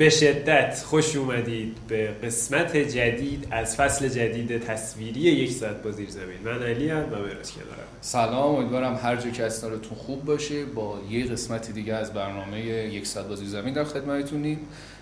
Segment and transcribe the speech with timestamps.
[0.00, 6.10] به شدت خوش اومدید به قسمت جدید از فصل جدید تصویری یک ساعت با زیر
[6.10, 6.38] زمین.
[6.44, 7.88] من علی هم و مراز کنارم.
[8.00, 10.64] سلام امیدوارم هر جا که هستارتون خوب باشه.
[10.64, 14.58] با یه قسمت دیگه از برنامه یک ساعت با زیر زمین در خدمتتونیم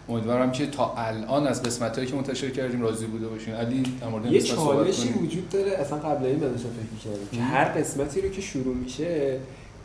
[0.09, 3.55] امیدوارم که تا الان از قسمت هایی که منتشر کردیم راضی بوده باشین.
[3.55, 5.71] علی در مورد یه چالشی وجود داره.
[5.71, 9.39] اصلا قبل این من فکر می‌کردم که هر قسمتی رو که شروع میشه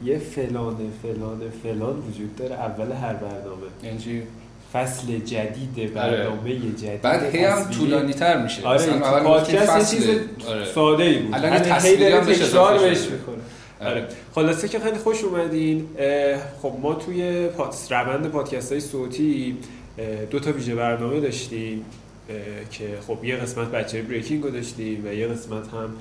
[0.03, 2.56] یه فلان فلان فلان وجود داره.
[2.56, 3.67] اول هر برنامه.
[3.84, 4.23] یعنی
[4.73, 8.67] فصل جدید برنامه جدید بعد هی هم طولانی تر میشه.
[8.67, 10.09] آره اول پادکست یه چیز
[10.47, 10.66] آره.
[10.66, 11.35] ساده ای بود.
[11.35, 12.89] الان تصویری داره هم بهش تکرار.
[12.89, 13.35] می‌کنه.
[13.79, 13.91] آره.
[13.91, 14.07] آره.
[14.35, 15.88] خلاصه که خیلی خوش اومدین.
[16.61, 17.75] خب ما توی پاد...
[17.89, 19.57] روند پادکست های صوتی
[20.31, 21.85] دو تا ویژه برنامه داشتیم.
[22.71, 25.94] که خب یه قسمت بچه بریکینگ رو داشتیم و یه قسمت هم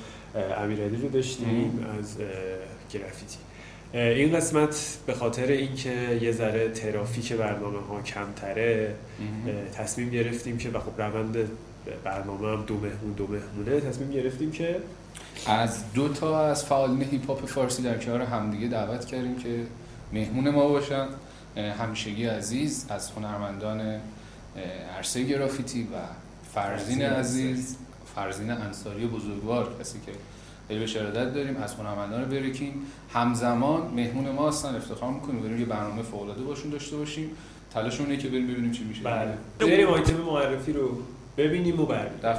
[0.65, 2.17] امیرعلی رو داشتیم از
[2.93, 3.37] گرافیتی.
[3.95, 8.95] این قسمت به خاطر اینکه یه ذره ترافیک برنامه ها کمتره
[9.75, 11.37] تصمیم گرفتیم که و خب روند
[12.05, 13.81] برنامه هم دو مهمون دو مهمونه.
[13.81, 14.77] تصمیم گرفتیم که
[15.47, 19.49] از دو تا از فعالین هیپ هاپ فارسی در کنار همدیگه دعوت کردیم که
[20.13, 21.07] مهمون ما باشن.
[21.79, 24.01] همیشگی عزیز از هنرمندان
[24.97, 25.87] عرصه گرافیتی و
[26.55, 27.77] فرزین فرزین عزیز.
[28.15, 30.13] فرزین انصاری بزرگوار کسی که
[30.73, 32.73] خیلی بهش ارادت داریم از هنرمندان breaking.
[33.13, 37.31] همزمان مهمون ما هستن افتخار می‌کنیم بریم یه برنامه فوق العاده باشون داشته باشیم.
[37.71, 39.03] تلاش اینه که بریم ببینیم چی میشه.
[39.03, 39.35] بله.
[39.59, 40.99] بریم آیتم معرفی رو
[41.37, 42.13] ببینیم و بریم.
[42.23, 42.37] در.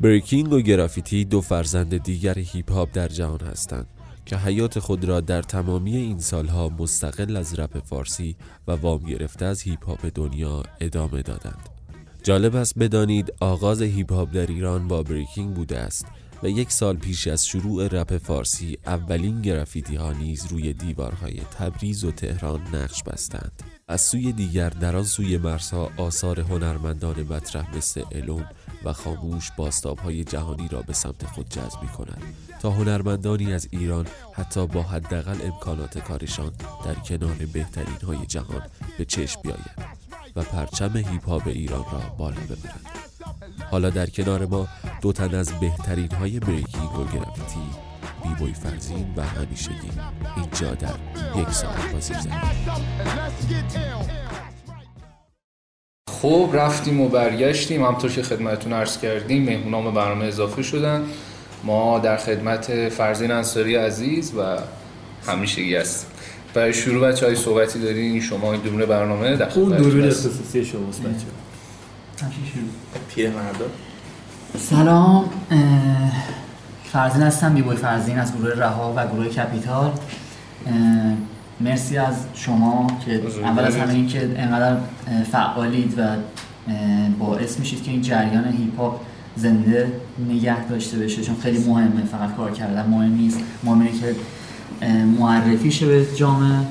[0.00, 3.86] breaking و گرافیتی دو فرزند دیگر هیپ هاپ در جهان هستند
[4.26, 8.36] که حیات خود را در تمامی این سالها مستقل از رپ فارسی
[8.68, 11.79] و وام گرفته از هیپ هاپ دنیا ادامه دادند.
[12.22, 16.06] جالب است بدانید آغاز هیپ هاپ در ایران با breaking بوده است
[16.42, 22.04] و یک سال پیش از شروع رپ فارسی اولین گرافیتی ها نیز روی دیوارهای تبریز
[22.04, 23.62] و تهران نقش بستند.
[23.88, 28.44] از سوی دیگر در آن سوی مرزها آثار هنرمندان مطرح مثل الون
[28.84, 32.22] و خاموش بازتابهای جهانی را به سمت خود جذب می کند
[32.60, 36.52] تا هنرمندانی از ایران حتی با حداقل امکانات کارشان
[36.84, 38.62] در کنار بهترین های جهان
[38.98, 39.99] به چشم بیاید
[40.36, 42.86] و پرچم هیپ هاپ ایران را بالا ببرند
[43.70, 44.68] حالا در کنار ما
[45.02, 47.60] دو تن از بهترین های بریکینگ و گرافیتی
[48.22, 49.90] بیبوی فرزین و همیشگی
[50.36, 50.94] اینجا در
[51.40, 52.34] یک ساعت با زیر زمین.
[52.34, 54.30] And let's get ill.
[56.22, 61.06] خب رفتیم و برگشتیم همطور که خدمتتون عرض کردیم مهمونام برنامه اضافه شدن
[61.64, 64.58] ما در خدمت فرزین انصاری عزیز و
[65.26, 66.10] همیشگی هستیم
[66.54, 70.04] برای شروع بچه های صحبتی دارین شما این دورونه برنامه در اون دوربین.
[70.04, 71.26] اختصاصی شماست بچه
[73.14, 73.64] پیرمردا
[74.58, 75.24] سلام.
[75.50, 75.60] اه،
[76.92, 79.92] فرزین هستم بیبوی فرزین از گروه رها و گروه کپیتال.
[81.60, 83.76] مرسی از شما که بزرگ اول از.
[83.76, 84.76] همه این که انقدر
[85.32, 86.02] فعالید و
[87.18, 89.00] باعث میشید که این جریان هیپ هاپ
[89.36, 89.92] زنده
[90.28, 93.38] نگه داشته بشه چون خیلی مهمه فقط کار کردن مهم نیست.
[93.64, 94.14] مهم که
[94.82, 96.66] اه، معرفی شه به جامعه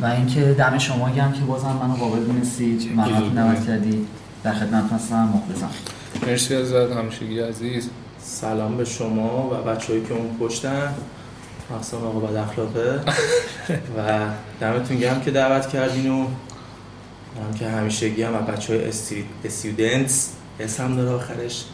[0.00, 4.06] و اینکه دم شما گم که بازم منو قابل دونستید ممنون دعوت کردید
[4.42, 5.70] در خدمتتون هستم مخلصم.
[6.26, 7.90] مرسی از همیشگی عزیز.
[8.18, 10.94] سلام به شما و بچه‌هایی که اون پشتن.
[11.74, 13.00] مخصوصا آقا بد اخلاقه.
[13.96, 14.20] و
[14.60, 16.26] دمتون گرم که دعوت کردین و
[17.36, 18.88] هم که همیشگی هم و بچه های
[19.44, 20.32] استودنتس.
[20.60, 21.64] اسم داره آخرش.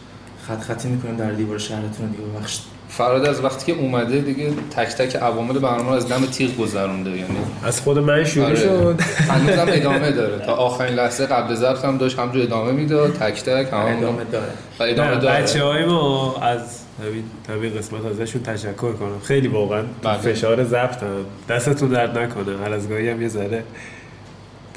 [0.47, 2.76] خط خطی می‌کنیم در دیوار شهرتون رو دیگه ببخشید.
[2.89, 7.37] فراد از وقتی که اومده دیگه تک تک عوامل برنامه از دم تیغ گذرونده یعنی
[7.63, 8.55] از خود من شروع آره.
[8.55, 9.01] شد.
[9.29, 10.39] هنوزم ادامه داره.
[10.45, 14.51] تا آخرین لحظه قبل ضبط هم داشت همجور ادامه می‌داد تک تک هم ادامه داره.
[14.79, 15.41] و ادامه داره.
[15.41, 16.59] بچه های ما از
[17.03, 19.19] همین همین قسمت ازشون تشکر کنم.
[19.23, 20.17] خیلی واقعا بله.
[20.17, 21.25] فشار ضبط هم.
[21.49, 22.57] دستتون درد نکنه.
[22.57, 23.63] هر از گاهی هم یه ذره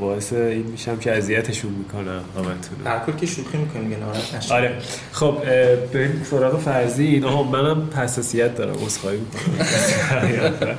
[0.01, 4.73] باعث این میشم که اذیتشون می‌کنم همتون در کل که شوخی می‌کنیم دیگه ناراحت آره.
[5.13, 5.37] خب
[5.93, 10.77] بریم سراغ فرزین آها منم حساسیت دارم عذرخواهی می‌کنم.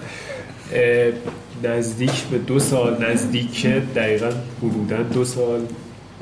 [1.64, 4.30] نزدیک به دو سال نزدیک دقیقا
[4.62, 5.62] حدودا دو سال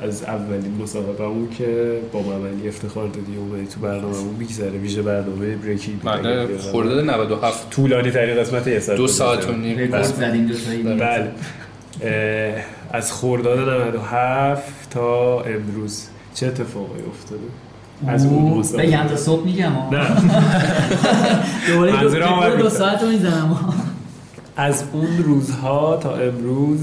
[0.02, 5.90] از اولین مصاحبهمون که با مملی افتخار دادی اومدی تو برنامهمون میگذره ویژه برنامه بریکی
[5.90, 9.06] بود بله خورده 97 طولانی ترین قسمت یه ساعت دو.
[9.06, 9.78] ساعت و نیم.
[9.78, 11.30] رکورد زدیم دو تایی بله.
[12.90, 16.06] از خورداد 97 تا امروز.
[16.34, 17.42] چه اتفاقی افتاده؟
[18.06, 19.72] از اون مصاحبه بگم تا صبح میگم.
[19.92, 20.06] نه.
[21.68, 22.68] دوباره دو-.
[22.68, 23.74] ساعت رو می‌زنم.
[24.56, 26.80] از اون روزها تا امروز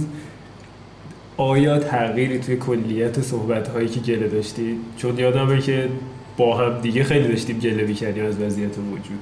[1.37, 5.89] آیا تغییری توی کلیت صحبت هایی که گله داشتید؟ چون یادمه که
[6.37, 9.19] با هم دیگه خیلی داشتیم گله می‌کردیم از وضعیت موجود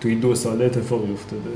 [0.00, 1.50] تو این دو ساله اتفاقی افتاده.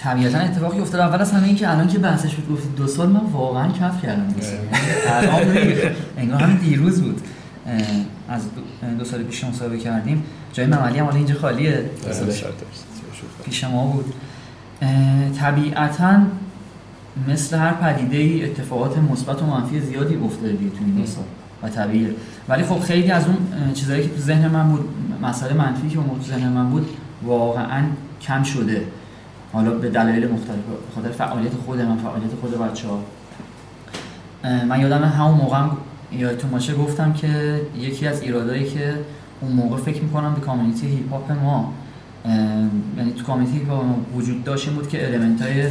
[0.00, 3.08] طبیعتا اتفاقی افتاد اول از همه این که الان که بحثش بود گفتید دو سال
[3.08, 4.28] من واقعا کف کردم.
[4.28, 4.58] دو سال
[5.06, 5.96] الان ریخت.
[6.18, 7.20] انگار همین دیروز بود.
[8.28, 8.42] از
[8.98, 10.22] دو, سال پیش مصاحبه کردیم.
[10.52, 11.90] جای مملی هم اینجا خالیه.
[12.10, 12.30] سال
[13.44, 13.64] پیش.
[13.64, 14.14] ما بود.
[15.38, 16.18] طبیعتا
[17.28, 21.24] مثل هر پدیده ای اتفاقات مثبت و منفی زیادی افتاده دیگه تو این دو سال
[21.62, 22.14] و طبیعیه.
[22.48, 23.36] ولی خب خیلی از اون
[23.74, 24.88] چیزایی که تو ذهن من بود
[25.22, 26.88] مسئله منفی که اون تو ذهن من بود
[27.22, 27.82] واقعا
[28.22, 28.82] کم شده.
[29.52, 30.58] حالا به دلایل مختلف
[30.94, 33.00] خاطر فعالیت خود من فعالیت خود بچه ها.
[34.44, 35.76] من یادم همون موقع هم
[36.12, 38.94] یادتون باشه گفتم که یکی از ایرادایی که
[39.40, 41.72] اون موقع فکر می‌کنم به community هیپ هاپ ما
[42.96, 43.84] یعنی تو community هیپ هاپ
[44.16, 45.64] وجود داشت این بود که element های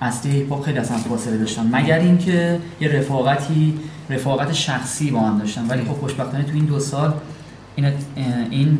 [0.00, 1.68] اصلی هیپ هاپ خیلی هم فاصله داشتن.
[1.72, 3.74] مگر اینکه یه رفاقتی
[4.10, 5.68] رفاقت شخصی با هم داشتن.
[5.68, 7.14] ولی خب خوشبختانه تو این دو سال
[7.76, 7.92] این
[8.50, 8.78] این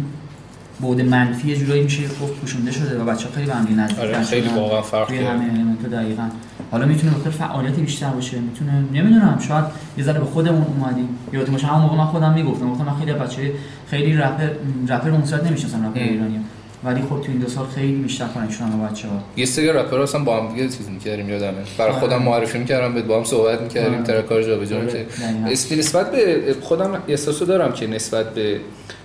[0.82, 4.22] بعد منفی یه جورایی میشه گفت پوشونده شده و بچه‌ها خیلی به هم نزدیک‌تر آره
[4.22, 4.48] خیلی.
[4.48, 6.28] واقعا فرق کرد همه element دقیقا
[6.70, 9.64] حالا می‌تونه بخاطر فعالیت بیشتر باشه می‌تونه نمی‌دونم شاید
[9.98, 13.12] یه ذره به خودمون اومدیم یادتون باشه همون موقع من خودم می‌گفتم گفتم من خیلی
[13.12, 13.52] بچه
[13.86, 14.48] خیلی رپر
[14.88, 16.00] رپر اون صورت نمی‌شناسم رپر.
[16.00, 16.40] ایرانی
[16.84, 19.22] ولی خب تو این دو سال خیلی بیشتر connection شدم با بچه‌ها.
[19.36, 21.58] یه سری رپرها اصلا با هم دیگه چیز می‌کردیم یادمه.
[21.78, 24.02] برای خودم معرفی می‌کردم با هم صحبت می‌کردیم آره.
[24.02, 25.06] track ها رو جابجا آره، می‌کردیم.
[25.06, 25.50] دقیقاً.
[25.50, 28.60] اسم نسبت به خودم احساسو دارم که نسبت به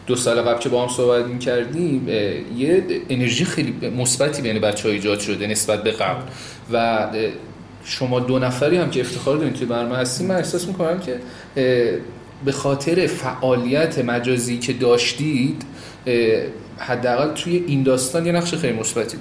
[0.07, 2.07] دو سال قبل که با هم صحبت می‌کردیم
[2.57, 6.21] یه انرژی خیلی مثبتی بین بچه‌ها ایجاد شده نسبت به قبل.
[6.73, 7.07] و
[7.83, 11.19] شما دو نفری هم که افتخار دارین توی برنامه هستیم من احساس می‌کنم که
[12.45, 15.61] به خاطر فعالیت مجازی که داشتید
[16.77, 19.17] حداقل توی این داستان یه نقش خیلی مثبتی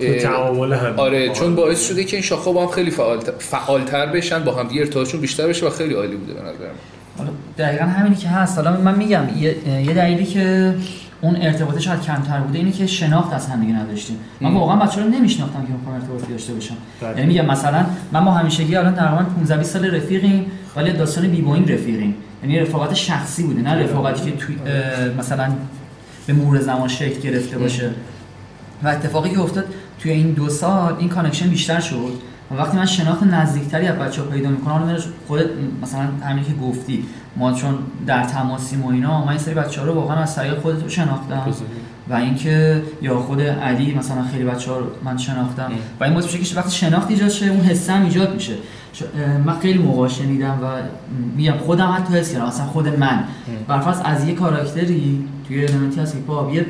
[0.00, 4.06] اه، تعامل هم آره چون باعث شده که این شاخه با هم خیلی فعال فعالتر
[4.06, 6.74] بشن با هم دیگه ارتباطشون بیشتر بشه و خیلی عالی بوده به نظر من.
[7.18, 8.58] حالا دقیقا همینی که هست.
[8.58, 10.74] حالا من میگم یه, دلیلی که
[11.20, 14.16] اون ارتباط شاید کمتر بوده اینه که شناخت از هم دیگه نداشتیم.
[14.40, 14.54] من.
[14.54, 17.10] واقعا بچه‌ها رو نمیشناختم که بخوام ارتباطی داشته باشم بله.
[17.10, 20.46] یعنی میگم مثلا من با همیشگی الان تقریبا 15 20 سال رفیقیم
[20.76, 22.14] ولی داستان b-boying رفیقیم.
[22.42, 24.56] یعنی رفاقت شخصی بوده نه رفاقتی که توی
[25.18, 25.48] مثلا
[26.26, 27.90] به مرور زمان شکل گرفته باشه.
[28.82, 29.64] و اتفاقی که افتاد
[29.98, 32.12] توی این دو سال این connection بیشتر شد.
[32.50, 35.46] و وقتی من شناخت نزدیکتری از بچه‌ها پیدا می‌کنم حالا خودت
[35.82, 37.04] مثلا همین که گفتی
[37.36, 37.74] ما چون
[38.06, 41.54] در تماسیم و اینا من این سری بچه‌ها رو واقعا از طریق خودت رو شناختم.
[42.08, 45.72] و اینکه یا خود علی مثلا خیلی بچه‌ها رو من شناختم.
[46.00, 48.52] و این باعث میشه که وقتی شناخت ایجاد شه اون حس هم ایجاد میشه.
[49.44, 50.66] من خیلی موقع شنیدم و
[51.36, 53.24] میگم خودم حتی حس کردم اصلا خود من.
[53.68, 56.66] برفرض از یه کاراکتری توی المنتی از هیپ یه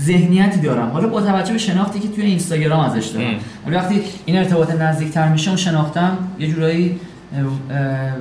[0.00, 0.90] ذهنیتی دارم.
[0.90, 3.34] حالا با توجه به شناختی که توی اینستاگرام ازش دارم.
[3.66, 7.00] ولی وقتی این ارتباط نزدیکتر میشه اون شناختم یه جورایی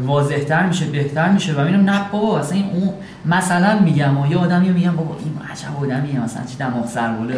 [0.05, 2.89] واضحتر میشه بهتر میشه و می‌بینم نه بابا اصلا این اون
[3.25, 7.29] مثلا میگم و یه آدمی میگم بابا این عجب آدمیه مثلا چی دماغ فلان.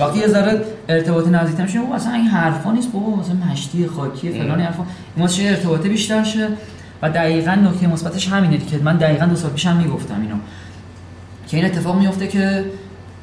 [0.00, 4.30] وقتی یه ذره ارتباط نزدیکتر میشه بابا اصلا این حرفا نیست بابا مثلا مشتی خاکی
[4.30, 4.82] فلان حرفا.
[5.16, 6.48] این واسه ارتباط بیشتر شه
[7.02, 10.36] و دقیقا نکته مثبتش همینه که من دقیقا دو سال پیشم می‌گفتم اینو.
[11.48, 12.64] که این اتفاق میفته که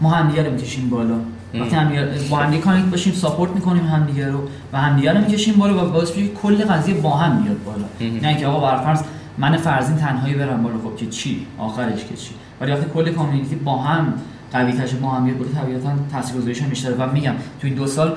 [0.01, 1.15] ما همدیگه رو می‌کشیم بالا.
[1.61, 4.39] وقتی همدیگه با همدیگه connect باشیم support می‌کنیم همدیگه رو
[4.73, 8.11] و همدیگه رو می‌کشیم بالا و باعث میشه کل قضیه با هم بیاد بالا.
[8.21, 9.01] نه اینکه آقا برفرض
[9.37, 12.31] من فرضین تنهایی برم بالا خب که چی؟ آخرش که چی؟
[12.61, 14.13] ولی وقتی کل community با هم
[14.51, 16.95] قوی‌تر شه با هم بیاد بالا طبیعتا تاثیرگذاریش هم بیشتره.
[16.95, 18.15] و میگم تو این دو سال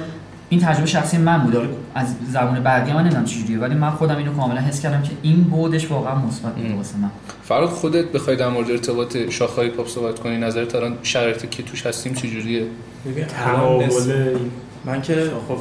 [0.48, 1.56] این تجربه شخصی من بود.
[1.94, 5.42] از زبون بقیه من نمی‌دونم چجوریه ولی من خودم اینو کاملا حس کردم که این
[5.42, 7.10] بعدش واقعا مثبت بود واسه من.
[7.42, 11.86] فراد خودت بخوای در مورد ارتباط شاخه‌های پاپ صحبت کنی نظرت الان شرایطی که توش
[11.86, 12.66] هستیم چجوریه؟
[13.08, 14.38] ببین تعامل
[14.84, 15.14] من که
[15.48, 15.58] خب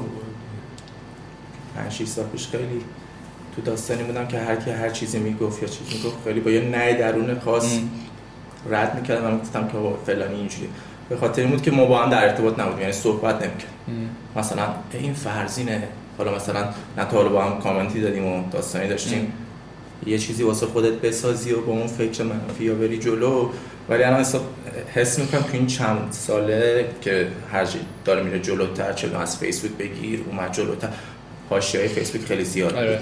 [1.75, 2.81] 5 6 سال پیش خیلی
[3.55, 6.61] تو داستانی بودم که هر کی هر چیزی می‌گفت یا چیزی می‌گفت خیلی با یه
[6.61, 7.79] نه درون خاص
[8.69, 10.69] رد می‌کردم و گفتم که فلانی اینجوری
[11.09, 14.63] به خاطر این بود که ما با هم در ارتباط نبودیم یعنی صحبت نمی‌کردیم مثلا
[14.93, 15.87] این فرزینه
[16.17, 16.63] حالا مثلا
[16.97, 19.33] نه تا حالا با هم کامنتی دادیم و داستانی داشتیم.
[20.05, 23.49] یه چیزی واسه خودت بسازی و با اون فکر منفی یا بری جلو.
[23.89, 24.25] ولی الان
[24.93, 27.67] حس می‌کنم تو این چند ساله که هر
[28.05, 30.87] داره میره جلوتر چه از فیسبوک بگیر اومد جلوتر.
[31.49, 32.75] حاشیه های فیسبوک خیلی زیاد.
[32.75, 32.99] آره.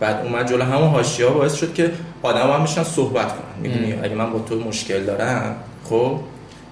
[0.00, 1.90] بعد اومد جلو همون حاشیه ها باعث شد که
[2.22, 3.60] آدم هم میشن صحبت کنن.
[3.62, 6.20] می‌دونی؟ اگه من با تو مشکل دارم خب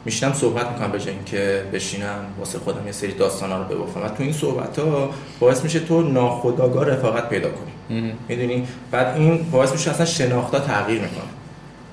[0.05, 4.03] میشینم صحبت می‌کنم به اینکه بشینم واسه خودم یه سری داستانا رو ببافم.
[4.03, 8.13] و تو این صحبت ها باعث میشه تو ناخودآگاه رفاقت پیدا کنی.
[8.29, 11.25] می‌دونی؟ بعد این باعث میشه اصلا شناختا تغییر می‌کنه.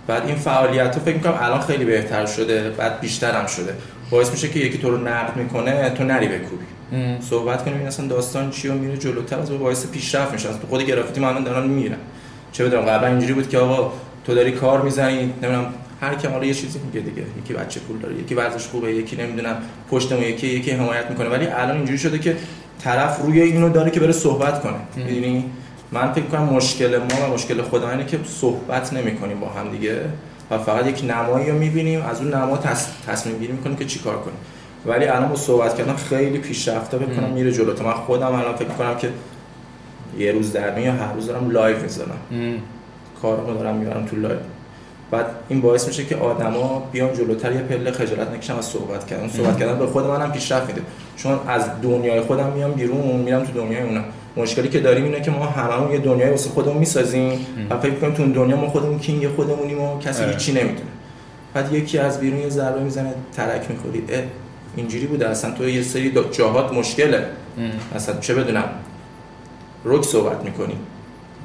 [0.07, 3.73] بعد این فعالیت رو فکر می‌کنم الان خیلی بهتر شده بعد بیشتر هم شده.
[4.11, 6.65] باعث میشه که یکی تو رو نقد می‌کنه تو نری بکوبی
[7.29, 10.47] صحبت کنیم این اصلا داستان چی و میره جلوتر از باعث پیشرفت میشه.
[10.47, 11.97] تو خود گرافیتی من الان دارن میرن
[12.51, 13.93] چه بدونم قبلا اینجوری بود که آقا
[14.25, 15.65] تو داری کار می‌زنی نمی‌دونم
[16.01, 17.23] هر کی حالا یه چیزی میگه دیگه.
[17.43, 19.57] یکی بچه پول داره یکی ورزش خوبه یکی نمی‌دونم
[19.91, 21.29] پشتمون یکی یکی حمایت می‌کنه.
[21.29, 22.37] ولی الان اینجوری شده که
[22.83, 24.73] طرف روی اینو داره که بره صحبت کنه.
[24.95, 25.45] می‌دونی؟
[25.91, 29.99] من فکر کنم مشکل ما و مشکل خودم اینه که صحبت نمی‌کنیم با هم دیگه.
[30.51, 32.87] و فقط یک نمایی رو می‌بینیم از اون نما تص...
[33.07, 34.37] تصمیم گیری می‌کنیم که چیکار کنیم.
[34.85, 37.83] ولی الان با صحبت کردن خیلی پیشرفته فکر کنم میره جلو.
[37.83, 39.09] من خودم الان فکر کنم که
[40.17, 42.17] یه روز در میاد هر روز دارم live می‌ذارم
[43.21, 44.39] کارمو دارم می‌برم تو live.
[45.11, 49.27] بعد این باعث میشه که آدما بیان جلوتر یه پله خجالت نکشن از صحبت کردن.
[49.27, 50.81] صحبت کردن به خود منم پیشرفت میده.
[51.17, 54.03] چون از دنیای خودم میام بیرون میرم تو دنیای اونم
[54.37, 58.13] مشکلی که داریم اینه که ما هممون یه دنیای واسه خودمون می‌سازیم و فکر کنیم
[58.13, 60.31] تو دنیا ما خودمون کینگ خودمونیم و کسی آره.
[60.31, 60.89] هیچی نمی‌دونه.
[61.53, 64.03] بعد یکی از بیرون یه ضربه می‌زنه ترک می‌خوری.
[64.75, 65.29] اینجوری بوده.
[65.29, 67.25] اصلا تو یه سری جاهات مشکله.
[67.95, 68.63] اصلا چه بدونم.
[69.85, 70.75] رک صحبت می‌کنی.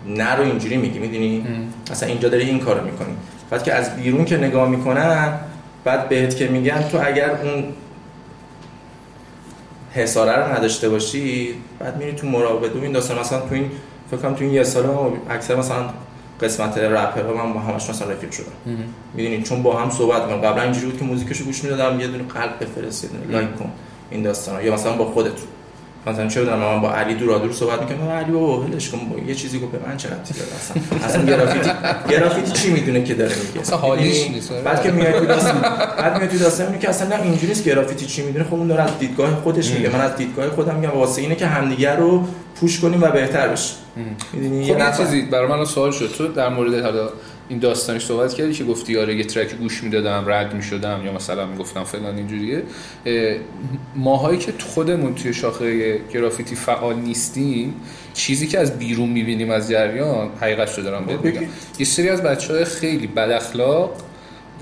[0.07, 1.47] نه رو اینجوری میگی می‌دونی؟
[1.91, 3.17] اصلا اینجا داری این کارو می‌کنی.
[3.51, 5.39] بعد که از بیرون که نگاه می‌کنن
[5.85, 7.65] بعد بهت که میگن تو اگر اون
[9.93, 12.81] حساره رو نداشته باشی بعد میری تو مراقبه.
[12.81, 13.71] و این داستان مثلا تو این
[14.11, 14.87] فکر کنم تو این یه سال
[15.31, 15.91] اکثر مثلا
[16.41, 18.53] قسمت رپرها من با همش مثلا رفیق شدم.
[19.15, 20.41] می‌دونی؟ چون با هم صحبت می‌کنم.
[20.41, 23.71] قبلا اینجوری بود که موزیکشو گوش می‌دادم یه دونه قلب بفرست یه دونه لایک کن.
[24.11, 25.33] این داستانا یا مثلا با خودت
[26.07, 29.19] مثلا چه بدونم من با علی دورا دور صحبت می‌کنم علی بابا ولش کن با
[29.19, 31.71] یه چیزی گفت به من چه ربطی داره اصلا اصلا گرافیتی
[32.09, 34.63] گرافیتی چی می‌دونه که داره میگه؟ اصلا حالیش می‌دونی؟ نیست، آره.
[34.63, 35.61] بعد که میاد تو داستان
[35.99, 38.45] بعد میاد تو داستان میگه که اصلا نه اینجوری نیست گرافیتی چی می‌دونه.
[38.45, 39.89] خب اون داره از دیدگاه خودش میگه.
[39.89, 42.25] من از دیدگاه خودم میگم واسه اینه که همدیگه رو
[42.61, 43.77] پوش کنیم و بهتر بشیم.
[44.33, 46.11] می‌دونی؟ خب یه چیزی برای من سوال شد.
[46.19, 47.09] تو در مورد حالا
[47.49, 51.47] این داستانش صحبت کردی که گفتی آره یه ترک گوش می‌دادم رد می‌شدم یا مثلا
[51.47, 52.63] می‌گفتم فلان اینجوریه
[53.07, 53.37] اه،
[53.97, 57.75] ماهایی که خودمون توی شاخه گرافیتی فعال نیستیم
[58.15, 61.17] چیزی که از بیرون می‌بینیم از جریان حقیقت رو دارم بگی.
[61.23, 61.47] میگم
[61.79, 63.97] یه سری از بچه های خیلی بد اخلاق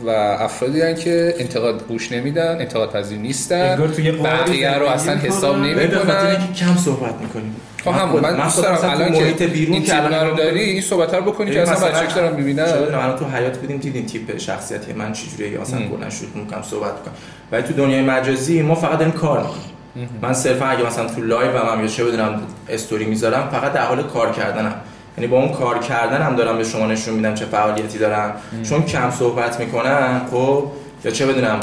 [0.06, 3.70] و افرادی هن که انتقاد گوش نمیدن انتقاد پذیر نیستن.
[3.70, 5.16] انگار توی قالبی بقیه رو اصلا.
[5.16, 9.46] حساب به خاطر نمی‌کنن اینکه کم صحبت می‌کنیم خب همون من دوست دارم الان که
[9.46, 12.36] بیرون این که الان تیپ رو داری این صحبت رو بکنی که اصلا بچه‌ها دارن
[12.36, 12.66] می‌بینن.
[12.66, 15.88] چه بدونم الان تو حیات بودیم دیدین تیپ شخصیتی من چجوریه ام.
[15.88, 17.14] بلند شد می‌کنم صحبت می‌کنم
[17.52, 20.18] ولی تو دنیای مجازی ما فقط داریم کار می‌کنیم.
[20.22, 24.02] من صرفا اگه مثلا تو live هم یا چه بدونم استوری می‌ذارم فقط در حال
[24.02, 24.74] کار کردنم.
[25.18, 28.35] یعنی با اون کار کردنم دارم به شما نشون میدم چه فعالیتی دارم
[28.68, 30.66] چون کم صحبت می‌کنم خب
[31.04, 31.61] یا چه بدونم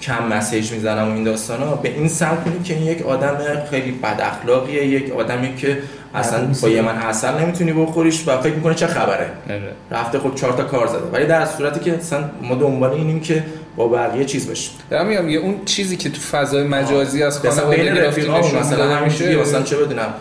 [0.00, 3.38] کم message می‌زنم و این داستانا به این سمت کنید که این یک آدم
[3.70, 5.78] خیلی بد اخلاقیه یک آدمی که
[6.14, 9.30] اصلا با یه من عسل نمی‌تونی بخوریش و فکر می‌کنه چه خبره.
[9.50, 9.72] آره.
[9.90, 11.10] رفته خب چهار تا کار زده.
[11.12, 13.44] ولی در صورتی که اصلا ما دنبال اینیم که
[13.76, 14.72] با بقیه چیز بشیم.
[14.90, 19.36] دارم میگم یه اون چیزی که تو فضای مجازی از خانواده نشون مثلا داده همینجوری
[19.36, 20.14] میشه؟ مثلا چه بدونم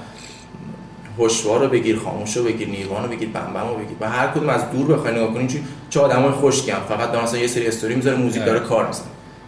[1.18, 3.98] هوشوار رو بگیر خاموش رو بگیر نیروان رو بگیر بمبم رو بگیر.
[4.02, 7.48] و هر کدوم از دور بخوای نگاه کنی چه- چه آدمای خوشگم فقط دارن یه
[7.48, 9.06] سری استوری می‌ذاره موزیک داره کار می‌زنه.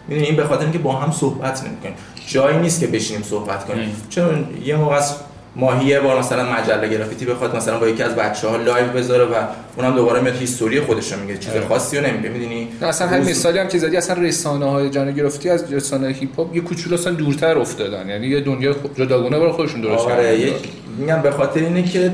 [0.08, 1.94] می‌دونی این به خاطر اینکه با هم صحبت نمی‌کنیم.
[2.26, 3.96] جایی نیست که بشینیم صحبت کنیم.
[4.08, 5.14] چون یه موقع از
[5.56, 9.24] ماهی یه بار مثلا مجله گرافیتی بخواد مثلا با یکی از بچه ها لایو بذاره
[9.24, 9.34] و
[9.76, 11.66] اونم دوباره میاد history خودش رو میگه چیز آره.
[11.68, 15.50] خاصی رو نمیگه می‌دونی نه اصلا همین مثالی هم که زدی اصلا رسانه های گرافیتی
[15.50, 19.80] از رسانه هیپ هاپ یه کوچولو اصلا دورتر افتادن یعنی یه دنیا جداگونه برای خودشون
[19.80, 20.48] درست آره کردن.
[20.48, 20.54] یک
[20.98, 22.12] میگم به خاطر اینه که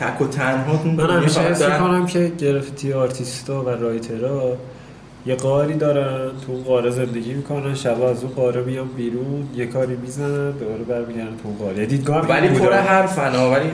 [0.00, 4.56] تک و تنها اون من همیشه حس می‌کنم که graffiti artist ا و writer ها
[5.26, 9.66] یه قاره‌ای دارن تو اون قاره زندگی می‌کنن شب از اون قاره میان بیرون یه
[9.66, 11.86] کاری می‌زنن دوباره برمیگردن تو اون قاره.
[11.86, 12.72] دیدگاه ولی پر.
[12.72, 13.70] حرفن ولی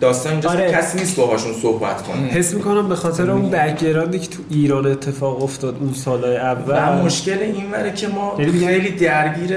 [0.00, 0.72] داستان اینجاست آره.
[0.72, 2.16] کسی نیست باهاشون صحبت کنه.
[2.16, 7.04] حس می‌کنم به خاطر اون بکگراندی که تو ایران اتفاق افتاد اون سالهای و اول
[7.04, 9.56] مشکل این وره که ما یعنی خیلی درگیر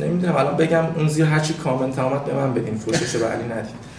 [0.00, 3.89] نمی‌دونم الان بگم اون زیر هرچی کامنت آمد به من بدین فروشش به علی ندید.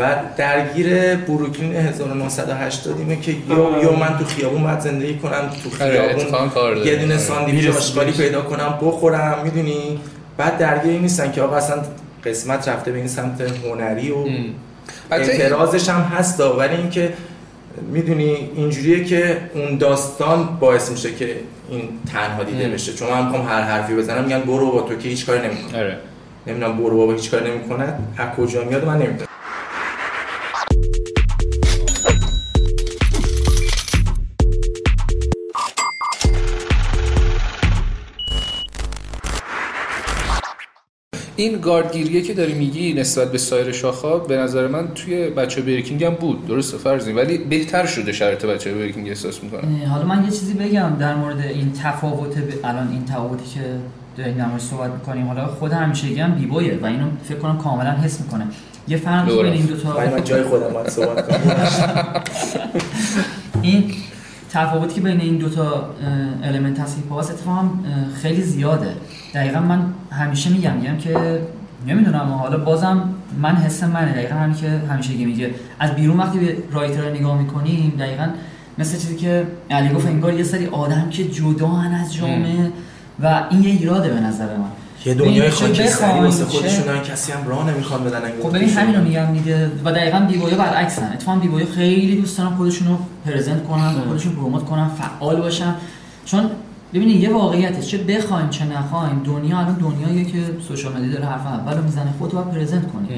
[0.00, 6.16] و درگیر بروکلین 1980 که یا یا من تو خیابون باید زندگی کنم تو آره،
[6.16, 6.86] خیابون.
[6.86, 7.22] یه دونه آره.
[7.22, 8.12] ساندویچ آشغالی.
[8.12, 10.00] پیدا کنم بخورم می‌دونی؟
[10.36, 11.82] بعد درگیر این نیستن که آقا اصلا
[12.24, 14.24] قسمت رفته به این سمت هنری و
[15.10, 17.12] اعتراضش هم هست ولی اینکه
[17.92, 21.36] می‌دونی اینجوریه که اون داستان باعث میشه که
[21.70, 22.72] این تنها دیده ام.
[22.72, 22.92] بشه.
[22.92, 25.78] چون من می‌خوام هر حرفی بزنم میگن برو با تو که هیچ کاری نمی‌کنه.
[25.80, 25.96] آره.
[26.46, 27.94] نمی‌دونم برو بابا هیچ کاری نمی‌کنه.
[28.18, 29.29] از کجا میاد من نمی‌دونم.
[41.40, 46.04] این گاردگیریه که داری میگی نسبت به سایر شاخها به نظر من توی بچه بریکینگ
[46.04, 46.46] هم بود.
[46.46, 49.86] درسته فرضی ولی بهتر شده شرط بچه بریکینگ احساس می‌کنم.
[49.90, 53.60] حالا من یه چیزی بگم در مورد این تفاوت ب- الان این تفاوتی که
[54.16, 55.26] داریم در موردش صحبت می‌کنیم.
[55.26, 58.44] حالا خود همیشگی هم بیبویه و اینو فکر کنم کاملا حس می‌کنه.
[58.88, 59.50] یه فرقی دوباره.
[59.50, 62.22] بین این دو تا من جای خودم باید صحبت کنم.
[63.62, 63.84] این
[64.50, 65.90] تفاوتی که بین این دوتا
[66.44, 67.70] element هست هیپ هاپ هست اتفاقا
[68.22, 68.94] خیلی زیاده.
[69.34, 71.40] دقیقا من همیشه میگم میگم که
[71.86, 75.50] نمی‌دونم حالا بازم من حس منه دقیقا همین که همیشه میگه.
[75.80, 78.28] از بیرون وقتی به writer نگاه می‌کنیم دقیقا
[78.78, 82.70] مثل چیزی که علی گفت انگار یه سری آدم که جدان از جامعه
[83.22, 84.64] و این یه ایراده به نظر من.
[85.04, 88.68] یه دنیای خاکستری واسه خودشون کسی هم راه نمی‌خوان بدن خب ببین.
[88.68, 89.70] همین رو میگم دیگه.
[89.84, 91.12] و دقیقا b-boy ا برعکسن.
[91.12, 95.74] اتفاقا b-boy ا خیلی دوست دارن خودشون رو present کنن خودشون promote کنن فعال باشن.
[96.24, 96.50] چون
[96.94, 101.46] ببینید یه واقعیته چه بخوایم چه نخوایم دنیا الان دنیاییه که social media داره حرف
[101.46, 103.08] اول رو می‌زنه خودت باید present کنی.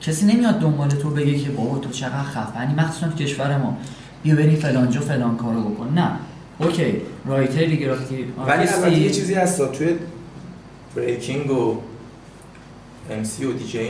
[0.00, 3.76] کسی نمیاد دنبال تو بگه که بابا تو چقدر خفنی مخصوصا تو کشور ما.
[4.22, 5.92] بیا بریم فلان جا فلان کارو بکن.
[5.94, 6.10] نه.
[6.58, 7.02] OK.
[7.26, 8.68] writer ی گرافیتی ولی.
[8.68, 9.94] البته یه چیزی هست توی
[10.96, 11.76] breaking و
[13.10, 13.88] MC و دیجی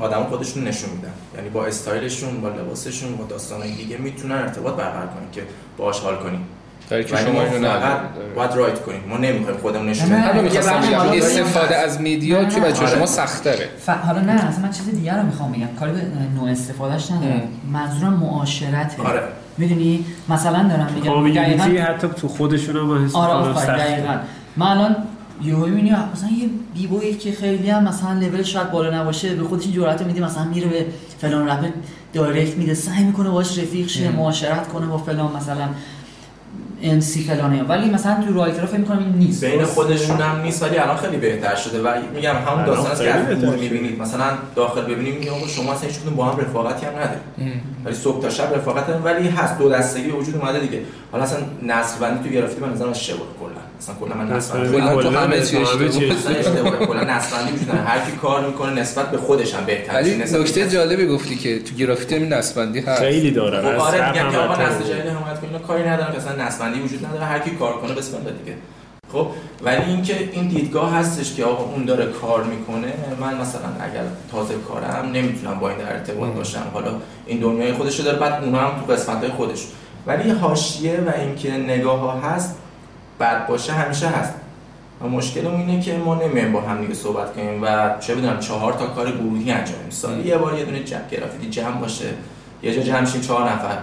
[0.00, 1.12] آدم خودشون نشون میدن.
[1.36, 5.42] یعنی با استایلشون با لباسشون با داستانهای دیگه می‌تونن ارتباط برقرار کنن که
[5.76, 6.40] باهاش حال کنیم
[6.88, 7.98] که ولی شما ما اینو فقط.
[8.36, 9.00] باید رایت کنیم.
[9.08, 10.62] ما نمی‌خوایم خودمون نشون بدیم.
[11.22, 12.60] استفاده از میدیا نه.
[12.60, 12.86] بچه.
[12.86, 13.68] شما سخت‌تره.
[13.86, 13.88] ف...
[13.88, 15.66] حالا نه اصلا من چیز دیگر رو می‌خوام بگم.
[15.80, 16.02] کاری به
[16.40, 17.42] نوع استفادهش ندارم.
[17.72, 19.02] منظورم معاشرته.
[19.02, 19.22] آره.
[19.58, 23.66] می‌دونی؟ مثلا دارم میگم کامیونیتی دقیقاً حتی تو خودشون هم حس آره.
[23.66, 24.14] دقیقاً.
[24.56, 24.96] من الان
[25.42, 29.68] یهو می‌بینی مثلا یه بیبویی که خیلی هم مثلا لول شاید بالا نباشه به خودش
[29.68, 30.86] جرأت میده مثلا میره به
[31.20, 31.68] فلان رپر
[32.12, 35.68] دایرکت میده سعی می‌کنه باهاش رفیق شه معاشرت کنه با فلان مثلا
[36.82, 37.62] ام سی فلانه.
[37.62, 39.44] ولی مثلا تو رایترها فکر می‌کنم این نیست.
[39.44, 41.82] بین خودشون هم نیست ولی الان خیلی بهتر شده.
[41.82, 43.60] و میگم همون الان داستان است که از.
[43.60, 44.00] می‌بینید.
[44.00, 44.24] مثلا
[44.56, 47.62] داخل ببینیم آقا شما اصلا هیچ با هم رفاقتی هم ندارید.
[47.84, 50.80] ولی صبح تا شب رفاقت دارن ولی هست دو دستگی وجود اومده دیگه.
[51.12, 53.67] حالا اصلا نسل بندی تو گرفتی به نظرم اشتباه کلا.
[53.78, 57.00] اصلا کلا من بندی کلا تو همه چی اشتباه کلا
[57.84, 61.74] هر کی کار می‌کنه نسبت به خودش هم بهتر ولی نکته جالبی گفتی که تو
[61.74, 63.00] گرافیتی همین نسبندی هست.
[63.00, 63.60] خیلی داره.
[63.60, 64.54] خب آره میگم هم که آقا.
[64.54, 67.24] نسل جدید حمایت کنه کاری ندارم که اصلا نسبندی وجود نداره.
[67.24, 68.56] هر کی کار کنه بسم الله دیگه.
[69.12, 69.26] خب
[69.62, 74.54] ولی اینکه این دیدگاه هستش که آقا اون داره کار می‌کنه من مثلا اگر تازه
[74.68, 76.66] کارم نمی‌تونم با این در ارتباط باشم.
[76.72, 76.90] حالا
[77.26, 79.66] این دنیای خودشو داره بعد اونا هم تو قسمت های خودش.
[80.06, 82.56] ولی حاشیه و اینکه نگاه ها هست
[83.20, 84.34] بد باشه همیشه هست.
[85.02, 88.72] و مشکلمون اینه که ما نمیایم با هم دیگه صحبت کنیم و چه بدونم چهار
[88.72, 92.04] تا کار گروهی انجام بدیم سالی یه بار یه دونه جمع گرافیتی جمع باشه.
[92.62, 93.78] یه جا جمع شیم چهار نفر.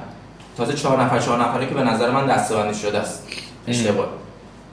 [0.58, 3.28] تازه چهار نفر چهار نفره که به نظر من دسته‌بندی شده است.
[3.68, 4.08] اشتباه.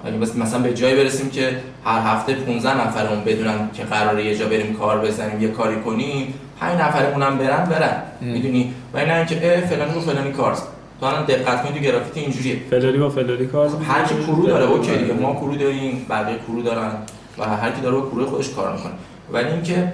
[0.05, 4.39] اگه بس مثلا به جایی برسیم که هر هفته 15 نفرمون بدونن که قراره یه
[4.39, 7.65] جا بریم کار بزنیم یه کاری کنیم 5 نفرمون هم برن.
[7.65, 10.57] برن می‌دونی؟ و نه اینکه فلانی رو فلانی کار.
[11.03, 12.61] تو الان دقت کنید تو گرافیتی اینجوریه.
[12.71, 16.63] فلانی با فلانی کار هر کی کرو داره اوکی دیگه ما کرو داریم بقیه کرو
[16.63, 16.93] دارن
[17.39, 18.93] و هر کی داره با کرو خودش کار می‌کنه.
[19.33, 19.93] ولی اینکه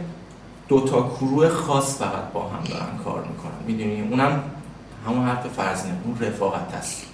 [0.69, 4.43] دو تا کرو خاص فقط با هم دارن کار می‌کنن می‌دونی؟ اونم
[5.07, 7.07] همون حرف فرضینه اون رفاقت هست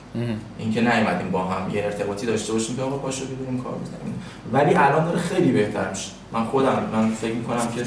[0.58, 4.74] اینکه نیومدیم با هم یه ارتباطی داشته باشیم که آقا پاشو بریم کار بزنیم ولی
[4.74, 6.10] الان داره خیلی بهتر میشه.
[6.32, 7.84] من خودم من فکر می‌کنم که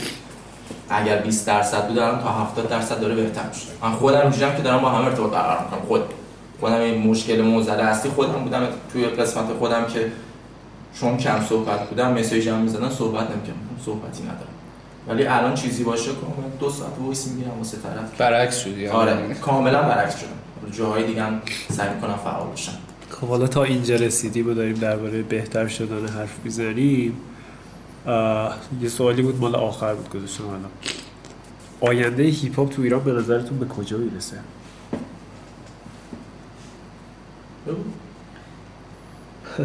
[0.90, 3.68] اگر 20 درصد بود الان تا 70 درصد داره بهتر میشه.
[3.82, 5.88] من خودم اینجوریام که دارم با هم ارتباط برقرار می‌کنم.
[5.88, 6.02] خود
[6.60, 8.68] خودم این مشکل موزله اصلی خودم بودم.
[8.94, 10.12] توی قسمت خودم که
[11.00, 14.54] چون کم صحبت بودم مسیج هم می‌زدن صحبت نمی‌کنم صحبتی ندارم.
[15.08, 18.18] ولی الان چیزی باشه که من دو ساعت وایس می‌گیرم واسه طرف.
[18.18, 22.72] برعکس شدی آره کاملا برعکس شدم جاهای دیگه هم سعی می‌کنم فعال باشم.
[23.10, 27.14] خب حالا تا اینجا رسیدیم و داریم درباره بهتر شدن حرف می‌زنیم.
[28.82, 30.72] یه سوالی بود مال آخر بود گذاشتم الان.
[31.82, 34.38] آینده هیپ هاپ تو ایران به نظرتون به کجا می‌رسه؟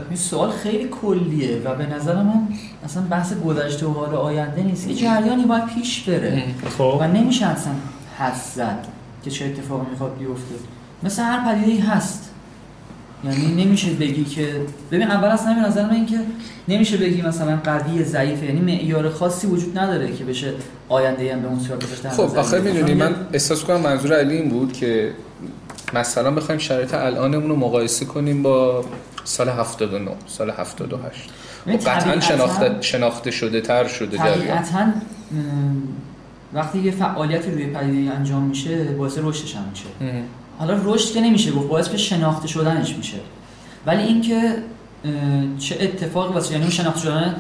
[0.09, 2.49] این سوال خیلی کلیه و به نظر من
[2.85, 4.89] اصلا بحث گذشته و حال آینده نیست.
[4.89, 6.55] یه جریانی باید پیش بره.
[6.79, 6.99] خب.
[7.01, 7.73] و نمیشه اصلا
[8.19, 8.87] حس زد
[9.25, 10.55] که چه اتفاقی می‌خواد بیفته.
[11.03, 12.32] مثل هر پدیده هست.
[13.25, 14.61] یعنی نمیشه بگی که
[14.93, 16.19] ببین اول اصلا به نظر من این که
[16.69, 18.47] نمیشه بگی مثلا قوی ضعیفه.
[18.47, 20.53] یعنی معیار خاصی وجود نداره که بشه
[20.89, 22.61] آینده هم به اون صورت در خب آخه.
[22.61, 25.13] می‌دونی چون من احساس کنم منظور علی این بود که
[25.95, 28.85] مثلا بخوایم شرایط الانمون رو مقایسه کنیم با
[29.25, 31.31] سال 79 سال 78
[31.67, 34.93] ببین خب قطعا شناخته, شناخته شده تر شده طبیعتا
[36.55, 39.85] وقتی یه فعالیتی روی پدیده انجام میشه باعث رشدش هم میشه.
[40.59, 43.17] حالا رشد که نمیشه گفت باعث به شناخته شدنش میشه.
[43.87, 44.55] ولی اینکه
[45.59, 47.35] چه اتفاقی واسه یعنی اون شناخته شدن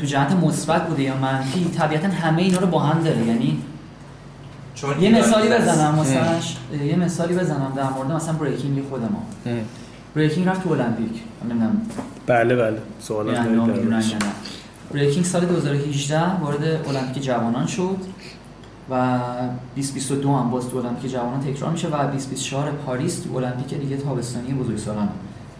[0.00, 3.26] تو جهت مثبت بوده یا منفی طبیعتا همه اینا رو با هم داره.
[3.26, 3.58] یعنی
[4.74, 5.48] چون یه مثالی.
[5.48, 9.26] بزنم مثلاش یه مثالی بزنم در مورد مثلا بریکینگ خود ما
[10.14, 11.82] بریکینگ رفت تو المپیک من نمی‌دونم.
[12.26, 12.78] بله بله.
[13.90, 14.02] نه.
[14.92, 17.96] بریکینگ سال 2018 وارد المپیک جوانان شد.
[18.90, 19.18] و
[19.74, 24.52] 2022 هم باز تو المپیک جوانان تکرار میشه و 2024 پاریس تو المپیک دیگه تابستانی
[24.52, 25.08] بزرگسالان.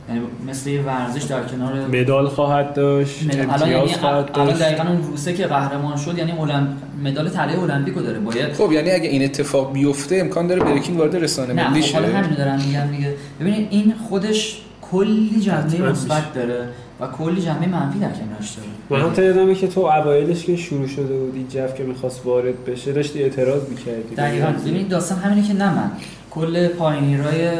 [0.08, 4.46] یعنی مثل یه ورزش در کنار مدال خواهد داشت مدال- الان امتیاز یعنی خواهد الان
[4.46, 4.62] داشت.
[4.62, 8.90] دقیقا اون روسه که قهرمان شد یعنی المپ- مدال طلای المپیکو داره باید خب یعنی
[8.90, 12.16] اگه این اتفاق بیفته امکان داره بریکینگ وارد رسانه نه ملی خب حالا شه.
[12.16, 13.14] همین دارم میگم دیگه.
[13.40, 16.68] ببینید این خودش کلی جنبه مثبت داره
[17.00, 19.02] و کلی جنبه منفی در کنارش داره.
[19.04, 22.92] من حتی یادمه که تو اوایلش که شروع شده بودی جف که می‌خواست وارد بشه
[22.92, 24.14] داشتی اعتراض می‌کردی.
[24.14, 24.46] دقیقا.
[24.46, 25.90] ببینید داستان همینه که نه من.
[26.30, 27.50] کل پایینیرای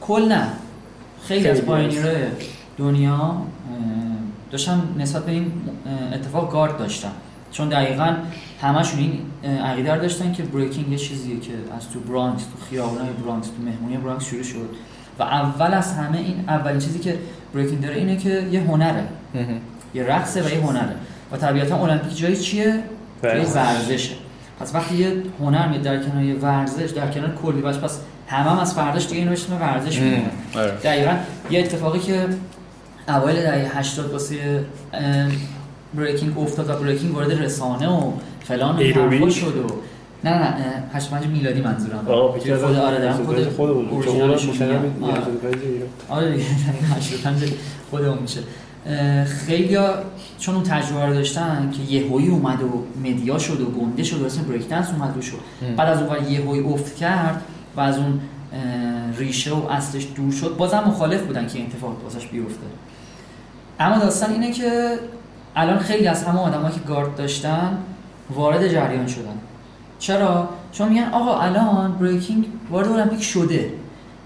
[0.00, 0.46] کل نه.
[1.22, 2.16] خیلی از پایینیرای
[2.78, 3.36] دنیا اه،
[4.50, 5.52] داشتن نسبت به این
[6.14, 7.12] اتفاق گارد داشتن
[7.52, 8.14] چون دقیقا
[8.60, 9.20] همشون این
[9.60, 13.96] عقیده داشتن که بریکینگ یه چیزیه که از تو برانکس تو خیابونای برانکس تو مهمونی
[13.96, 14.68] برانکس شروع شد.
[15.18, 17.18] و اول از همه این اولین چیزی که
[17.54, 19.04] بریکینگ داره اینه که یه هنره.
[19.94, 20.94] یه رقصه و یه هنره
[21.32, 22.74] و طبیعتا المپیک جایی چیه
[23.22, 23.56] جای ورزش.
[23.56, 24.14] ورزشه
[24.60, 28.50] پس وقتی یه هنر میاد در کنار یه ورزش در کنار کلی بس پس همه
[28.50, 30.22] هم از فرداش دیگه اینو بهش اسم ورزش می‌دونن.
[30.56, 30.70] آره.
[30.70, 31.16] دقیقا
[31.50, 32.26] یه اتفاقی که
[33.08, 34.64] اوایل دهه 80 واسه
[35.94, 38.12] بریکینگ افتاد و بریکینگ وارد رسانه و
[38.44, 39.66] فلان و شد و
[40.24, 42.08] نه نه اه، 85 میلادی منظورم.
[42.08, 44.34] آه خود آره دارم خود خودمون اون آره.
[44.34, 45.88] 85 ایران.
[46.08, 47.52] آره دیگه دقیقاً 85
[47.90, 48.40] خودمون میشه.
[49.46, 49.78] خیلی
[50.38, 54.26] چون اون تجربه رو داشتن که یهویی اومد و مدیا شد و گنده شد و
[54.26, 55.38] اسم بریک دنس اومد و شد.
[55.76, 57.42] بعد از اون یهویی افت کرد
[57.76, 58.20] و از اون
[59.18, 60.56] ریشه و اصلش دور شد.
[60.56, 62.66] بازم مخالف بودن که این اتفاق واسش بیفته.
[63.80, 64.98] اما داستان اینه که
[65.56, 67.78] الان خیلی از همه آدمایی که گارد داشتن
[68.30, 69.38] وارد جریان شدن.
[69.98, 73.72] چرا؟ چون میگن آقا الان بریکینگ وارد المپیک شده.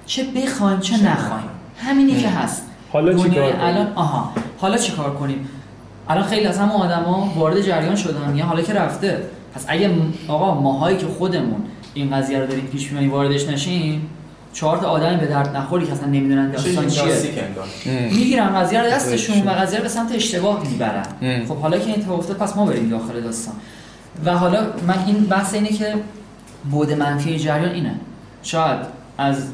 [0.06, 1.48] چه بخوایم چه نخوایم.
[1.78, 2.62] همینی که هست.
[2.92, 4.32] حالا چی دنیای کار الان آها.
[4.58, 5.48] حالا چی کار کنیم؟
[6.08, 8.30] الان خیلی از همه آدما وارد جریان شدن.
[8.32, 9.22] میگن حالا که رفته.
[9.54, 9.90] پس اگه
[10.28, 11.62] آقا ماهایی که خودمون
[11.94, 14.10] این قضیه رو داریم پیش می‌بریم واردش نشیم
[14.52, 17.14] چهار تا آدم به درد نخوری که اصلا نمی‌دونن داستان چیه.
[18.10, 21.06] می‌گیرن قضیه رو دستشون و قضیه رو به سمت اشتباه می‌برن.
[21.48, 23.54] خب حالا که این اتفاق افتاد پس ما بریم داخل داستان.
[24.24, 25.94] و حالا من این بحث اینه که
[26.70, 27.94] بود منفی جریان اینه
[28.42, 28.78] شاید
[29.18, 29.48] از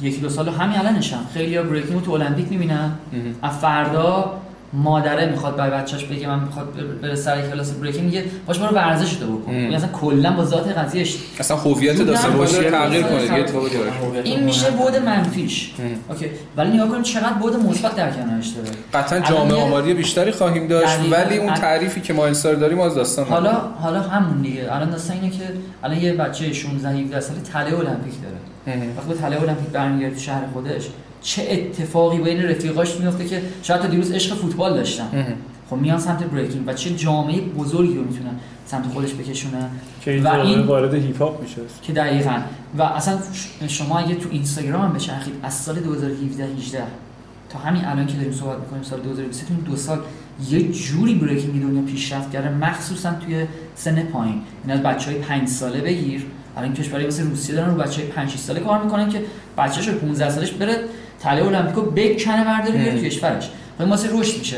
[0.00, 2.92] یکی دو سال همین الانشم خیلی ها بریکینگ رو تو المپیک می‌بینن.
[3.42, 4.41] از فردا
[4.72, 6.68] مادره می‌خواد برای بچهش بگه من می‌خواد
[7.02, 9.52] بره سر کلاس بریکینگ میگه باش برو ورزش رو بکن.
[9.52, 12.36] یعنی اصلا کلا با ذات قضیهش اصلا هویت داستان.
[12.36, 13.68] بازی رو تغییر کنه یه اتفاقی.
[14.24, 15.72] این میشه بود منفیش.
[16.08, 20.66] اوکی ولی نگاه کنیم چقدر بود مثبت در کنارش داره قطعا جامعه آماری بیشتری خواهیم
[20.66, 20.98] داشت.
[21.10, 23.52] ولی اون تعریفی که ما انصار داریم از داستان حالا.
[23.80, 25.44] حالا همون دیگه الان داستان اینه که
[25.82, 28.36] الان یه بچه 16 17 ساله تله المپیک داره.
[28.96, 30.88] وقتی به تله المپیک برمیگرده تو شهر خودش
[31.22, 35.36] چه اتفاقی بین رفیقاش میفته که شاید تا دیروز عشق فوتبال داشتن.
[35.70, 38.30] خب میان سمت بریکینگ و چه جامعه بزرگی رو می‌تونن
[38.66, 39.70] سمت خودش بکشونن.
[40.06, 41.56] این و این- وارد هیپ هاپ میشه.
[41.82, 42.38] که دقیقا.
[42.78, 43.18] و اصلا
[43.68, 46.82] شما اگه تو اینستاگرام بچرخید از سال 2017 18
[47.50, 49.98] تا همین الان که داریم صحبت می‌کنیم سال 2023 تو این دو سال
[50.50, 54.40] یه جوری بریکینگ دنیا پیشرفت کرده مخصوصا توی سن پایین.
[54.66, 56.26] این از بچه های 5 ساله بگیر.
[56.56, 59.22] الان کشوری مثل روسیه دارن رو بچه های 5 6 ساله کار می‌کنن که
[59.58, 60.76] بچه‌ش رو 15 سالش بره
[61.22, 62.98] تله المپیکو بکنه برداره بیاره ام.
[62.98, 63.50] تو کشورش.
[63.80, 64.56] این واسه رشد میشه.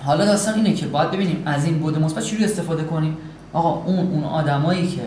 [0.00, 3.16] حالا داستان اینه که باید ببینیم از این بود مثبت چجوری استفاده کنیم.
[3.52, 5.02] آقا اون اون آدمایی که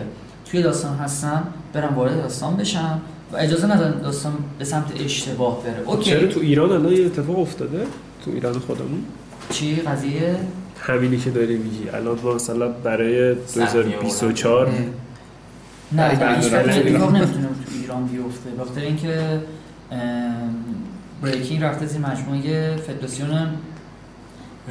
[0.50, 2.98] توی داستان هستن برن وارد داستان بشن
[3.32, 5.82] و اجازه ندن داستان به سمت اشتباه بره.
[5.86, 6.10] اوکی.
[6.10, 7.86] چرا تو ایران الان یه اتفاق افتاده؟
[8.24, 9.02] تو ایران خودمون؟
[9.50, 10.36] چی؟ قضیه؟
[10.80, 11.88] همینی که داری میگی.
[11.88, 14.84] الان مثلا برای سهمیه 2024 مهم.
[15.92, 16.58] نه نمی‌دونم.
[16.58, 18.50] اتفاق نمی‌تونه تو ایران بیفته.
[18.50, 19.40] به خاطر اینکه
[21.22, 23.48] بریکینگ رفته زیر مجموعه فدراسیون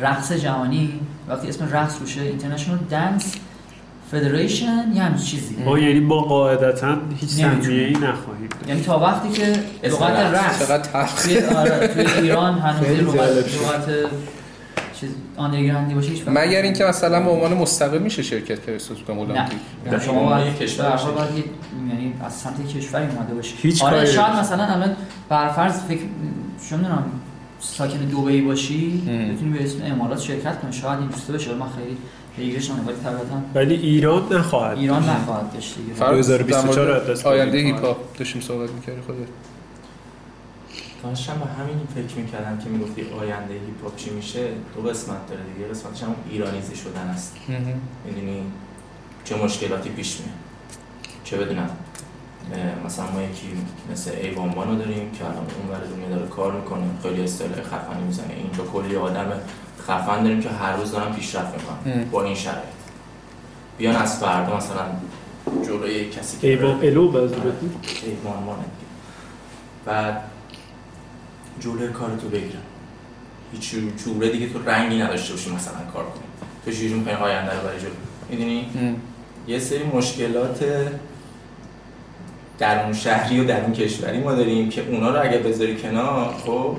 [0.01, 3.35] رقص جهانی وقتی اسم رقص روشه اینترنشنال دنس
[4.11, 7.29] فدریشن یه همچین چیزی ما یعنی ما قاعدتا هیچ.
[7.29, 8.49] سهمیه ای نخواهیم.
[8.67, 9.53] یعنی تا وقتی که
[9.83, 10.59] لغت رقص.
[10.59, 13.59] چقدر توی آره توی ایران هنوز لغت جالب شد.
[13.61, 14.11] لغت
[14.99, 19.15] چیز آندرگراندی باشه هیچ مگر اینکه مثلا به عنوان مستقل میشه شرکت کرد احساس کنم
[19.15, 19.21] نه.
[19.21, 19.59] المپیک
[19.91, 21.33] نه، شما باید یک کشور باشه.
[21.89, 24.35] یعنی از سمت کشوری اومده باشی هیچ آره شاید.
[24.35, 24.95] مثلا الان
[25.29, 26.01] برفرض فکر
[26.69, 27.03] چه می‌دونم
[27.59, 29.01] ساکن دبی باشی.
[29.35, 30.73] بتونی به اسم امارات شرکت کنی.
[30.73, 31.97] شاید این دوسته بشه من خیلی
[32.35, 35.93] پیگیرش نمی‌دونم ولی طبیعتا ولی ایران نخواهد ایران نخواهد داشت دیگه.
[35.93, 37.57] فرق 2024 در مورد دست آینده.
[37.57, 39.17] هیپ هاپ داشتیم صحبت می‌کردی خودت
[41.03, 45.41] داشتم به همین فکر می‌کردم که می‌گفتی آینده هیپ هاپ چی میشه؟ دو قسمت داره
[45.53, 45.67] دیگه.
[45.67, 47.35] قسمتش هم ایرانیزی شدن است.
[48.05, 48.43] می‌دونی
[49.23, 50.31] چه مشکلاتی پیش میاد؟
[51.23, 51.69] چه بدونم
[52.85, 53.47] مثلا ما یکی
[53.91, 58.03] مثل ایوان بانو داریم که الان اون ور دنیا داره کار می‌کنه خیلی استایل خفنی
[58.07, 58.33] می‌زنه.
[58.33, 59.31] اینجا کلی آدم
[59.87, 62.05] خفن داریم که هر روز دارن پیشرفت می‌کنن.
[62.11, 62.63] با این شرایط.
[63.77, 64.85] بیان از فردا مثلا
[65.65, 67.11] جلوی کسی که ایوان الو.
[69.85, 70.23] بعد
[71.59, 72.61] جلوی کارتو بگیرن
[73.53, 76.23] هیچ جور- جوره دیگه تو رنگی نداشته باشی مثلا کار کنی.
[76.65, 77.89] تو چجوری می‌خوای آینده رو برای جلو
[78.29, 78.69] می‌دونی؟
[79.47, 80.65] یه سری مشکلات
[82.59, 86.77] درون شهری و درون کشوری ما داریم که اونا رو اگه بذاری کنار خب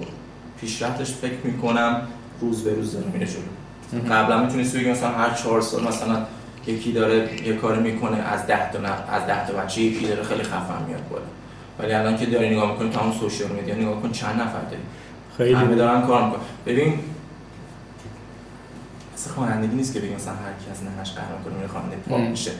[0.60, 2.02] پیشرفتش فکر می‌کنم
[2.40, 4.12] روز به روز داره میره جلو.
[4.14, 6.26] قبلا می‌تونستی بگی مثلا هر چهار سال مثلا
[6.66, 8.78] یکی داره یه کاری می‌کنه از ده تا
[9.12, 11.22] از ده تا بچه یکی داره خیلی خفن میاد بالا.
[11.78, 14.82] ولی الان که داری نگاه می‌کنی همون social media نگاه کن چند نفر داری.
[15.52, 16.40] همه خیلی دارن کار می‌کنن.
[16.66, 16.94] ببین
[19.14, 22.20] اصلا خوانندگی نیست که بگیم مثلا هر کی از ننه‌ش قهر می‌کنه میره خواننده پاپ.
[22.20, 22.50] میشه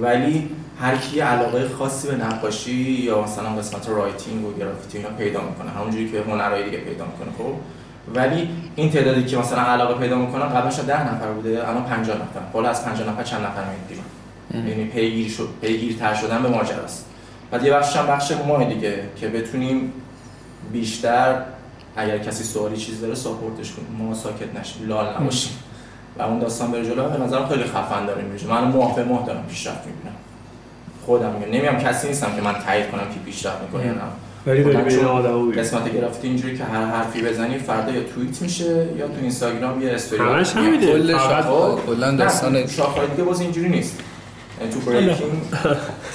[0.00, 5.40] ولی هر کی علاقه خاصی به نقاشی یا مثلا قسمت writing و گرافیتی اینا پیدا
[5.40, 5.70] می‌کنه.
[5.70, 7.54] همونجوری که هنرهای دیگه پیدا می‌کنه خب؟
[8.14, 12.40] ولی این تعدادی که مثلا علاقه پیدا می‌کنن قبلش 10 نفر بوده الان 50 نفر.
[12.52, 17.06] حالا از 50 نفر چند نفر میاد بیرون؟ یعنی پیگیر شد پیگیرتر شدن به ماجراست.
[17.54, 19.92] بعد یه بخشش هم بخش ما دیگه که بتونیم
[20.72, 21.42] بیشتر
[21.96, 23.88] اگر کسی سوالی چیز داره ساپورتش کنیم.
[23.98, 25.52] ما ساکت نشیم لال نباشیم.
[26.18, 27.08] و اون داستان بره جلو.
[27.08, 30.14] به نظرم خیلی خفن داره میره من ماه به ماه دارم پیشرفت می‌بینم.
[31.06, 31.52] خودم میگم.
[31.52, 34.00] نمیام کسی نیستم که من تایید کنم که پیشرفت می‌کنه یا نه.
[34.46, 39.14] ولی داری قسمت گرافیتی اینجوری که هر حرفی بزنی فردا یا توییت میشه یا تو
[39.20, 40.52] اینستاگرام یه استوری همش.
[40.52, 40.86] همینه.
[40.86, 44.00] کل شاخه کلا داستان شاخه‌های دیگه باز اینجوری نیست.
[44.72, 45.32] تو بریکینگ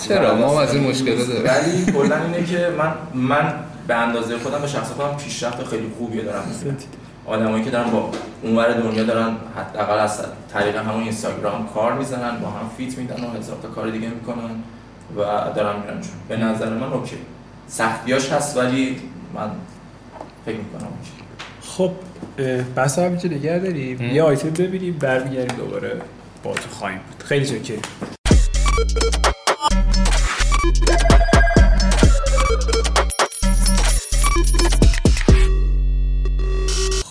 [0.08, 1.44] چرا؟ ما از این مشکل داریم.
[1.46, 3.54] ولی کلا اینه که من من
[3.88, 6.44] به اندازه خودم به شخص خودم پیشرفت خیلی خوبی دارم.
[7.26, 8.12] آدمایی که دارن با
[8.44, 10.22] اونور دنیا دارن حداقل از
[10.54, 14.50] طریق همون اینستاگرام کار می‌زنن با هم فیت میدن و هزار تا کار دیگه می‌کنن
[15.18, 15.22] و
[15.56, 16.12] دارن میرن جلو.
[16.30, 17.18] به نظر من OK.
[17.68, 18.98] سختیاش هست ولی
[19.34, 19.50] من
[20.46, 21.12] فکر می‌کنم OK.
[21.62, 21.92] خب
[22.76, 24.02] بس هم اینجا نگه داریم.
[24.02, 26.02] یه آیتم ببینیم برمیگردیم دوباره.
[26.44, 27.24] با تو خواهیم بود.
[27.28, 27.82] خیلی چاکریم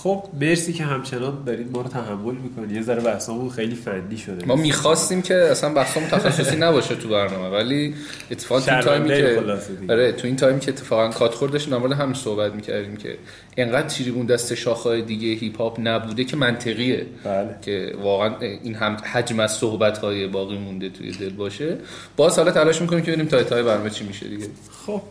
[0.08, 2.72] خب مرسی که همچنان دارید ما رو تحمل می‌کنید.
[2.72, 4.46] یه ذره بحثمون خیلی فنی شده.
[4.46, 7.94] ما می‌خواستیم که اصلا بحثمون تخصصی نباشه تو برنامه ولی
[8.30, 9.42] اتفاقا تو time ی که.
[9.88, 13.18] آره تو این time ی که اتفاقا cut خوردش در مورد همین صحبت می‌کردیم که
[13.56, 17.06] انقدر تریبون دست شاخه های دیگه هیپ هاپ نبوده که منطقیه.
[17.24, 17.54] بله.
[17.62, 21.76] که واقعا این همه حجم از صحبت های باقی مونده توی دل باشه.
[22.16, 24.46] باز حالا تلاش می‌کنیم که ببینیم time های برنامه چی میشه دیگه.
[24.86, 25.02] خب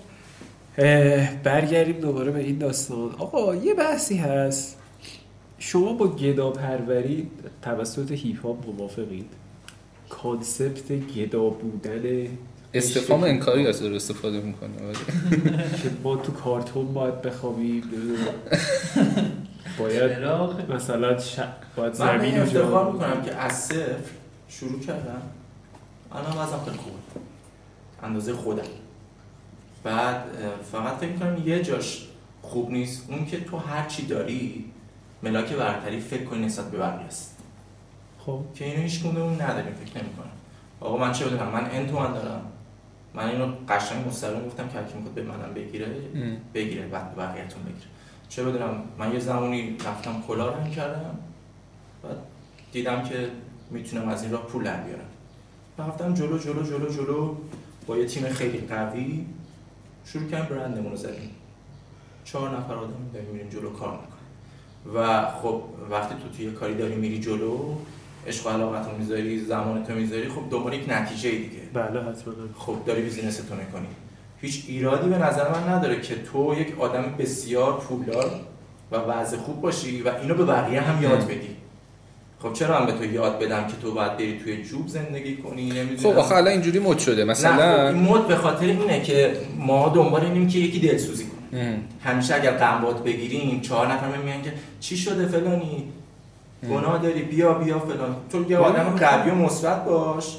[1.43, 3.15] برگردیم دوباره به این داستان.
[3.17, 4.76] آقا یه بحثی هست.
[5.59, 9.29] شما با گدا پروری توسط هیپ هاپ موافقید؟
[10.09, 12.27] concept گدا بودن
[12.73, 14.69] استفهام انکاری از استفاده می‌کنه
[15.83, 17.83] که ما تو کارتون باید بخوابیم.
[17.93, 18.27] نمی‌دونم.
[19.79, 21.39] باید؟ مثلا ش...
[21.75, 24.11] باید من زمین این رو جا افتخار می‌کنم که از صفر
[24.49, 25.21] شروع کردم.
[26.11, 26.95] الان وضعم خیلی خوبه.
[28.03, 28.63] اندازه خودم.
[29.83, 30.23] بعد
[30.71, 32.07] فقط فکر می‌کنم یه جاش
[32.41, 33.05] خوب نیست.
[33.09, 34.65] اون که تو هر چی داری
[35.27, 37.37] ملاک برتری فکر کنی نسبت به بقیه است.
[38.19, 38.39] خب.
[38.55, 40.31] که اینو هیچ کدوممون نداریم فکر نمی‌کنم.
[40.79, 42.41] آقا من چه بدونم؟ من ان تومن دارم.
[43.13, 45.87] من اینو قشنگ مستقیم گفتم که هر کی می‌خواد به منم بگیره.
[46.53, 47.87] بگیره بعد به بقیه‌تون بگیره.
[48.29, 51.17] چه بدونم؟ من یه زمانی رفتم کلا رنگ کردم.
[52.03, 52.17] بعد
[52.71, 53.29] دیدم که
[53.71, 55.09] می‌تونم از این راه پول در بیارم.
[55.79, 57.35] رفتم جلو جلو جلو جلو.
[57.87, 59.25] با یه تیم خیلی قوی
[60.05, 61.31] شروع کردیم برندمون رو زدیم.
[62.23, 63.99] چهار نفر آدم داریم میریم جلو کار
[64.95, 65.61] و خب
[65.91, 67.57] وقتی تو توی یه کاری داری میری جلو
[68.27, 71.61] عشق و علاقت رو می‌ذاری زمان تو می‌ذاری خب دنبال یک نتیجه دیگه.
[71.73, 72.33] بله حتما.
[72.57, 73.87] خب داری بیزینس تو می‌کنی.
[74.41, 78.31] هیچ ایرادی به نظر من نداره که تو یک آدم بسیار پولدار
[78.91, 81.49] و وضع خوب باشی و اینو به بقیه هم یاد بدی.
[82.39, 85.69] خب چرا هم به تو یاد بدم که تو باید بری توی جوب زندگی کنی؟
[85.69, 86.13] نمی‌دونم.
[86.13, 89.37] خب آخه الان اینجوری مد شده نه خب مثلا این مد به خاطر اینه که
[89.57, 91.26] ما دنبال اینیم که یکی دلسوزی.
[92.03, 95.83] همیشه اگر قنبات بگیریم چهار نفر میگن که چی شده فلانی؟
[96.69, 98.15] گناه داری بیا بیا فلان.
[98.31, 100.37] تو یه آدم قوی و مثبت باش.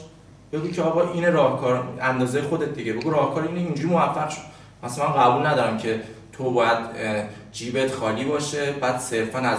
[0.53, 2.93] بگو که آقا این راهکار اندازه خودت دیگه.
[2.93, 4.41] بگو راهکار اینه اینجوری موفق شو.
[4.83, 6.01] مثلا من قبول ندارم که
[6.33, 6.79] تو باید
[7.53, 9.59] جیبت خالی باشه بعد صرفا از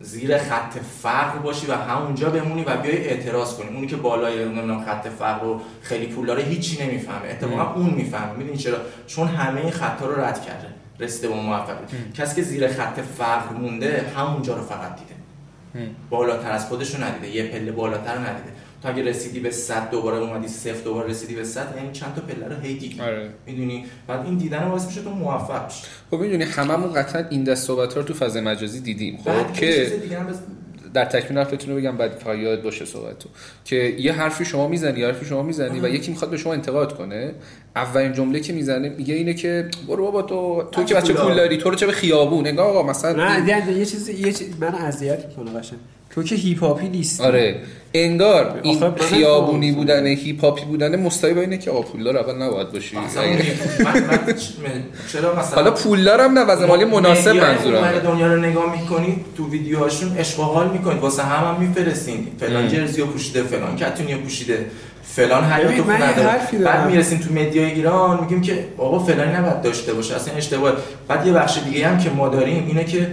[0.00, 3.68] زیر خط فقر باشی و همونجا بمونی و بیای اعتراض کنی.
[3.68, 7.28] اونی که بالای نمی‌دونم خط فقر رو خیلی پول داره هیچی نمی‌فهمه.
[7.30, 8.32] اتفاقا اون می‌فهمه.
[8.32, 10.66] می‌دونی چرا؟ چون همه این خطا رو رد کرده.
[11.00, 12.12] رسیده به موفقیت.
[12.14, 15.14] کسی که زیر خط فقر مونده همونجا رو فقط دیده.
[16.10, 17.28] بالاتر از خودش رو ندیده.
[17.28, 18.52] یه پله بالاتر رو ندیده.
[18.82, 22.20] تو اگه رسیدی به 100 دوباره اومدی صفر دوباره رسیدی به 100 یعنی چند تا
[22.20, 23.00] پله رو هی دیدی.
[23.00, 23.28] آره.
[23.46, 27.66] می‌دونی؟ بعد این دیدن باعث میشه تو موفق شی خب می‌دونی هممون قطعا این دست
[27.66, 29.18] صحبت رو تو فضای مجازی دیدیم.
[29.24, 30.38] خب که چیز دیگه هم بس-
[30.94, 33.28] در تکمیل حرفتون رو بگم بعد فقط یاد باشه صحبتو
[33.64, 36.96] که یه حرفی شما می‌زنی یه حرفی شما می‌زنی و یکی می‌خواد به شما انتقاد
[36.96, 37.34] کنه
[37.76, 41.56] اولین جمله که می‌زنه میگه اینه که برو بابا تو تو که بچه پول داری
[41.56, 44.74] تو رو چه به خیابون؟ انگار آقا مثلا نه یعنی یه چیزی یه چیز من
[44.74, 45.78] اذیت می‌کنه قشنگ.
[46.10, 47.56] تو که هیپ هاپی نیست آره.
[47.94, 49.72] انگار این من خیابونی.
[49.72, 52.96] بودن هیپ هاپی بودن مستایی با اینه که آقا پولدار اول نباید باشی.
[52.96, 54.00] مثلا من-
[54.62, 57.74] من- چرا مثلا حالا پولدارم نه وزن مالی مناسب منظورم.
[57.74, 62.26] اونور دنیا رو نگاه می‌کنید تو ویدیوهاشون عشق و حال می‌کنید واسه هم هم میفرستین.
[62.40, 64.66] فلان جرزی رو پوشیده فلان کتونی رو پوشیده
[65.04, 66.58] فلان حیات من یه نداره.
[66.64, 70.72] بعد می‌رسیم تو مدیای ایران میگیم که آقا فلانی نباید داشته باشه اصلا اشتباه.
[71.08, 73.06] بعد یه بخش دیگه هم که ما داریم اینه که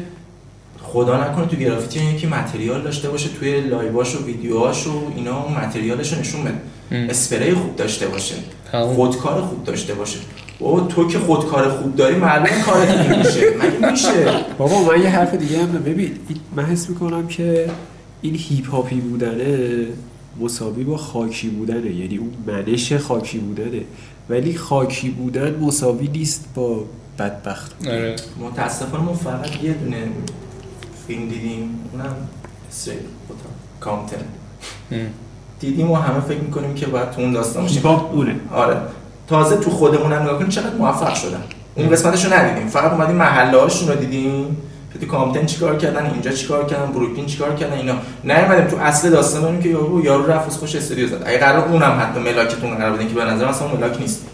[0.93, 5.43] خدا نکنه تو گرافیتی اینه که متریال داشته باشه توی لایواش و ویدیوهاش و اینا
[5.43, 6.58] اون متریالش رو نشون بده.
[7.10, 8.36] اسپری خوب داشته باشه.
[8.71, 8.95] تمام.
[8.95, 10.19] خودکار خوب داشته باشه.
[10.60, 13.41] بابا تو که خودکار خوب داری معلومه کارت میشه.
[13.62, 15.84] مگه میشه؟ بابا من یه حرف دیگه هم دارم.
[15.84, 16.12] ببین
[16.56, 17.69] من حس می‌کنم که
[18.21, 19.86] این هیپ هاپی بودنه
[20.39, 21.95] مساوی با خاکی بودنه.
[21.95, 23.82] یعنی اون منش خاکی بودنه.
[24.30, 26.84] ولی خاکی بودن مساوی نیست با
[27.19, 27.73] بدبخت.
[27.73, 27.91] بودن.
[27.91, 28.15] آره.
[28.39, 29.97] متاسفانه ما فقط یه دونه
[31.08, 32.15] فیلم دیدیم اونم
[32.70, 33.00] استریت
[33.80, 34.17] کامتن
[35.60, 37.86] دیدیم و همه فکر می‌کنیم که باید تو اون داستان باشیم.
[37.86, 38.78] اونه آره.
[39.28, 41.43] تازه تو خودمون هم نگاه کنیم چقدر موفق شدن.
[41.76, 42.67] اون قسمتش رو ندیدیم.
[42.67, 44.58] فقط اومدیم محله هاشون رو دیدیم.
[44.93, 47.96] که تو کامپتن چیکار کردن؟ اینجا چیکار کردن؟ بروکلین چیکار کردن؟ اینا.
[48.24, 51.24] نیومدیم تو اصل داستان ببینیم که یارو یارو رفت خوش استودیو زد.
[51.26, 54.26] اگه قرار اونم حتی ملاکتون قرار بدین که به نظر اصلا ملاک نیست.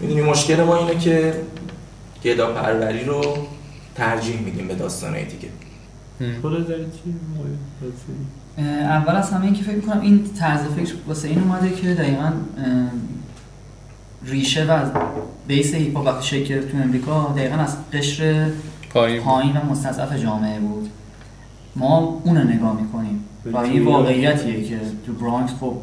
[0.00, 1.34] می‌دونی مشکل ما اینه که
[2.24, 3.22] گدا پروری رو
[3.94, 5.48] ترجیح میدیم به داستانهای دیگه.
[6.20, 6.48] تو؟
[8.58, 11.94] اه، اول از همه این که فکر می‌کنم این طرز فکر واسه این اومده که
[11.94, 12.32] دقیقا
[14.24, 14.90] ریشه و از
[15.46, 18.50] base هیپ هاپ وقتی شکل گرفت تو امریکا دقیقا از قشر
[18.94, 20.90] پایین پایین و مستضعف جامعه بود.
[21.76, 25.76] ما اون رو نگاه می‌کنیم و این واقعیتیه که تو برانکس خب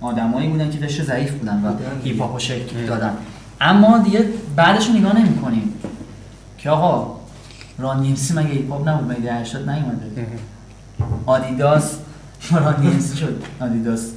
[0.00, 1.72] آدمایی بودن که قشر ضعیف بودن و.
[2.04, 3.16] هیپ هاپ شکل دادن.
[3.60, 4.24] اما دیگه
[4.56, 5.74] بعدش رو نگاه نمی‌کنیم
[6.58, 7.19] که آقا
[7.80, 10.26] Run-DMC مگه هیپ هاپ نبود؟ مگه دهه 80 نیومده؟
[11.26, 11.98] آدیداس
[12.52, 13.42] Run-DMC شد.
[13.60, 14.10] آدیداس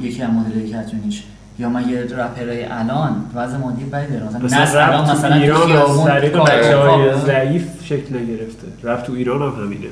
[0.00, 1.24] یکی از مدل کتونیش.
[1.58, 5.34] یا مگه رپرای الان وضع مادی بدی داره؟ مثلا مثلا نسل الان رفت تو مثلا
[5.34, 9.86] ایران ضعیف شکل نگرفته رفت تو ایران هم همینه.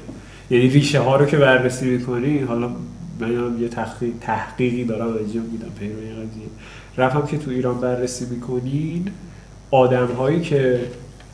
[0.51, 2.69] یعنی ریشه ها رو که بررسی می‌کنی حالا
[3.21, 6.47] من هم یه تحقیق تحقیقی دارم انجام میدم پیرو این قضیه.
[6.97, 9.09] رپ هم که تو ایران بررسی می‌کنین
[9.71, 10.81] آدم هایی که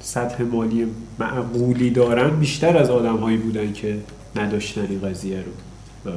[0.03, 0.87] سطح مالی
[1.19, 3.97] معقولی دارن بیشتر از آدم هایی بودن که
[4.37, 6.13] نداشتن این قضیه رو.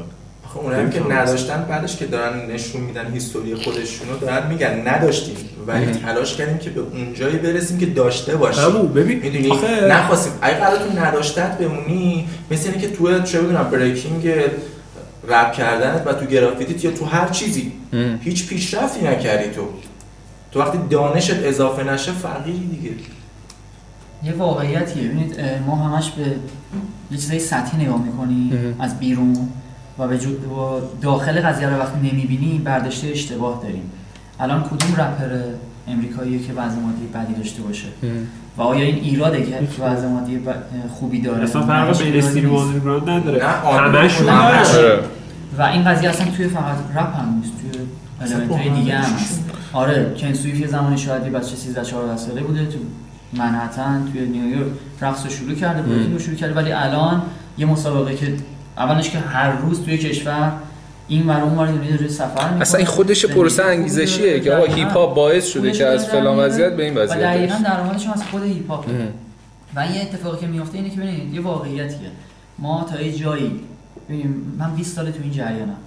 [0.46, 5.36] آخه اونایی که نداشتن بعدش که دارن نشون میدن هیستوری خودشونو دارن میگن نداشتیم
[5.68, 8.88] ولی تلاش کردیم که به اونجایی برسیم که داشته باشیم.
[8.88, 10.34] ببین می‌دونی؟ آخه- نخواستیم.
[10.42, 14.28] اگه قرار تو نداشتت بمونی مثل اینه که تو چه بدونم بریکینگ
[15.28, 17.72] رپ کردنت و تو گرافیتیت یا تو هر چیزی
[18.22, 19.62] هیچ پیشرفتی نکردی تو.
[20.52, 22.92] تو وقتی دانشت اضافه نشه فقیری دیگه.
[24.24, 25.36] یه واقعیتیه ببینید
[25.68, 26.22] ما همش به
[27.12, 29.38] یه چیزای سطحی نگاه می‌کنیم از بیرون
[30.00, 30.20] و به
[31.02, 33.92] داخل قضیه رو وقتی نمی‌بینیم برداشت اشتباه داریم.
[34.40, 35.42] الان کدوم رپر
[35.88, 37.88] امریکایی که وضع مادی بدی داشته باشه؟
[38.58, 40.54] و آیا این ایراده که وضع مادی ب-
[40.90, 42.64] خوبی داره؟ اصلا فرق بین استیل و نیست.
[42.64, 43.38] underground نداره.
[43.46, 45.00] نه، همشون داره آره.
[45.58, 47.82] و این قضیه اصلا توی فقط رپ هم نیست توی
[48.22, 49.44] element های دیگه هم هست.
[49.74, 52.78] آره Ken Swift یه زمانی شاید یه بچه 13 14 ساله بوده تو
[53.38, 54.72] منهتن توی نیویورک
[55.02, 57.22] رقص رو شروع کرده breaking رو شروع کرده ولی الان
[57.58, 58.34] یه مسابقه که
[58.78, 60.52] اولش که هر روز توی کشور
[61.08, 62.62] این ور اون ور داره سفر می‌کنه.
[62.62, 66.76] اصلا این خودش پروسه انگیزشیه که آقا هیپ هاپ باعث شده که از فلان وضعیت
[66.76, 67.56] به این و وضعیت دقیقاً.
[67.66, 68.86] درآمدش هم از خود هیپ هاپ
[69.76, 72.12] و یه اتفاقی که میفته اینه که ببینید یه واقعیتیه.
[72.60, 73.60] ما تا یه جایی
[74.10, 75.78] ببینیم من 20 ساله تو این جریانم.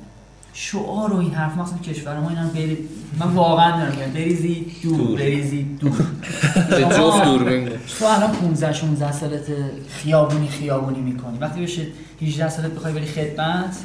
[0.60, 2.78] شعار و این حرف مثلا کشور ما اینا برید
[3.20, 5.18] من واقعا دارم میگم بریزی دور, دور.
[5.18, 5.92] بریزی دور.
[6.70, 9.42] به جفت دوربین تو الان 15 16 سالت
[9.88, 11.38] خیابونی خیابونی می‌کنی.
[11.38, 11.82] وقتی بشه
[12.22, 13.76] 18 سالت بخوای بری خدمت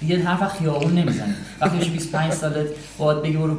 [0.00, 1.34] دیگه حرف خیابون نمی‌زنی.
[1.60, 2.66] وقتی بشه 25 سالت
[2.98, 3.56] باید بگی برو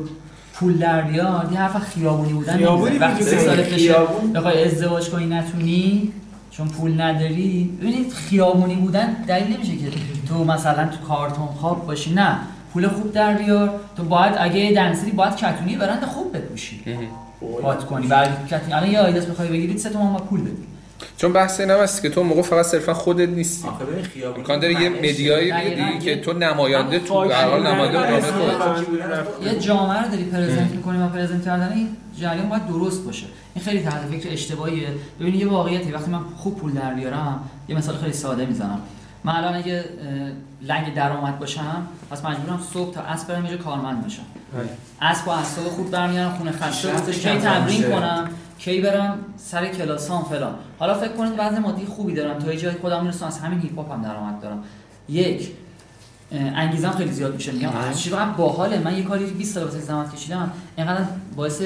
[0.54, 4.34] پول در بیار یه حرف خیابونی بودن خیابونی وقتی سالت بشه خیابون.
[4.34, 6.14] بخوای ازدواج کنی نتونی
[6.52, 7.78] چون پول نداری.
[7.82, 9.92] ببینید خیابونی بودن دلیل نمیشه که
[10.28, 12.40] تو مثلا تو کارتون خواب باشی نه.
[12.74, 13.80] پول خوب در بیار.
[13.98, 16.82] تو باید اگه دنسری باید کتونی برند خوب بپوشی
[17.62, 18.08] بات کنی.
[18.08, 20.68] بعد کتونی الان یه آیداس بخوای بگیرید سه تومن با پول بدی.
[21.18, 23.68] چون بحث این هم هست که تو موقع فقط صرفا خودت نیستی.
[23.68, 25.52] آخه ببین خیابون امکان داره یه مدیایی.
[25.52, 29.54] بیدی که تو نماینده تو هر حال نماینده جامعه خودت.
[29.54, 30.98] یه جامعه رو داری پرزنت می‌کنی.
[30.98, 31.88] و پرزنت کردن این
[32.20, 33.26] جریان باید درست باشه.
[33.54, 34.88] این خیلی طرز فکر اشتباهیه.
[35.20, 35.92] ببین یه واقعیتی.
[35.92, 38.80] وقتی من خوب پول در بیارم یه مثال خیلی ساده می‌زنم.
[39.24, 39.84] من الان اگه
[40.64, 44.24] لنگ درآمد باشم پس مجبورم صبح تا عصر برم یه کارمند باشم
[45.02, 47.84] عصر با اعصاب خوب برمیارم خونه خسته کی تمرین.
[47.84, 50.56] کنم کی برم سر کلاسام فلان.
[50.80, 52.40] حالا فکر کنید وضع مادی خوبی دارم.
[52.40, 54.64] تا یه جای خودم می‌رسم از همین هیپ هم درآمد دارم.
[55.10, 55.52] یک
[56.32, 57.52] انگیزم خیلی زیاد میشه.
[57.52, 58.80] میگم چی واقعا باحاله.
[58.80, 60.52] من یه کاری 20 سال واسه زحمت کشیدم.
[60.78, 61.06] اینقدر
[61.36, 61.62] باعث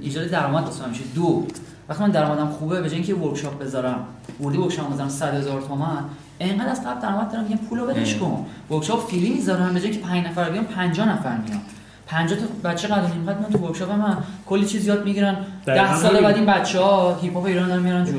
[0.00, 1.02] ایجاد درآمد واسه من میشه.
[1.14, 1.46] دو
[1.88, 4.06] وقتی من درآمدم خوبه به جای اینکه workshop بذارم
[4.40, 6.04] ورودی workshop بذارم 100 هزار تومان
[6.38, 8.46] اینقدر از قبل درآمد دارم میگم پولو بدش کن.
[8.70, 11.60] workshop free می‌ذارم به جای اینکه 5 نفر بیام 50 نفر میام
[12.06, 15.36] 50 تا بچه قدر اینقدر میان تو workshop من کلی چیز یاد می‌گیرن.
[15.66, 16.20] دقیقاً 10 سال.
[16.20, 18.16] بعد این بچه ها هیپ هاپ ایران دارن میارن جلو.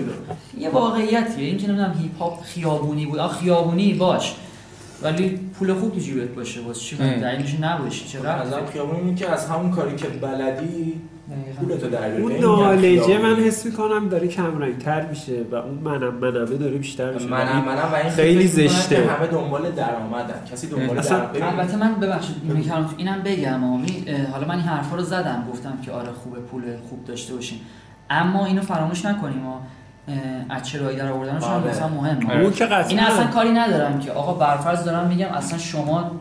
[0.57, 1.45] یه واقعیتیه.
[1.45, 3.19] این که نمی‌دونم هیپ هاپ خیابونی بود.
[3.19, 4.35] آ خیابونی باش.
[5.01, 6.61] ولی پول خوب تو جیبت باشه.
[6.61, 6.95] واسه چی.
[6.95, 8.05] دلیلش نباشی.
[8.07, 11.01] چرا از هم خیابون اینه که از همون کاری که بلدی
[11.59, 12.11] پولتو در.
[12.11, 13.17] اون این میگم نالجه.
[13.17, 17.65] من حس می‌کنم داره کم تر میشه و اون منم منمه داره بیشتر میشه منم
[17.65, 18.95] منم و این خیلی زشته.
[18.97, 24.05] همه دنبال درآمدن کسی دنبال اصلا- درآمد البته من ببخشید این کلام اینم بگم آمی
[24.31, 27.59] حالا من این حرفا رو زدم گفتم که آره خوبه پول خوب داشته باشیم
[28.09, 29.41] اما اینو فراموش نکنیم
[30.49, 31.63] از چرایی در آوردنش هم.
[31.69, 32.41] مثلا مهمه.
[32.41, 36.11] اون که قطعا این اصلا کاری ندارم که آقا برفرض دارم میگم اصلا شما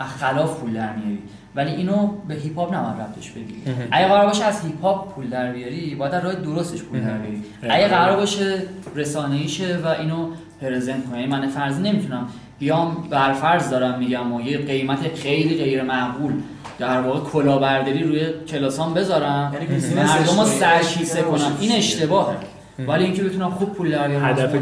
[0.00, 1.18] از خلاف پول در میاری
[1.56, 5.28] ولی اینو به هیپ هاپ نباید ربطش بدی اگه قرار باشه از هیپ هاپ پول
[5.28, 7.42] در بیاری باید در راه درستش پول در بیاری.
[7.62, 8.62] اگه قرار باشه
[8.94, 10.28] رسانه‌ای شه و اینو
[10.60, 11.20] present کنی.
[11.20, 12.28] یعنی من فرض نمی‌تونم
[12.58, 16.32] بیام برفرض دارم میگم و یه قیمت خیلی غیر معقول
[16.78, 19.54] در واقع کلاهبرداری روی کلاسام بذارم.
[19.54, 21.56] یعنی مردم رو نباشه کنم.
[21.60, 21.72] این.
[21.72, 22.36] اشتباهه.
[22.78, 24.40] ولی اینکه بتونم خوب پول در بیارم هدف.
[24.40, 24.54] آره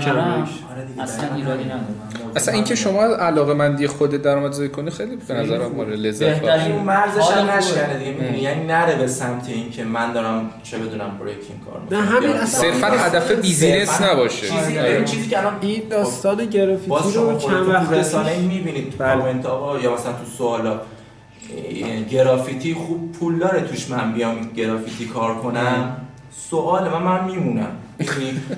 [1.03, 1.35] اصلا.
[1.37, 1.83] ایرادی نداره
[2.37, 6.71] اصلا اینکه شما علاقه مندی خودت درآمدزایی کنی خیلی به نظرم مورد لذت بهترین- بخشه
[6.73, 7.51] اون مرزش هم.
[7.51, 11.99] نشکنه دیگه؟ یعنی نره به سمت این که من دارم چه بدونم breaking کار می‌کنم.
[11.99, 14.91] نه، همین اصلا- صرفا هدف business نباشه چیزی آره.
[14.97, 18.97] این چیزی که الان این داستان باز گرافیتی رو چند وقت تو رسانه می‌بینید تو
[19.05, 19.17] بله.
[19.23, 20.81] کامنت ها یا مثلا تو سوالا
[22.11, 25.97] گرافیتی خوب پول داره توش من بیام گرافیتی کار کنم
[26.51, 27.69] سوال من من میمونم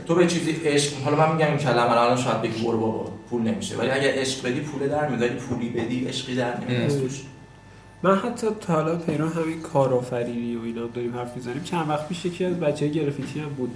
[0.07, 3.43] تو به چیزی عشق حالا من میگم این کلمه الان شاید بگی برو بابا پول
[3.43, 3.77] نمیشه.
[3.77, 6.93] ولی اگر عشق بدی پول در میاد ولی پولی بدی عشقی در نمیاد
[8.03, 11.63] من حتی تا حالا پیران همین کارآفرینی و اینا داریم حرف می‌زنیم.
[11.63, 13.71] چند وقت پیش یکی از بچه گرافیتی هم بود.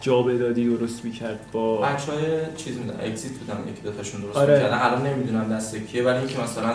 [0.00, 2.26] جامعه دادی درست می‌کرد با بچه های
[2.56, 4.54] چیز میدن اگزیت بودن یکی دوتاشون درست آره.
[4.54, 4.78] می‌کردن.
[4.78, 6.74] الان نمی‌دونم دست کیه ولی اینکه مثلا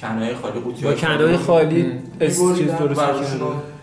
[0.00, 1.92] کنای خالی قوطی با کنای خالی.
[2.20, 3.75] اس چیز درست براشون می‌کرد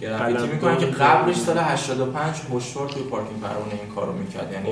[0.00, 0.86] گرافیتی می‌کنن که.
[0.86, 4.52] قبلش سال 85 هشدار توی پارکینگ پروانه این کارو می‌کرد.
[4.52, 4.64] یعنی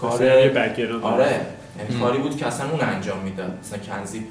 [0.00, 1.40] کار- کار بکگراند آره.
[1.78, 2.00] یعنی.
[2.00, 3.58] کاری بود که اصلا اون انجام می‌داد.
[3.62, 4.26] مثلا کنزی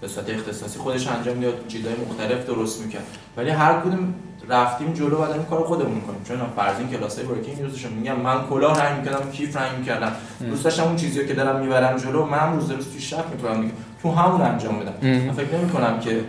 [0.00, 3.04] به صورت اختصاصی خودش انجام می‌داد چیزای مختلف درست می‌کرد.
[3.36, 4.14] ولی هر کدوم
[4.48, 8.46] رفتیم جلو بعد این کار خودمون کنیم چون فرض این کلاسای ورکینگ یوزشون میگم من
[8.50, 10.12] کلاه رنگ می‌کردم کیف رنگ می‌کردم.
[10.40, 13.70] دوست داشتم اون چیزی رو که دارم می‌برم جلو من روز روز پیشرفت می‌کنم.
[14.02, 15.08] تو همون انجام بدم.
[15.26, 16.20] من فکر نمی کنم که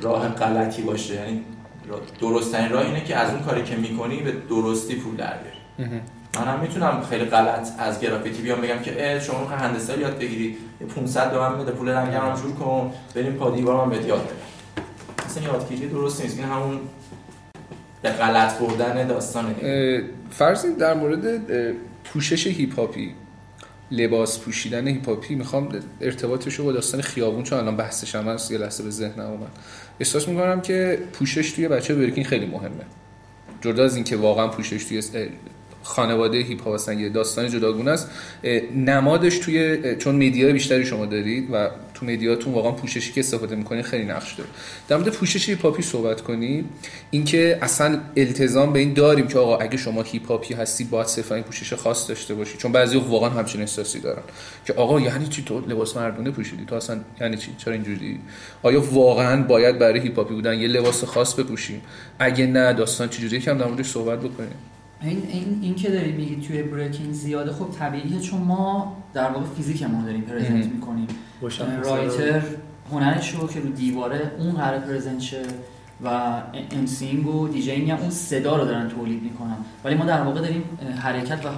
[0.00, 1.14] راه غلطی باشه.
[1.14, 1.40] یعنی
[2.20, 6.00] درست ترین راه اینه که از اون کاری که می‌کنی به درستی پول در بیاری.
[6.36, 10.18] من هم می‌تونم خیلی غلط از گرافیتی بیام بگم که اه شما می‌خوای هندسه یاد
[10.18, 13.90] بگیری یه 500 به من بده پول رنگم هم جور کن بریم پا دیوار من
[13.90, 14.84] بهت یاد بدم.
[15.26, 16.38] اصلا یادگیری درست نیست.
[16.38, 16.80] این همون
[18.02, 20.04] به غلط بردن داستانه دیگه.
[20.30, 21.40] فرض در مورد
[22.04, 23.14] پوشش هیپ هاپی
[23.92, 25.68] لباس پوشیدن هیپ هاپی می‌خوام
[26.00, 29.50] ارتباطش رو با داستان خیابون چون الان بحثش هم هست یه لحظه به ذهنم اومد.
[30.00, 32.84] احساس می‌کنم که پوشش توی بچه breaking خیلی مهمه.
[33.60, 35.28] جدا از اینکه واقعا پوشش توی
[35.82, 36.80] خانواده هیپ هاپ
[37.14, 38.10] داستان جداگونه است
[38.76, 41.70] نمادش توی چون media بیشتری شما دارید و
[42.02, 44.50] تو media تون واقعا پوششی که استفاده می‌کنید خیلی نقش داره.
[44.88, 46.64] در مورد پوشش هیپ هاپی صحبت کنید
[47.10, 51.34] اینکه اصلا التزام به این داریم که آقا اگه شما هیپ هاپی هستی باید صرفا
[51.34, 52.58] این پوشش خاص داشته باشی.
[52.58, 54.22] چون بعضی واقعا همچین احساسی دارن
[54.64, 58.20] که آقا یعنی چی تو لباس مردونه پوشیدی؟ تو اصلا یعنی چی؟ چرا اینجوری؟
[58.62, 61.82] آیا واقعا باید برای هیپ هاپی بودن یه لباس خاص بپوشیم؟
[62.18, 64.54] اگه نه داستان چجوری یکم در موردش صحبت بکنیم.
[65.02, 69.46] این این این که داری میگی توی breaking زیاده خب طبیعیه چون ما در واقع
[69.56, 70.66] فیزیکمون رو داریم present.
[70.66, 71.06] می‌کنیم.
[71.84, 72.42] writer
[72.92, 75.42] هنرش رو که رو دیواره اون قرار present شه
[76.04, 76.08] و
[76.70, 80.62] MCing و DJing هم اون صدا رو دارن تولید می‌کنن ولی ما در واقع داریم
[80.98, 81.48] حرکت و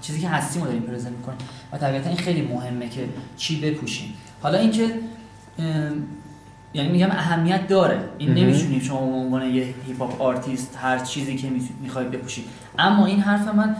[0.00, 1.38] چیزی که هستیم رو داریم present می‌کنیم
[1.72, 4.94] و طبیعتا این خیلی مهمه که چی بپوشیم حالا اینکه
[6.74, 8.00] یعنی میگم اهمیت داره.
[8.18, 8.44] این مهم.
[8.44, 11.48] نمی‌تونیم شما به عنوان یه hip hop artist هر چیزی که
[11.82, 12.44] می‌خواید بپوشید
[12.78, 13.76] اما این حرف من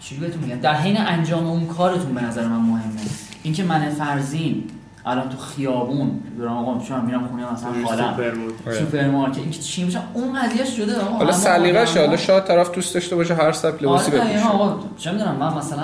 [0.00, 3.00] چی بهتون میگم؟ در حین انجام اون کارتون به نظر من مهمه.
[3.42, 4.64] اینکه من فرزین
[5.06, 8.10] الان تو خیابون دارم آقا چون میرم خونه مثلا خالم.
[8.10, 8.78] سوپرمارکت.
[8.84, 9.38] سوپرمارکت.
[9.38, 13.34] این که چی میشه؟ اون قضیه شده حالا آدم‌ها- حالا شاید طرف دوست داشته باشه
[13.34, 14.54] هر سبک لباسی آره دقیقاً بپوشه.
[14.54, 15.82] آقا چه می‌دونم من مثلا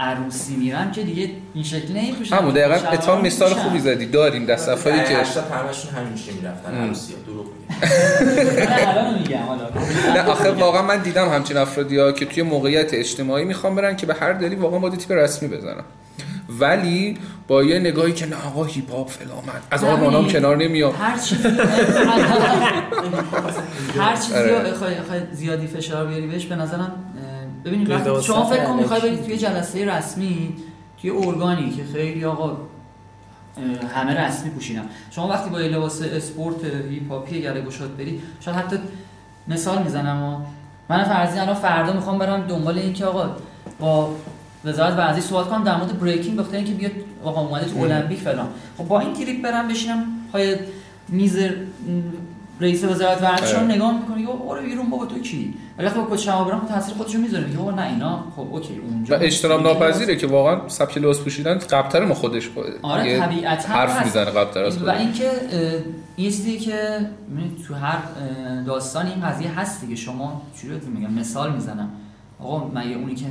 [0.00, 3.54] عروسی میرم که دیگه این شکلی نمیپوشم همون دقیقا اتفاق مثال.
[3.54, 6.84] خوبی زدی داریم در صفایی که هشتاد همشون همینجوری می‌رفتن ام.
[6.84, 7.46] عروسی دروغ
[10.14, 14.06] نه، آخه واقعا من دیدم همچین افرادی ها که توی موقعیت اجتماعی می‌خوام برن که
[14.06, 15.84] به هر دلی واقعا با تیپ رسمی بزنن
[16.58, 20.56] ولی با یه نگاهی که نه آقا هیپ هاپ فلان من از نه، آرمانام کنار
[20.56, 21.48] نمیام هر چیزی
[24.00, 24.74] هر چیزی آره.
[25.32, 26.92] زیادی فشار بیاری بهش به نظرم
[27.64, 29.00] ببینید وقتی شما فکر کن می‌خوای.
[29.00, 30.56] برید توی جلسه رسمی
[31.00, 32.56] توی ارگانی که خیلی آقا
[33.94, 34.84] همه رسمی پوشیدن.
[35.10, 38.76] شما وقتی با یه لباس اسپورت هیپ هاپی گله گشاد بری شاید حتی
[39.48, 40.38] مثال می‌زنم و
[40.88, 43.36] من فرضی الان فردا می‌خوام برم دنبال این که آقا
[43.80, 44.14] با
[44.64, 46.92] وزارت ورزش صحبت کنم در مورد بریکینگ بخاطر اینکه بیاد
[47.24, 48.48] آقا اومده تو المپیک فلان.
[48.78, 50.56] خب با این کلیپ برم بشینم پای
[51.08, 51.38] میز
[52.60, 53.66] رئیس وزارت ورزش رو آره.
[53.66, 56.94] نگاه می‌کنه یا برو بیرون بابا تو کی؟ ولی وقتی با کد شما برم تاثیر
[56.94, 57.44] خودشو می‌ذاره.
[57.44, 61.58] میگه آقا نه اینا خب اوکی و اونجا اجتناب ناپذیره که واقعا سبک لباس پوشیدن
[61.58, 62.50] قبلتر ما خودش
[62.82, 64.04] آره طبیعتا حرف.
[64.04, 65.30] می‌زنه قبلتر از و اینکه
[66.16, 66.98] این چیزی که
[67.68, 69.96] تو هر اه، داستان این قضیه هست دیگه.
[69.96, 71.90] شما چجوری میگم؟ مثال می‌زنم.
[72.42, 73.26] آقا مگه اونی که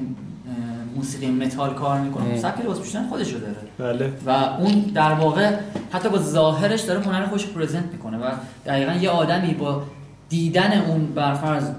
[0.96, 2.38] موسیقی متال کار می‌کنه.
[2.38, 3.56] سبک لباس پوشیدن خودشو داره.
[3.78, 4.14] بله.
[4.26, 5.56] و اون در واقع
[5.92, 8.32] حتی با ظاهرش داره هنر خودش رو present می‌کنه و
[8.66, 9.84] دقیقا یه آدمی با
[10.30, 11.70] دیدن اون برفرض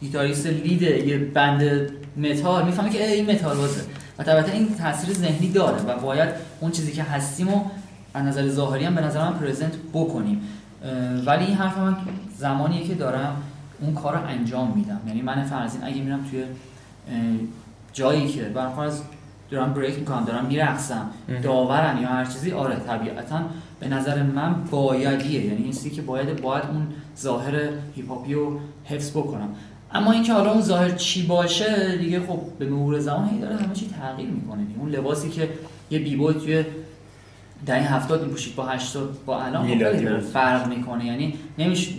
[0.00, 3.80] گیتاریست lead یه band متال می‌فهمه که این متال بازه.
[4.18, 6.28] و طبعا این تاثیر ذهنی داره و باید
[6.60, 7.64] اون چیزی که هستیم و
[8.14, 10.40] از نظر ظاهری هم به نظر من present بکنیم.
[11.26, 11.96] ولی این حرف من
[12.36, 13.36] زمانیه که دارم.
[13.80, 15.00] اون کار رو انجام میدم.
[15.06, 16.44] یعنی من فرضین اگه میرم توی
[17.92, 19.00] جایی که برفرض
[19.50, 21.10] دارم بریک می‌کنم دارم میرقصم
[21.42, 23.40] داورم یا هر چیزی آره طبیعتا
[23.80, 25.46] به نظر من بایدیه.
[25.46, 26.86] یعنی این که باید باید اون
[27.18, 27.54] ظاهر
[27.94, 29.48] هیپ هاپی رو حفظ بکنم.
[29.92, 33.74] اما اینکه حالا اون ظاهر چی باشه دیگه خب به مرور زمان هی داره همه
[33.74, 34.60] چی تغییر می‌کنه.
[34.78, 35.48] اون لباسی که
[35.90, 36.64] یه بیبوی توی
[37.66, 40.20] دهه هفتاد میپوشید با 80 با الان خب.
[40.20, 41.06] فرق می‌کنه.
[41.06, 41.92] یعنی نمیشه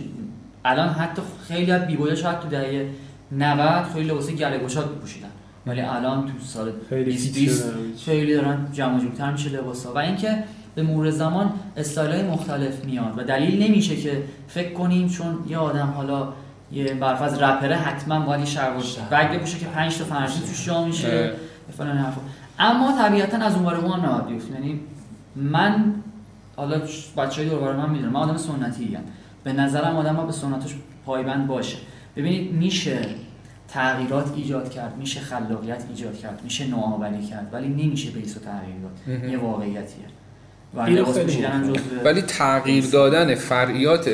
[0.64, 2.88] الان حتی خیلی از بیبویا شاید تو دهه
[3.32, 5.28] 90 خیلی لباس گله گشاد میپوشیدن.
[5.66, 7.72] ولی الان تو سال خیلی 20 فیت 20 شده.
[8.04, 10.44] خیلی دارن جمع جورتر میشه لباسا و اینکه
[10.74, 15.58] به مرور زمان استایل های مختلف میاد و دلیل نمیشه که فکر کنیم چون یه
[15.58, 16.28] آدم حالا
[16.72, 21.32] یه برفرض رپره حتما باید شلوار بگ بپوشه که 5 تا فرضی توش جا میشه.
[21.78, 22.20] فلان حرفا
[22.58, 24.80] اما طبیعتا از اون اون هم نباید یعنی
[25.36, 25.94] من
[26.56, 26.80] حالا
[27.16, 29.02] بچهای دور من می‌دونم من آدم سنتی ام
[29.44, 30.74] به نظرم آدم ها به سنتش
[31.06, 31.76] پایبند باشه.
[32.16, 32.98] ببینید میشه
[33.68, 38.76] تغییرات ایجاد کرد میشه خلاقیت ایجاد کرد میشه نوآوری کرد ولی نمیشه بیس و تغییر
[38.82, 40.04] داد یه واقعیتیه.
[40.74, 40.86] و
[42.04, 44.10] ولی تغییر دادن فرعیات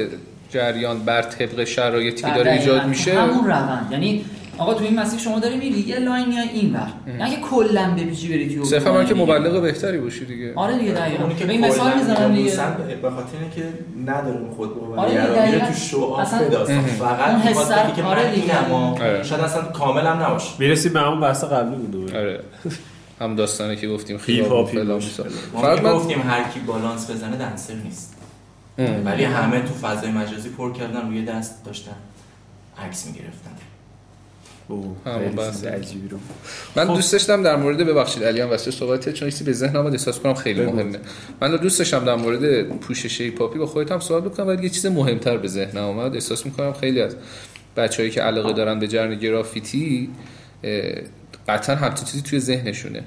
[0.51, 2.61] جریان بر طبق شرایطی که داره دقیقاً.
[2.61, 3.89] ایجاد میشه همون روند.
[3.91, 4.25] یعنی
[4.59, 8.29] آقا تو این مسیر شما داری میری؟ یه line میای اینور نه که کلا بپیچی
[8.29, 9.15] بری توی صرفا من که.
[9.15, 10.53] مبلغ بهتری باشی دیگه.
[10.55, 11.27] آره دیگه دقیقاً.
[11.27, 12.51] به این مثال می‌زنم دیگه.
[13.03, 13.63] به خاطر اینه که
[14.07, 15.67] نداره اون خود آره دیگه، میره دقیقاً.
[15.67, 18.59] تو show off اصلا داستان اون فقط حس که آره دیگه.
[18.69, 19.23] آره.
[19.23, 20.51] شاید اصلا کامل هم نباشه.
[20.59, 22.17] می‌رسیم به همون بحث قبلی بود.
[22.17, 22.41] آره.
[23.21, 25.01] هم داستانه که گفتیم خیلی فلان.
[25.53, 28.17] فقط گفتیم هر کی بالانس بزنه dancer نیست.
[29.05, 31.97] ولی همه تو فضای مجازی پر کردن روی دست داشتن.
[32.87, 33.51] عکس می‌گرفتن.
[34.69, 35.55] همون خیلی بحث.
[35.55, 36.19] چیز عجیبی رو.
[36.77, 36.95] من خب.
[36.95, 40.21] دوست داشتم در مورد ببخشید علی هم واسه صحبت چون چیزی به ذهنم اومد احساس
[40.21, 40.77] کنم خیلی بگو.
[40.77, 40.99] مهمه.
[41.41, 44.87] من دوست داشتم در مورد پوشش هیپاپی با خودت هم صحبت بکنم ولی یه چیز
[44.87, 46.15] مهمتر به ذهنم اومد.
[46.15, 47.17] احساس می‌کنم خیلی از
[47.77, 50.11] بچههایی که علاقه دارن به جرن گرافیتی
[51.49, 53.03] قطعا همچین چیزی توی ذهنشونه.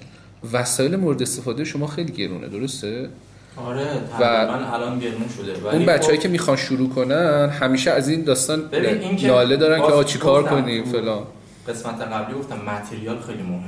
[0.54, 3.10] وسایل مورد استفاده شما خیلی گرونه درسته؟
[3.56, 3.86] آره
[4.20, 5.68] تقریبا الان گرون شده.
[5.68, 9.78] ولی اون بچههایی خب که می‌خوان شروع کنن همیشه از این داستان این ناله دارن
[9.80, 11.24] که آ چیکار کنیم فلان.
[11.70, 13.64] قسمت قبلی گفتم متریال خیلی مهمه.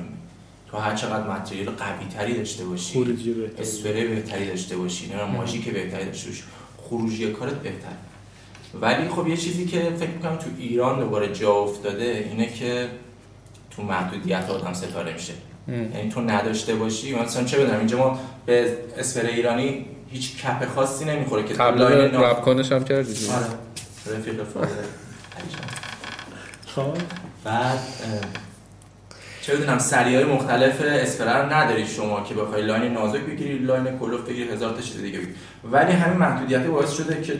[0.71, 5.69] تو هر چقدر متریال قوی تری داشته باشی خروجی اسپری بهتری داشته باشی نه ماژیک
[5.69, 6.43] بهتری داشته باشی
[6.77, 7.89] خروجی کارت بهتر
[8.81, 12.87] ولی خب یه چیزی که فکر می‌کنم تو ایران دوباره جا افتاده اینه که
[13.71, 15.33] تو محدودیت آدم ستاره میشه.
[15.67, 17.15] یعنی تو نداشته باشی.
[17.15, 21.89] مثلا چه بدونم اینجا ما به اسپری ایرانی هیچ کپ خاصی نمی‌خوره که تو قبلا
[21.89, 23.13] لاین نا- رپ کنش هم کردی.
[23.13, 23.33] دیگه.
[23.33, 23.45] آره.
[24.19, 24.67] رفیق فاضل.
[26.67, 26.93] خب.
[27.43, 27.79] بعد
[29.41, 34.21] چه بدونم سری های مختلف اسپرر نداری شما که بخوای لاین نازک بگیری لاین کلوف
[34.21, 35.33] بگیری هزار تا چیز دیگه بگیری.
[35.71, 37.39] ولی همین محدودیت باعث شده که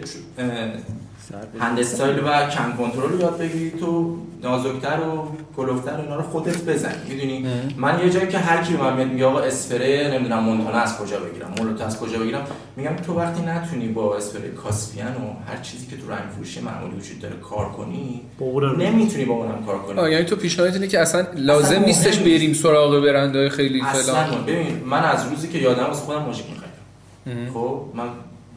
[1.60, 5.28] هند استایل و کم کنترل رو یاد بگیری تو نازکتر و
[5.58, 7.46] کلوفتر اینا رو خودت بزنی می‌دونی؟
[7.78, 10.98] من یه جایی که هر کی به من میاد میگه آقا اسپری نمی‌دونم مونتانا از
[10.98, 15.62] کجا بگیرم مولوتا از کجا بگیرم میگم تو وقتی نتونی با اسپری کاسپیان و هر
[15.62, 18.22] چیزی که تو رنگ فروشی معمولی وجود داره کار کنی
[18.78, 20.00] نمی‌تونی با اونم کار کنی.
[20.00, 24.14] آه یعنی تو پیشنهادت اینه که اصلا لازم اصلا نیستش بریم سراغ برندهای خیلی اصلا
[24.14, 24.46] فلان.
[24.46, 27.54] ببین من از روزی که یادم واسه خودم ماژیک می‌خرم.
[27.54, 28.08] خب من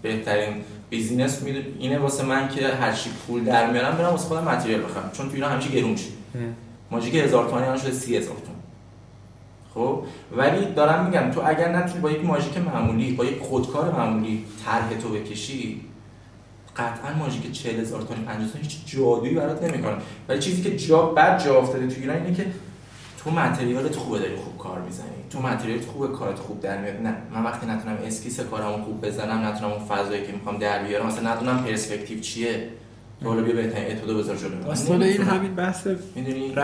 [0.02, 0.54] بهترین
[0.94, 4.82] business می‌دونم اینه واسه من که هر چی پول در میارم برم واسه خودم material
[4.82, 5.10] بخرم.
[5.12, 6.10] چون تو ایران همیشه گرون میشه
[6.90, 8.58] ماژیک هزار تومانی الان شده سی هزار تومن.
[9.74, 10.02] خب؟
[10.36, 14.88] ولی دارم میگم تو اگر نتونی با یک ماژیک معمولی با یک خودکار معمولی طرح
[15.02, 15.80] تو بکشی
[16.76, 19.96] قطعا ماژیک 40 هزار تومانی 50 تومانی هیچ جادویی برات نمی‌کنه.
[20.28, 22.46] ولی چیزی که جا بعد جا افتاده تو ایران اینه که
[23.24, 25.13] تو متریالت خوبه داری خوب کار می‌زنی.
[25.30, 26.94] تو متریالت خوبه کارت خوب در میاد.
[27.02, 31.06] نه من وقتی نتونم اسکیس کارمو خوب بزنم نتونم اون فضایی که می‌خوام در بیارم
[31.06, 32.68] مثلا ندونم پرسپکتیو چیه؟
[33.24, 34.64] حالا بیا بهترین اتودو بذار جلو.
[34.64, 35.22] داستان این.
[35.22, 36.54] همین بحث می‌دونی.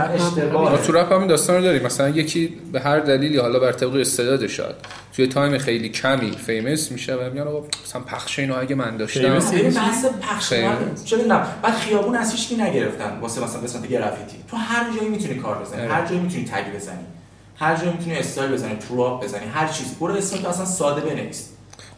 [0.52, 1.82] ما تو رپ همین داستان رو داریم.
[1.82, 4.86] مثلا یکی به هر دلیلی حالا بر طبق استعداد شاید
[5.16, 9.38] توی time خیلی کمی famous میشه و میگن آقا مثلا پخش اینو اگه من داشتم.
[9.40, 10.48] famous بحث پخش
[11.04, 13.18] چه می‌دونم؟ بعد خیابون از هیچکی نگرفتن.
[13.20, 14.36] واسه مثلا قسمت گرافیتی.
[14.50, 15.92] تو هر جایی می‌تونی کار بزنی آره.
[15.92, 17.04] هر جایی می‌تونی tag بزنی.
[17.60, 19.90] هر جایی می‌تونی استایل بزنی throw up بزنی هر چیزی.
[20.00, 21.48] برو اسم اصلا ساده بنویس.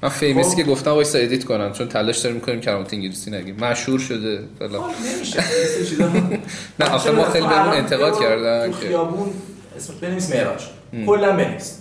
[0.02, 0.56] من famous ی خب.
[0.56, 3.56] که گفتم وایسا edit کنم چون تلاش داریم می‌کنیم کلمات انگلیسی نگیم.
[3.56, 5.44] مشهور شده فلان نمیشه.
[6.80, 8.76] نه آخه ما خیلی بهمون الان انتقاد کردن که.
[8.76, 9.30] خیابون
[9.76, 10.62] اسم بنویس معراج.
[11.06, 11.78] کلا بنویس.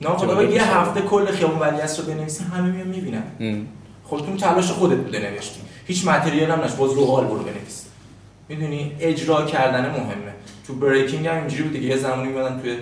[0.00, 3.22] ناخدا یه هفته کل خیابون ولیعصر رو بنویسی همه میان می‌بینن.
[3.40, 3.66] ام.
[4.04, 5.60] خب تو تلاش خودت بوده نوشتی.
[5.86, 7.84] هیچ material هم نشد با زغال برو بنویس.
[8.48, 10.32] می‌دونی؟ اجرا کردن مهمه.
[10.68, 11.86] تو breaking هم اینجوری بود دیگه.
[11.86, 12.76] یه زمانی میادن توی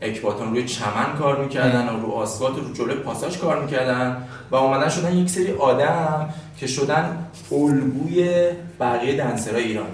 [0.00, 4.56] اکباتان روی چمن کار می‌کردن و رو آسفالت و رو جلوی پاساژ کار می‌کردن و
[4.56, 8.48] اومدن شدن یک سری آدم که شدن الگوی
[8.80, 9.86] بقیه دنسرای ایران.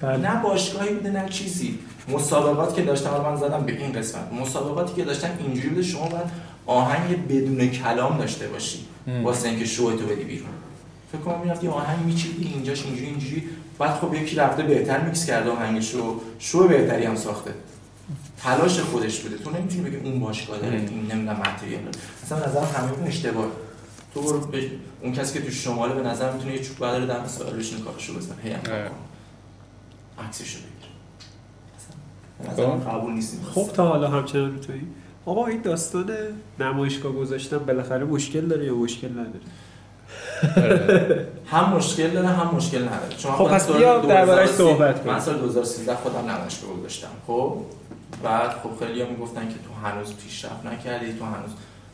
[0.00, 0.16] بله.
[0.16, 1.78] نه باشگاهی بوده نه چیزی.
[2.08, 4.32] مسابقات که داشتم حالا من زدم به این قسمت.
[4.40, 6.26] مسابقاتی که داشتن اینجوری بوده شما باید
[6.66, 8.78] آهنگ بدون کلام داشته باشی.
[9.22, 10.48] واسه اینکه شو تو بدی بیرون.
[11.12, 13.42] فکر کنم می‌رفتی آهنگ میچیدی اینجاش اینجوری اینجوری.
[13.78, 17.54] بعد خب یکی رفته بهتر میکس کرده آهنگش رو شو بهتری هم ساخته
[18.42, 21.80] تلاش خودش بوده تو نمی‌تونی بگی اون باشگاه داره این نمی‌دونم متریال
[22.24, 23.46] اصلا به نظرم همه اشتباه
[24.14, 24.70] تو برو به-
[25.02, 28.14] اون کسی که تو شماله به نظر می‌تونه یه چوب برداره دم سوال بشینه کارشو
[28.14, 28.54] بزنه هی.
[28.54, 28.90] کنه.
[30.28, 32.90] عکسشو بگیر خب.
[32.90, 33.70] قبول نیست خب.
[33.74, 34.82] تا حالا همچنان رو تویی
[35.26, 36.10] آقا این داستان
[36.60, 39.40] نمایشگاه گذاشتن بالاخره مشکل داره یا مشکل نداره
[41.46, 43.16] هم مشکل داره هم مشکل نداره.
[43.18, 45.14] چون خب پس بیا درباره‌اش 2013 صحبت کنیم.
[45.14, 47.56] من سال 2013 خودم نمایشگاه گذاشتم خب؟
[48.22, 51.50] بعد خب خیلی هم می‌گفتن که تو هنوز پیشرفت نکردی تو هنوز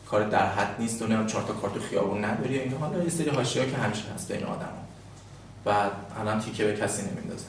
[0.09, 2.59] کار در حد نیست و نمی‌دونم چهار تا کار تو خیابون نداری.
[2.59, 4.83] این حالا یه سری حاشیه‌ها که همیشه هست بین آدما
[5.65, 5.91] بعد
[6.21, 7.45] الان تیکه به کسی نمیندازه.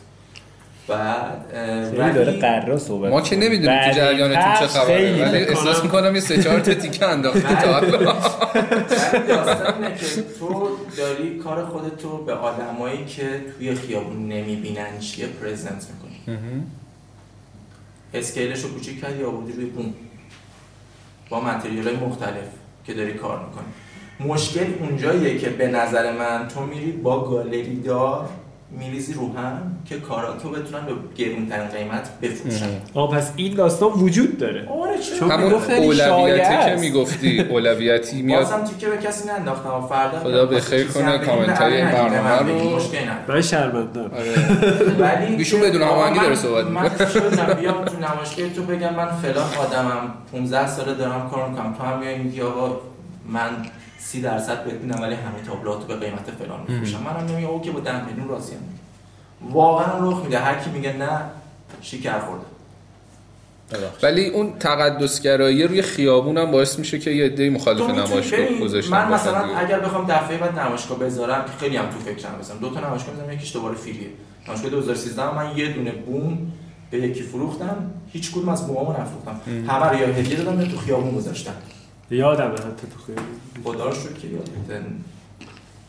[0.89, 3.37] بعد داره قرار صحبت ما که.
[3.37, 5.29] نمی‌دونیم تو جریانتون چه خبره.
[5.29, 8.15] ولی احساس کنم- می‌کنم یه سه چهار تا تیکه انداخته تا حالا
[9.99, 10.07] که
[10.39, 16.39] تو داری کار خودتو به آدمایی که توی خیابون نمی‌بینن چیه پرزنت می‌کنی.
[18.15, 19.95] اسکیلش رو کوچیک کردی آوردی روی بوم؟
[21.31, 22.49] با متریال های مختلف
[22.87, 23.65] که داری کار می‌کنی.
[24.33, 28.29] مشکل اونجاییه که به نظر من تو میری با گالری دار
[28.79, 30.93] میریزی رو هم که کاراتو بتونن به
[31.25, 32.67] گرونترین قیمت بفروشن.
[32.95, 34.69] آه پس این داستان وجود داره.
[34.69, 36.77] آره چرا؟ چون همون اولویتی که.
[36.81, 38.43] می‌گفتی اولویتی میاد.
[38.43, 42.39] بازم تیکه به کسی ننداختم و فردا خدا به خیر کنه کامنت های این برنامه
[42.39, 42.81] رو.
[43.29, 44.33] من شرمندم آره.
[44.99, 46.65] ولی ایشون بدون هماهنگی داره صحبت.
[46.65, 46.91] من.
[47.15, 51.75] شدم بیام تو نمایشگاه تو بگم من فلان آدمم 15 ساله دارم کار می‌کنم.
[51.79, 52.81] تو هم میای میگی آقا
[53.29, 53.67] من
[53.99, 57.03] سی درصد بهت میدم ولی همه تابلوهاتو به قیمت فلان میفروشم.
[57.03, 58.59] منم نمیگم اوکی با 10 میلیون راضیم
[59.51, 60.39] واقعا رخ میده.
[60.39, 61.21] هر کی میگه نه
[61.81, 62.45] شکر خورده.
[64.03, 69.13] ولی اون تقدسگرایی روی خیابون هم باعث میشه که یه عده مخالف نمایشگاه گذاشتن من
[69.13, 69.59] مثلا دیگه.
[69.59, 73.15] اگر بخوام دفعه بعد نمایشگاه بذارم که خیلی هم تو فکرم بزنم دو تا نمایشگاه
[73.15, 74.09] می‌ذارم یکیش دوباره فریه
[74.47, 76.53] نمایشگاه 2013 من یه دونه بوم
[76.91, 77.91] به یکی فروختم.
[78.13, 79.41] هیچ کدوم از بومامو نفروختم.
[79.69, 81.55] همه رو یا هدیه دادم یا تو خیابون گذاشتم.
[82.11, 83.19] یادمه حتی تو خیلی.
[83.65, 84.83] خدا رو شکر که یادت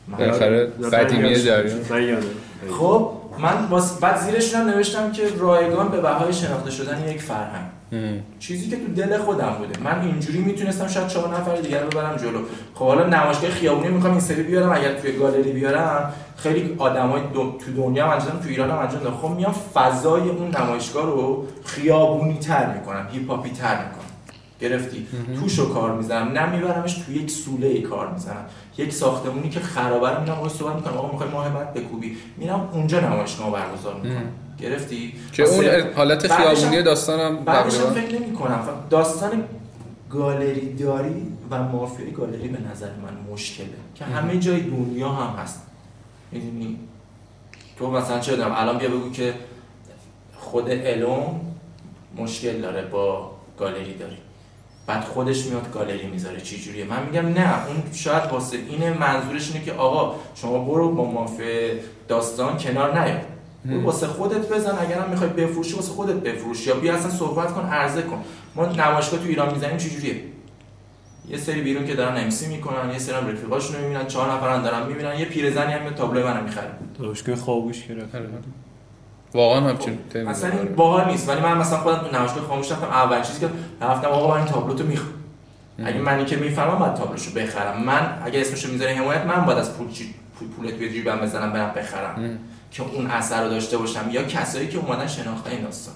[0.07, 2.24] من- بالاخره قدیمی یادم.
[2.80, 7.66] خب من واس بعد زیرش هم نوشتم که رایگان به بهای شناخته شدن یک فرهنگ.
[8.39, 9.80] چیزی که تو دل خودم بوده.
[9.84, 12.39] من اینجوری می‌تونستم شاید چهار نفر دیگر رو ببرم جلو.
[12.76, 14.72] خب حالا نمایشگاه خیابونی می‌خوام این سری بیارم.
[14.72, 17.57] اگر توی گالری بیارم خیلی آدمای دو...
[17.66, 19.18] تو دنیا هم انجام تو ایران هم انجام.
[19.22, 24.04] خب میام فضای اون نمایشگاه رو خیابونی تر می‌کنم هیپ تر می‌کنم.
[24.59, 25.07] گرفتی.
[25.39, 26.31] توشو کار می‌زنم.
[26.31, 28.45] نه میبرمش تو یک سوله ای کار می‌زنم.
[28.77, 30.97] یک ساختمونی که خرابه رو میرم صحبت می‌کنم.
[30.97, 32.17] آقا می‌خوای ماه بعد بکوبی.
[32.37, 34.29] میرم اونجا نمایشگاه برگزار می‌کنم.
[34.59, 39.43] گرفتی؟ که اون حالت خیابونی داستانم بعدش فکر نمی کنم داستان
[40.09, 43.67] گالری داری و مافیای گالری به نظر من مشکله.
[43.95, 45.61] که همه جای دنیا هم هست.
[46.31, 46.79] می‌دونی؟
[47.79, 49.33] تو مثلا چه بدونم الان بیا بگو که
[50.37, 51.41] خود الون
[52.17, 54.17] مشکل داره با گالری داری.
[54.88, 59.51] بعد خودش میاد گالری می‌ذاره چی جوریه؟ من میگم نه اون شاید واسه اینه منظورش
[59.51, 61.73] اینه که آقا شما برو با مافیا
[62.07, 63.15] داستان کنار نیا
[63.65, 66.67] برو واسه خودت بزن اگرم می‌خوای بفروشی واسه خودت بفروش.
[66.67, 68.23] یا بیا اصلا صحبت کن عرضه کن.
[68.55, 70.21] ما نمایشگاه تو ایران می‌زنیم چی جوریه؟
[71.29, 74.88] یه سری بیرون که دارن امسی می‌کنن یه سری هم رفیقاشونو می‌بینن چهار نفرن دارن
[74.88, 78.29] می‌بینن یه پیرزنی هم تابلو منو می‌خره دانشگاه خوابوش گرفت آره.
[79.36, 80.51] واقعا همچین تمی اصلا.
[80.51, 81.29] این باحال نیست.
[81.29, 83.49] ولی من مثلا خودم تو نمایشگاه خاموش رفتم اول چیزی که
[83.81, 85.13] رفتم آقا من این تابلو تو می‌خوام
[85.86, 87.83] اگه منی که می‌فهمم باید تابلوشو بخرم.
[87.83, 91.53] من اگه اسمشو می‌ذاره حمایت من باید از پول چی پول پولت به جیبم بزنم
[91.53, 92.39] برم بخرم.
[92.71, 94.09] که اون اثر رو داشته باشم.
[94.11, 95.95] یا کسایی که اومدن شناختن این داستان.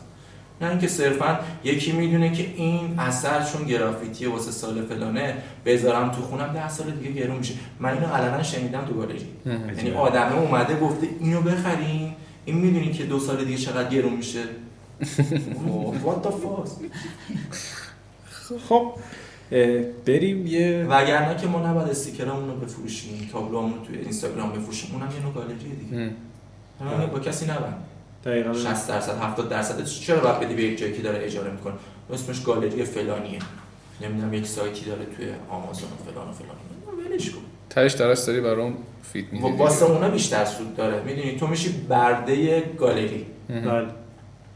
[0.61, 5.33] نه اینکه صرفا یکی می‌دونه که این اثر چون گرافیتی واسه سال فلانه
[5.65, 7.53] بذارم تو خونم ده سال دیگه گرون میشه.
[7.79, 12.13] من اینو علنا شنیدم تو گالری یعنی آدمه اومده گفته اینو بخرین.
[12.49, 14.43] این می‌دونی که دو سال دیگه چقدر گرون میشه؟
[16.05, 16.69] What the fuck?
[18.69, 18.93] خب
[20.05, 25.11] بریم یه وگرنه که ما نباید استیکرامون رو بفروشیم تابلومون رو توی اینستاگرام بفروشیم اونم
[25.11, 26.11] یه نوع گالریه دیگه.
[27.13, 27.83] با کسی نبند.
[28.25, 28.53] دقیقا.
[28.53, 29.85] 60 درصد 70 درصد.
[29.85, 31.73] چرا باید بدی به یک جایی که داره اجاره می‌کنه؟
[32.13, 33.39] اسمش گالری فلانیه.
[34.01, 36.55] نمی‌دونم یک سایتی داره توی آمازون و فلان و فلان.
[37.05, 37.41] ولش کن.
[37.69, 41.03] تهش درست داری benefit و میدی واسه اونا بیشتر سود داره.
[41.03, 43.25] می‌دونی تو میشی برده گالری.
[43.49, 43.85] بله.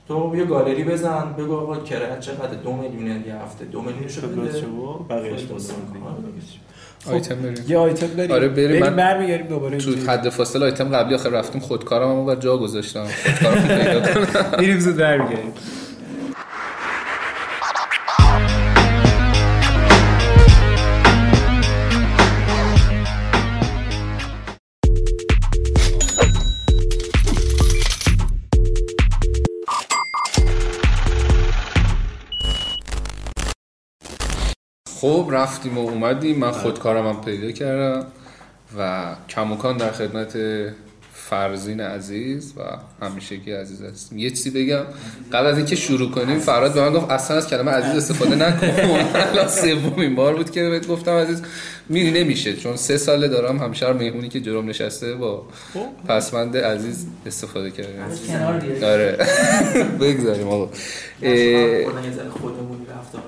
[0.07, 3.66] تو یه گالری بزن بگو آقا کرایت چقدر دو میلیون یه هفته.
[3.66, 4.36] دو میلیونشو بده.
[5.09, 5.39] بقیه‌اش.
[5.39, 5.39] آره
[5.93, 6.64] دیگه.
[7.05, 7.66] خب، آیتم بریم.
[7.68, 8.32] یه آیتم داریم.
[8.32, 8.82] آره، بریم.
[8.84, 9.91] من- برمیگردیم دوباره تو.
[10.11, 13.05] حد فاصله آیتم قبلی آخر رفتیم خودکارم هم اونور جا گذاشتم.
[13.05, 14.45] خودکارم پیدا کنم.
[14.59, 15.53] میریم زود برمیگردیم.
[35.03, 36.37] خب رفتیم و اومدیم.
[36.37, 38.05] من خودکارم هم پیدا کردم
[38.79, 40.37] و کموکان در خدمت
[41.13, 42.61] فرزین عزیز و
[43.05, 44.17] همیشگی عزیز هستیم.
[44.17, 44.83] یه چیزی بگم.
[45.33, 48.67] قبل از اینکه شروع کنیم فراد به من گفت اصلا از کلمه عزیز استفاده نکن.
[49.15, 51.41] الان سومین بار بود که بهت گفتم عزیز.
[51.89, 52.55] میری نمیشه.
[52.55, 55.45] چون سه ساله دارم همیشه هر مهمونی که جلوم نشسته با
[56.07, 57.89] پسمند عزیز استفاده کردم.
[58.83, 59.17] آره.
[60.01, 60.69] بگذاریم آقا.
[62.99, 63.23] رفتار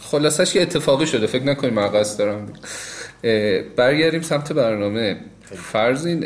[0.00, 2.52] خلاصش که اتفاقی شده فکر نکنیم من قصد دارم
[3.76, 5.20] برگردیم سمت برنامه.
[5.42, 6.24] فرضین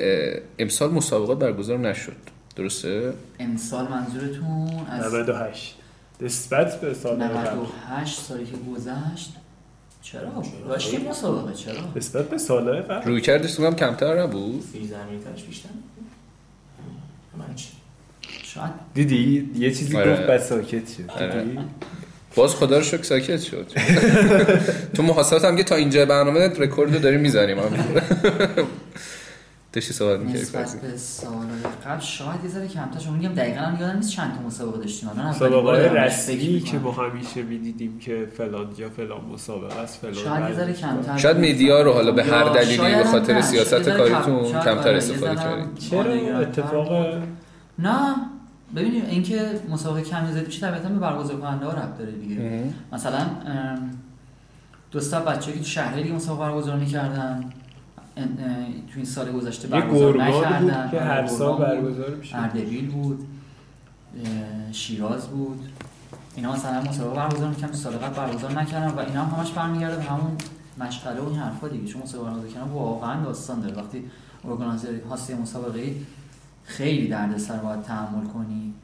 [0.58, 2.16] امسال مسابقات برگزار نشد.
[2.56, 5.74] درسته؟ امسال منظورتون از 98
[6.20, 7.56] نسبت به سال قبل.
[7.56, 9.32] 98 سالی که گذشت.
[10.02, 13.08] چرا؟ داشتیم مسابقه چرا؟ نسبت به سالهای قبل.
[13.08, 15.68] روی کردش هم کمتر نبود؟ فی زمینیتش بیشتر
[17.38, 17.68] من چی؟
[18.42, 18.70] شاید.
[18.94, 20.12] دیدی؟ یه چیزی آره.
[20.12, 21.10] گفت بعد ساکت شد.
[21.10, 21.44] آره.
[21.44, 21.58] دیدی؟
[22.37, 23.66] باز خدا رو شکر ساکت شد.
[24.95, 27.57] تو محاسبات هم که تا اینجا برنامه رکورد رو داریم می‌زنیم.
[29.72, 30.43] داشتی صحبت می‌کردی.
[30.43, 31.30] نسبت به سال
[31.87, 35.09] قبل شاید یه ذره کمتر شما میگم دقیقا هم یادم نیست چند تا مسابقه داشتیم.
[35.09, 36.78] الان مسابقه فکر که.
[36.78, 40.72] ما همیشه می‌دیدیم که فلان یا فلان مسابقه است فلان شاید یه ذره.
[40.72, 43.41] کمتر شاید میدیا رو حالا به هر دلیلی به هم خاطر.
[43.41, 45.74] سیاست کاریتون کمتر استفاده کردیم.
[45.91, 47.14] چرا اتفاق
[47.78, 48.14] نه.
[48.74, 52.64] ببینید اینکه مسابقه کمی زیاد میشه طبیعتا به برگزار کننده ها ربط داره دیگه.
[52.92, 53.90] مثلا ام،
[54.90, 57.44] دو تا بچه‌ای که تو شهری دیگه مسابقه برگزار می‌کردن
[58.16, 60.90] تو این سال گذشته برگزار نکردن.
[60.90, 62.38] که آره، هر سال برگزار میشه.
[62.38, 63.26] اردبیل بود
[64.72, 65.60] شیراز بود.
[66.36, 69.96] اینا مثلا مسابقه برگزار می‌کردن تو سال قبل برگزار نکردن و اینا هم همش برمیگرده
[69.96, 70.36] به همون
[70.78, 71.86] مشغله و این حرفا دیگه.
[71.86, 73.74] چون مسابقه برگزار کردن واقعا داستان داره.
[73.74, 74.04] وقتی
[74.44, 75.94] ارگانایزر هستی مسابقه
[76.64, 78.74] خیلی دردسر باید تحمل کنی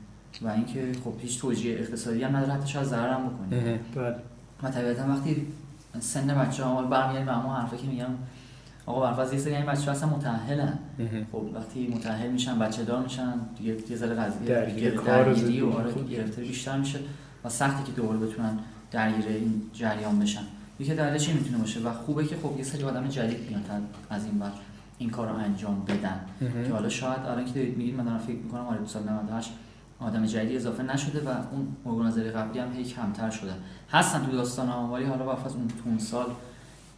[0.43, 3.79] و اینکه خب هیچ توجیه اقتصادی هم نداره حتی شاید ضرر هم بکنی.
[3.95, 4.17] بله.
[4.63, 5.47] و طبیعتا وقتی
[6.01, 8.07] سن بچه ها برمیگردیم به همون حرفا که میگم
[8.87, 10.79] آقا برفرض یه سری این بچه هستن متأهلن.
[11.33, 15.93] خب وقتی متأهل میشن بچه دار میشن دیگه یه ذره قضیه درگیری و آره.
[16.11, 16.99] گرفته بیشتر میشه
[17.45, 18.59] و سخته که دوباره بتونن
[18.91, 20.43] درگیر این جریان بشن.
[20.81, 23.75] یکی دلیلش این می‌تونه باشه و خوبه که خب یه سری آدم جدید میان تا
[24.17, 24.51] از این بر
[25.01, 26.21] این کار رو انجام بدن.
[26.67, 29.51] که حالا شاید الان که دارید میگید من دارم فکر می‌کنم آره سال 98
[30.01, 33.53] آدم جدیدی اضافه نشده و اون ارگانایزر قبلی هم هی کمتر شده.
[33.93, 36.27] هستن تو داستان ها ولی حالا برفرض اون تون سال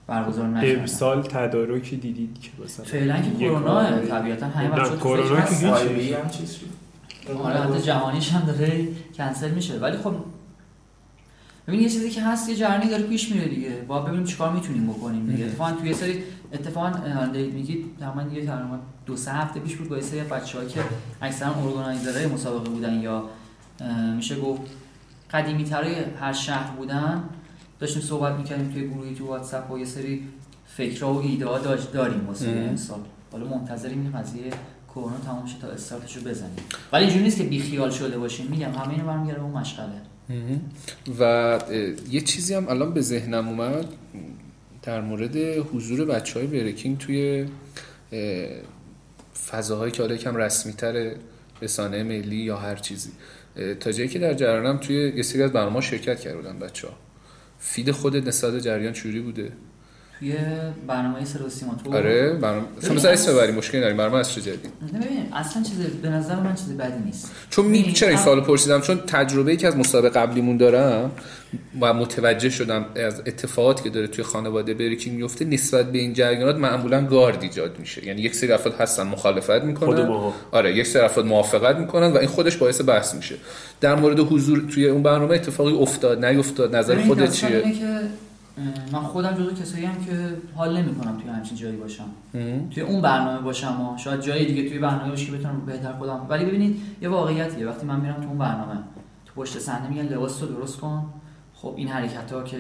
[0.07, 4.97] برگزار نشدن امسال تدارکی دیدید که مثلا فعلا که کرونا طبیعتا همه نه، بچه‌ها تو
[4.97, 5.69] کرونا که.
[5.69, 6.67] آیبی هم چیز شد.
[7.43, 9.79] آره حتی جهانیش هم داره کنسل میشه.
[9.79, 10.15] ولی خب
[11.69, 13.71] ببین یه چیزی که هست یه جرنی داره پیش میره دیگه.
[13.89, 15.45] باید ببینیم چیکار می‌تونیم بکنیم دیگه.
[15.45, 16.23] اتفاقا توی یه سری
[16.53, 20.21] اتفاقا اه، دارید میگید تقریبا دیگه تقریبا دو سه هفته پیش بود با یه سری
[20.21, 20.81] بچه‌ها که
[21.23, 23.25] اکثرا ارگانایزرهای مسابقه بودن یا
[24.17, 24.63] میشه گفت
[25.31, 25.65] قدیمی
[26.21, 27.23] هر شهر بودن.
[27.81, 30.29] داشتیم صحبت می‌کردیم توی گروهی تو واتساپ و یه سری
[30.67, 32.67] فکرها و ایده ها داشت داریم واسه.
[32.71, 33.01] امسال.
[33.33, 34.43] حالا منتظریم این قضیه
[34.89, 36.57] کرونا تمام شه تا استارتش رو بزنیم.
[36.93, 38.47] ولی اینجوری نیست که بیخیال شده باشیم.
[38.47, 40.03] میگم همه اینو برمیگره اون مشغله.
[41.21, 41.59] و
[42.11, 43.87] یه چیزی هم الان به ذهنم اومد.
[44.83, 47.47] در مورد حضور بچه های بریکینگ توی
[48.13, 48.49] اه،
[49.51, 51.15] فضاهایی که حالا یکم رسمی تر
[51.63, 53.11] رسانه ملی یا هر چیزی.
[53.81, 56.95] تا جایی که در جریانم توی یه سری از برنامه شرکت کردن بچه ها
[57.59, 59.53] فید خودت نسبت به جریان چوری بوده؟
[60.23, 60.35] توی
[60.87, 61.75] برنامه سر و سیما.
[61.85, 63.97] تو آره برنامه مثلا از- اسم ببریم مشکلی نداریم.
[63.97, 67.31] برنامه اصر جدید نه ببین اصلا چیز به نظر من چیز بدی نیست.
[67.51, 71.11] چون می ببین، چرا این سوالو پرسیدم؟ چون تجربه ای که از مسابقه قبلیمون دارم
[71.81, 76.57] و متوجه شدم از اتفاقاتی که داره توی خانواده بریکینگ میفته نسبت به این جریانات
[76.57, 78.07] معمولا گارد ایجاد میشه.
[78.07, 80.33] یعنی یک سری افراد هستن مخالفت می‌کنن.
[80.51, 83.35] آره یک سری افراد موافقت می‌کنن و این خودش باعث بحث میشه.
[83.81, 87.69] در مورد حضور توی اون برنامه اتفاقی افتاد نیفتاد نظر خودت چیه؟ که
[88.93, 90.13] من خودم جزو کسایی هم که
[90.57, 92.05] حال نمی‌کنم توی همچین جایی باشم.
[92.71, 96.27] توی اون برنامه باشم و شاید جای دیگه توی برنامه باشه که بتونم بهتر خودم
[96.29, 97.67] ولی ببینید یه واقعیتیه.
[97.69, 98.75] وقتی من میرم تو اون برنامه
[99.27, 101.05] تو پشت صحنه میگن لباس تو درست کن.
[101.55, 102.57] خب این حرکت ها که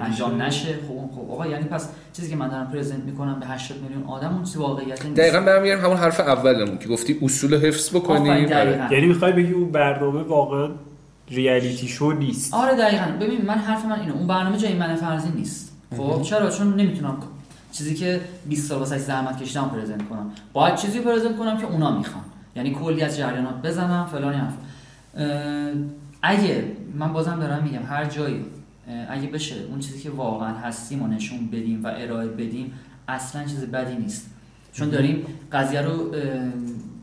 [0.00, 3.46] انجام نشه خب اون- خب آقا یعنی پس چیزی که من دارم پرزنت می‌کنم به
[3.46, 5.20] 80 میلیون آدم اون چیز واقعیت نیست.
[5.20, 8.88] دقیقا برمیگردم همون حرف اولمون که گفتی اصول حفظ بکنیم آره.
[8.92, 10.68] یعنی می‌خوای بگی اون برنامه واقعا
[11.28, 12.54] ریالیتی شو نیست.
[12.54, 13.04] آره دقیقا.
[13.20, 14.12] ببین من حرف من اینه.
[14.12, 15.72] اون برنامه جای من فرضی نیست.
[15.96, 17.16] خب؟ چرا؟ چون نمی‌تونم
[17.72, 20.30] چیزی که 20 سال واسه زحمت کشیدم پرزنت کنم.
[20.52, 22.24] باید چیزی پرزنت کنم که اونا می‌خوان.
[22.56, 24.54] یعنی کلی از جریانات بزنم فلان حرف.
[26.22, 26.64] اگه
[26.94, 28.44] من بازم دارم میگم هر جایی
[29.08, 32.72] اگه بشه اون چیزی که واقعا هستیم و نشون بدیم و ارائه بدیم
[33.08, 34.30] اصلا چیز بدی نیست.
[34.72, 36.14] چون داریم قضیه رو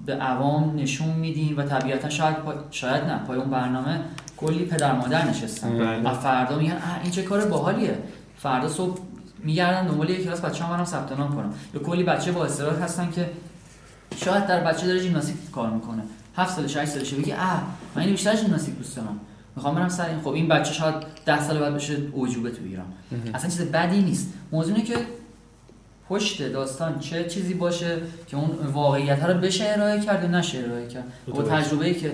[0.06, 2.54] به عوام نشون میدیم و طبیعتا شاید پا...
[2.72, 4.00] شاید نه پای اون برنامه
[4.38, 5.78] کلی پدر مادر نشستن.
[5.78, 6.10] بله.
[6.10, 7.98] و فردا میگن این چه کار باحالیه.
[8.38, 9.00] فردا صبح
[9.44, 11.54] میگردن دنبال یک کلاس بچه هم برم ثبت نام کنم.
[11.74, 13.30] یا کلی بچه با استعداد هستن که
[14.18, 16.02] شاید در بچه داره ژیمناستیک کار می‌کنه.
[16.36, 17.64] 7 سالش 8 سالشه بگه اه
[17.96, 19.20] من اینو بیشتر ژیمناستیک دوست دارم.
[19.56, 20.20] می‌خوام برم سر این.
[20.22, 20.96] خب این بچه شاید
[21.26, 22.86] 10 سال بعد بشه اوجوبه تو ایران.
[23.34, 24.34] اصلا چیز بدی نیست.
[24.52, 24.96] موضوع اینه که
[26.12, 27.98] پشت داستان چه چیزی باشه
[28.28, 31.04] که اون واقعیت رو بشه ارائه کرد یا نشه ارائه کرد.
[31.28, 31.42] با.
[31.42, 32.12] تجربه ای که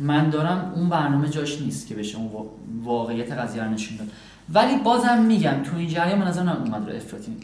[0.00, 4.08] من دارم اون برنامه جاش نیست که بشه اون وا- واقعیت قضیه رو نشون داد
[4.52, 7.36] ولی بازم میگم تو این جریان من نظر من اومد رو افراطی.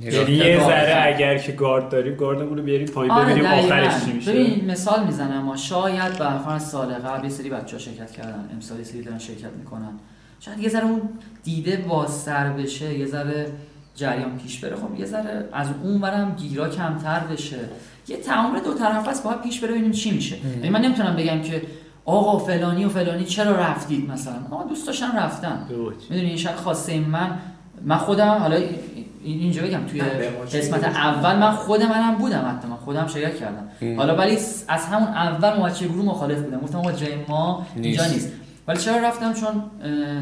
[0.00, 0.60] یعنی یه.
[0.60, 3.50] ذره اگر که گارد داریم گاردمون رو بیاریم پایین آره ببینیم.
[3.50, 4.32] آخرش چی میشه.
[4.32, 5.42] ببین مثال می‌زنم.
[5.42, 8.48] ما شاید به فرض سال قبل یه سری بچه‌ها شرکت کردن.
[8.52, 9.92] امسال یه سری دارن شرکت می‌کنن.
[10.40, 11.00] شاید یه ذره اون
[11.42, 13.46] دیده بازتر بشه یه ذره
[14.00, 14.76] جریان پیش بره.
[14.76, 17.56] خب یه ذره از اون برم گیرا کمتر بشه.
[18.08, 20.36] یه تعامل دو طرف است باید پیش بره ببینیم چی میشه.
[20.56, 21.62] یعنی من نمی‌تونم بگم که
[22.04, 25.66] آقا فلانی و فلانی چرا رفتید مثلا؟ آقا دوست داشتن رفتن.
[26.10, 27.38] می‌دونی این شاید خواسته من.
[27.84, 30.00] من خودم حالا این- اینجا بگم توی
[30.54, 32.68] قسمت؟ اول من خود منم بودم حتی.
[32.68, 33.96] من خودم شرکت کردم.
[33.96, 34.38] حالا ولی
[34.68, 36.60] از همون اول ما بچه گروه مخالف بودم.
[36.60, 38.14] گفتم آقا جای ما اینجا نیست.
[38.14, 38.32] نیست.
[38.68, 39.62] ولی چرا رفتم؟ چون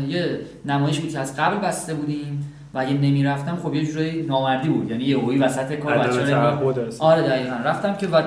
[0.08, 2.54] یه نمایش بود که از قبل بسته بودیم.
[2.78, 4.90] و اگه نمی‌رفتم خب یه جوری نامردی بود.
[4.90, 6.58] یعنی یه وسط کار بچه‌ها.
[6.98, 7.56] آره دقیقا.
[7.64, 8.22] رفتم که و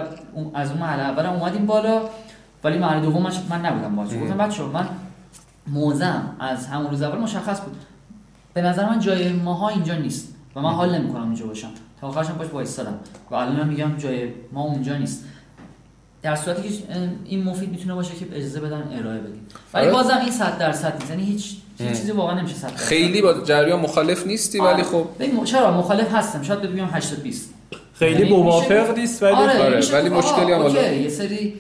[0.54, 2.02] از اون محل اولم اومدیم بالا.
[2.64, 4.88] ولی محل دومش من نبودم باش گفتم بچه من
[5.68, 7.76] موزم از همون روز اول مشخص بود.
[8.54, 11.70] به نظر من جای ماها اینجا نیست و من حال نمی‌کنم اینجا باشم.
[12.02, 12.94] تا آخرشم باش وایسادم
[13.32, 15.26] و الان میگم جای ما اونجا نیست.
[16.24, 16.84] در صورتی که
[17.26, 19.48] این مفید می‌تونه باشه که اجازه بدن ارائه بدیم.
[19.74, 19.94] ولی آره.
[19.94, 21.10] بازم این 100 درصد نیست.
[21.10, 22.80] یعنی هیچ هیچ چیزی واقعا نمیشه 100 درصد.
[22.80, 24.84] خیلی با جریان مخالف نیستی ولی آره.
[24.84, 25.06] خب.
[25.20, 26.42] ببین چرا؟ مخالف هستم.
[26.42, 27.54] شاید بگم 80 20
[27.94, 31.54] خیلی یعنی موافق نیست ولی آره, آره، ولی مشکلی هم یه سری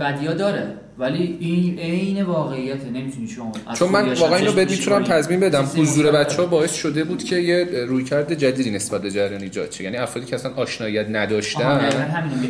[0.00, 5.04] بدیا داره ولی این عین واقعیته نمی‌تونی شما چون من واقعا اینو بهت پوشی می‌تونم.
[5.04, 6.46] تضمین بدم حضور بچه ها.
[6.46, 10.34] باعث شده بود که یه رویکرد جدیدی نسبت به جریان ایجاد شه یعنی افرادی که
[10.34, 11.90] اصلا آشناییت دقیقاً نداشتن.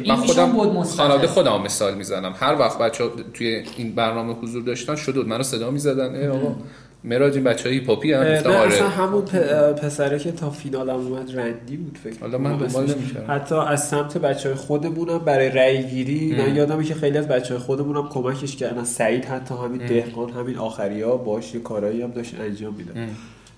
[0.07, 0.97] من بود خودم مثبته.
[0.97, 5.29] خانواده خودم مثال می‌زنم هر وقت بچه ها توی این برنامه حضور داشتن شده بود
[5.29, 6.57] منو صدا می‌زدن ای آقا
[7.05, 10.51] مراج این بچه های هیپاپی هم نه گفتم اصلا آره همون پ- پسره که تا
[10.51, 12.95] فینال هم اومد رندی بود فکر حالا من دنبال.
[13.29, 16.37] حتی از سمت بچه های خودمونم برای رأی گیری.
[16.39, 20.57] من یادمه که خیلی از بچه های خودمونم کمکش کردن سعید حتی همین دهقان همین
[20.59, 22.97] آخری ها باش یه کارایی هم داشت انجام می‌داد.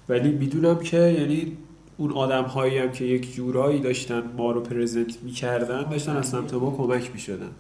[0.09, 1.57] ولی می‌دونم که یعنی
[1.97, 6.55] اون آدم هایی هم که یک جورایی داشتن ما رو پرزنت می‌کردن داشتن از سمت
[6.55, 7.51] ما کمک می‌شدن.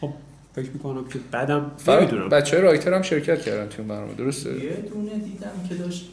[0.00, 0.10] خب
[0.54, 2.28] فکر می‌کنم که بعدم نمی‌دونم.
[2.28, 6.10] بچه های رایتر هم شرکت کردن توی اون برنامه درسته؟ یه دونه دیدم که داشت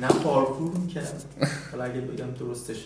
[0.00, 1.24] نه پارکور می‌کرد.
[1.72, 2.84] حالا اگه بگم درستش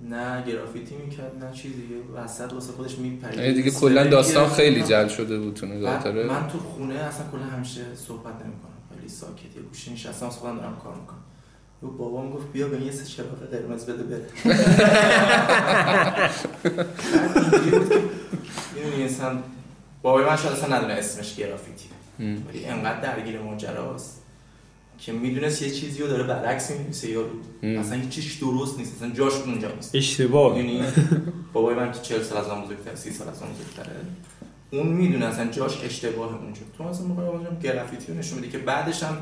[0.00, 1.82] نه گرافیتی می‌کرد نه چیزی
[2.16, 3.38] وسط واسه خودش میپرید.
[3.38, 6.94] یعنی دیگه کلا داستان خیلی جلب شده بود تو نگاه بعد داره من تو خونه
[6.94, 8.72] اصلا کلا همیشه صحبت نمی‌کنم.
[8.96, 11.16] خیلی ساکت یه گوشه نشستم خودم دارم کار می‌کنم.
[11.82, 14.26] و بابام گفت بیا به این یه سه چراغ قرمز بده بره.
[17.34, 17.88] اینجوری بود
[18.74, 19.08] که
[20.02, 21.88] بابای من شاید اصلا ندونه اسمش گرافیتی.
[22.18, 24.22] ولی انقدر درگیر ماجراست
[24.98, 27.30] که می‌دونست یه چیزی رو داره برعکس می‌نویسه یارو.
[27.62, 28.96] اصلا هیچ چیزی درست نیست.
[28.96, 30.56] اصلا جاش اونجا نیست اشتباه.
[30.56, 30.82] می‌دونی
[31.52, 33.96] بابای من که 40 سال از من بزرگتره 30 سال از من بزرگتره
[34.70, 36.60] اون می‌دونه اصلا جاش اشتباه اونجا.
[36.78, 39.16] تو مثلا موقع اونجا گرافیتی رو نشون میدی که بعدش هم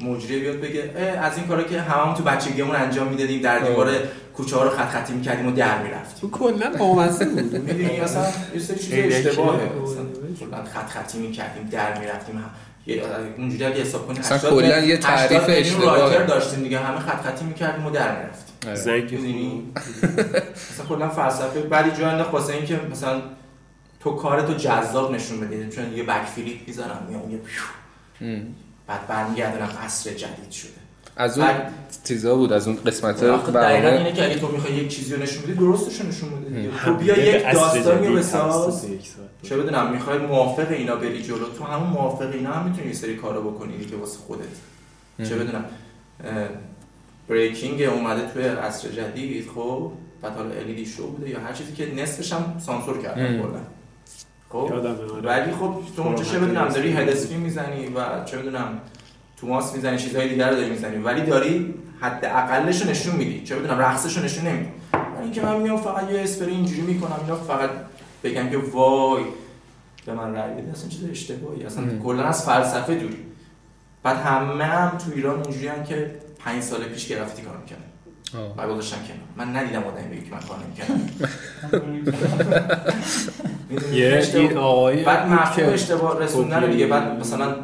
[0.00, 0.82] مجری بیاد بگه
[1.22, 3.90] از این کارا که هممون تو بچگیمون انجام می‌دادیم در دیوار
[4.36, 8.26] کوچه ها رو خط خطی می‌کردیم و در می‌رفتیم تو کلا بامزه بود می‌دونی اصلا
[8.54, 9.60] یه سری چیز اشتباهه.
[9.82, 10.04] مثلا
[10.40, 12.44] کلا خط خطی می‌کردیم در می‌رفتیم
[12.86, 13.02] یه
[13.38, 16.26] اونجوری اگه حساب کنی اصلا 80 کلاً یه 80 تعریف اشتباهه.
[16.26, 18.74] داشتیم دیگه همه خط خطی می‌کردیم و در می‌رفتیم آره.
[18.74, 19.14] زنگ؟
[20.70, 23.22] مثلا کلا فلسفه بعدی جا انداخت واسه اینکه مثلا
[24.00, 27.38] تو کارتو جذاب نشون بدی چون یه بک فلیپ می‌زنم میام یه.
[28.86, 30.70] بعد برمیگردونم عصر جدید شده.
[31.16, 31.72] از اون بعد-
[32.04, 35.42] چیزا بود از اون قسمت دقیقا اینه که اگه تو می‌خوای یک چیزی رو نشون
[35.42, 38.86] بدی درستش رو نشون بده تو بیا یک داستانی رو بساز.
[39.42, 43.16] چه بدونم می‌خوای موافق اینا بری جلو تو همون موافق اینا هم می‌تونی یه سری
[43.16, 44.44] کارو بکنی دیگه واسه خودت.
[45.28, 45.64] چه بدونم
[47.28, 51.94] breaking اومده توی عصر جدید خب بعد حالا LED show بوده یا هر چیزی که
[51.94, 53.42] نصفش هم سانسور کردن.
[53.42, 53.58] کلا.
[54.48, 55.22] خب؟ یادمه، آره.
[55.22, 58.80] ولی خب تو اونجا چه بدونم داری head spin می‌زنی و چه بدونم
[59.36, 60.96] توماس می‌زنی چیزهای دیگر رو داری می‌زنی.
[60.96, 63.44] ولی داری حد اقلش رو نشون میدی.
[63.44, 64.70] چه بدونم رقصش رو نشون نمیدی.
[64.92, 67.70] من اینکه من میام فقط یه اسپری اینجوری می‌کنم اینا فقط
[68.24, 69.24] بگم که وای
[70.06, 71.64] به من رأی بده اصلا چیز اشتباهی.
[71.64, 71.98] اصلا.
[72.04, 73.18] کلا از فلسفه دوری.
[74.02, 77.93] بعد همه هم تو ایران اونجوری هم که پنج سال پیش گرافیتی کار می‌کنن
[78.56, 79.18] و گذاشتم کنار.
[79.48, 80.58] من ندیدم آدمی بگه که من کار
[84.58, 86.86] آقایی بعد مفهوم که اشتباه رسوندن کپی- دیگه.
[86.86, 87.56] بعد مثلا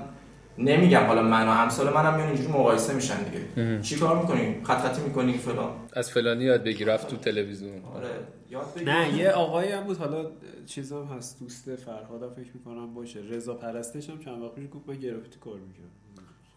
[0.58, 3.80] نمیگم حالا من و همسال منم میان اینجوری مقایسه میشن دیگه.
[3.82, 5.70] چی کار می‌کنی؟ خط خطی می‌کنی فلان.
[5.92, 7.82] از فلانی یاد بگی رفت تو تلویزیون.
[7.96, 8.08] آره
[8.50, 8.92] یاد بگیر.
[8.92, 10.26] نه یه آقایی هم بود حالا
[10.66, 13.20] چیز هم هست دوست فرهادم فکر می‌کنم باشه.
[13.30, 15.90] رضا پرستش هم چند وقت پیش گفت من گرافیتی کار می‌کنم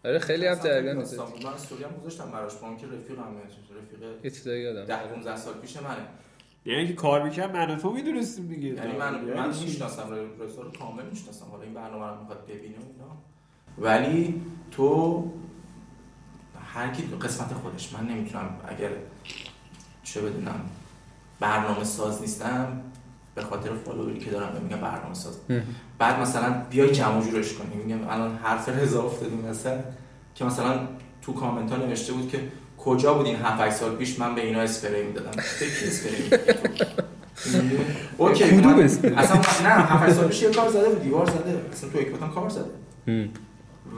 [0.04, 0.96] آره خیلی هم جریان.
[0.96, 3.22] من استوری هم گذاشتم براش با اینکه رفیقم
[3.76, 4.84] رفیق یه چیزایی یادم.
[4.84, 5.96] 10 15 سال پیش منه.
[6.64, 8.68] یعنی اینکه کار می‌کنم من تو می‌دونستیم دیگه.
[8.68, 11.46] یعنی من من یعنی چی؟ می‌شناسم رو کامل می‌شناسم.
[11.50, 13.16] حالا این برنامه رو می‌خواد ببینه و اینا.
[13.78, 15.24] ولی تو
[16.74, 17.92] هر کی تو قسمت خودش.
[17.92, 18.90] من نمی‌تونم اگر
[20.02, 20.70] چه بدونم
[21.40, 22.82] برنامه ساز نیستم.
[23.34, 25.38] به خاطر فالووری که دارم میگم برنامه ساز
[25.98, 29.78] بعد مثلا بیای جمع جورش کنی میگم الان حرف رضا افتادیم مثلا
[30.34, 30.78] که مثلا
[31.22, 32.40] تو کامنت ها نوشته بود که
[32.78, 37.84] کجا بودین 7 8 سال پیش من به اینا اسپری می‌دادم فکر اسپری تو؟ می‌دونی؟
[38.18, 41.60] اوکی کدوم اسپری؟ اصلا نه 7 8 سال پیش یه کار زده بود دیوار زده
[41.72, 42.70] اصلا تو اکباتان کار زده.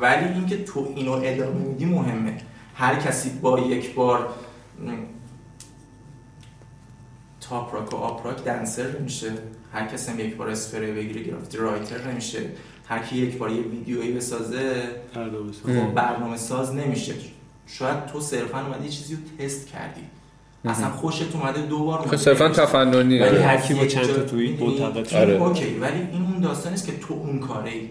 [0.00, 2.40] ولی اینکه تو اینو ادامه میدی مهمه
[2.74, 4.28] هر کسی با یک بار
[7.46, 9.32] م، top rock و up rock dancer نمیشه
[9.72, 12.38] هر کسی هم یک بار اسپری بگیره graffiti writer نمیشه
[12.88, 14.82] هر کی یک بار یه ویدیویی بسازه
[15.14, 15.76] برنامه ساز.
[15.76, 15.86] ام.
[15.88, 17.14] خب برنامه ساز نمیشه
[17.66, 20.00] شاید تو صرفا اومدی یه چیزی رو تست کردی
[20.64, 22.48] اصلا خوشت اومده دو بار خب صرفا.
[22.48, 23.36] تفننی ولی.
[23.38, 24.60] هر کی با چند تا توییت.
[25.14, 25.32] آره.
[25.32, 27.90] okay ولی این اون داستان است که تو اون کاره ای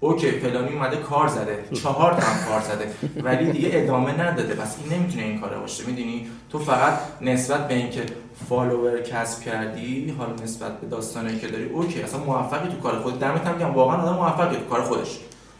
[0.00, 4.98] okay فلانی اومده کار زده چهار تا کار زده ولی دیگه ادامه نداده پس این
[5.00, 8.02] نمی‌تونه این کاره باشه می‌دونی تو فقط نسبت به اینکه
[8.48, 13.20] follower کسب کردی حالا نسبت به داستانی که داری okay اصلا موفقی تو کار خود.
[13.20, 15.18] دمت هم میگم واقعا آدم موفقی تو کار خودش.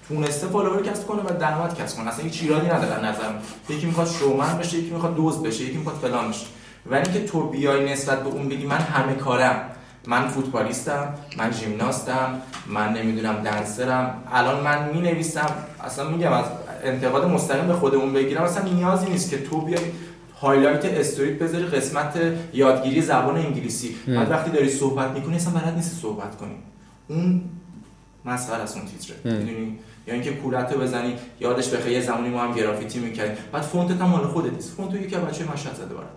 [0.08, 2.08] تونسته follower کسب کنه و درآمد کسب کنه.
[2.08, 3.30] اصلا هیچ ایرادی نداره نظر
[3.68, 6.46] یکی می‌خواد شومن بشه یکی می‌خواد دوز بشه یکی می‌خواد فلان بشه.
[6.86, 9.60] ولی اینکه تو بیای نسبت به اون بگی من همه کارم.
[10.06, 15.50] من فوتبالیستم من ژیمناستم من نمی‌دونم dancer م الان من می نویسم
[15.84, 16.44] اصلا میگم از
[16.82, 18.42] انتقاد مستقیم به خودمون بگیرم.
[18.42, 19.80] اصلا نیازی نیست که تو بیای
[20.40, 22.18] highlight story ت بذاری قسمت
[22.52, 23.96] یادگیری زبان انگلیسی.
[24.06, 26.56] بعد وقتی داری صحبت می‌کنی اصلا بلد نیستی صحبت کنی.
[27.08, 27.42] اون
[28.24, 29.16] مسخره از اون تیتره.
[29.38, 33.36] می‌دونی؟ یا اینکه کولت رو بزنی یادش بخیر یه زمانی ما هم گرافیتی می‌کردیم.
[33.52, 34.70] بعد فونتت هم مال خودت نیست.
[34.70, 36.08] فونت یکی از بچه‌های مشهد زده برات.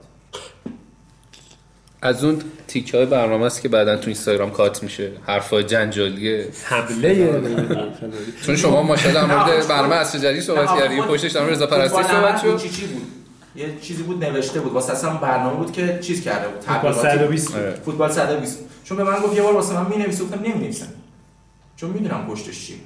[2.02, 5.12] از اون تیکه های برنامه است که بعدا تو اینستاگرام cut میشه.
[5.28, 6.48] حرفای جنجالیه.
[6.64, 7.14] حمله.
[7.14, 7.66] فلانی.
[8.46, 11.02] چون شما ماشاءالله در مورد برنامه عصر جدید صحبت کردی.
[11.02, 12.58] پشتش در مورد رضا پرستی صحبت شد.
[12.58, 13.21] چی چی بود؟
[13.56, 14.74] یه چیزی بود نوشته بود.
[14.74, 17.18] واسه اصلا برنامه بود که چیز کرده بود فوتبال تبلیغاتی.
[17.18, 17.72] 120 آره.
[17.72, 20.88] فوتبال 120 چون به من گفت یه بار واسه من می‌نویسی گفتم نمی‌نویسم.
[21.76, 22.82] چون می‌دونم پشتش چی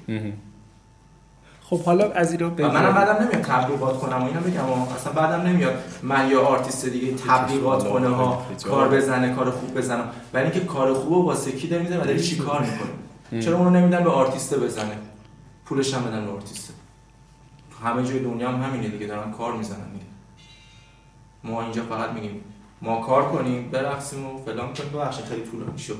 [1.69, 2.79] خب حالا از اینا و بگذریم.
[2.79, 4.69] منم بدم نمیاد تبلیغات کنم و اینا بگم.
[4.69, 5.73] و اصلا بدم نمیاد.
[6.03, 10.93] من یا آرتیست دیگه تبلیغات کنه ها کار بزنه کار خوب بزنم ولی اینکه کار
[10.93, 13.41] خوب و واسه کی داری می‌زنه و داری چی کار می‌کنه.
[13.41, 14.97] چرا اونو نمیدن به آرتیست بزنه؟
[15.65, 16.73] پولش هم بدن به آرتیست.
[17.83, 19.07] همه جای دنیا هم همینه دیگه.
[19.07, 20.04] دارن کار می‌زنن دیگه.
[21.45, 22.41] ما اینجا فقط میگیم
[22.81, 24.89] ما کار کنیم برقصیم و فلان کنیم.
[24.93, 25.99] ببخشید خیلی طولانی شد.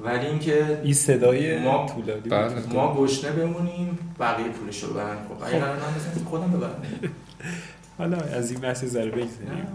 [0.00, 2.30] ولی اینکه این صدای ما- طولانی بود.
[2.30, 2.54] بله.
[2.72, 5.76] ما گشنه بمونیم بقیه پولش رو ببرن خب اگه قرار
[6.30, 6.70] خودم ببرن
[7.98, 9.66] حالا از این بحث ذره بگذریم.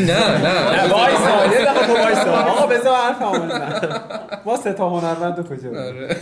[0.00, 0.38] نه.
[0.42, 1.46] نه وایسا.
[1.46, 2.32] یه دقیقه وایسا.
[2.32, 4.00] آقا بذار بزنم.
[4.46, 6.16] ما سه تا هنرمند کجا؟ آره.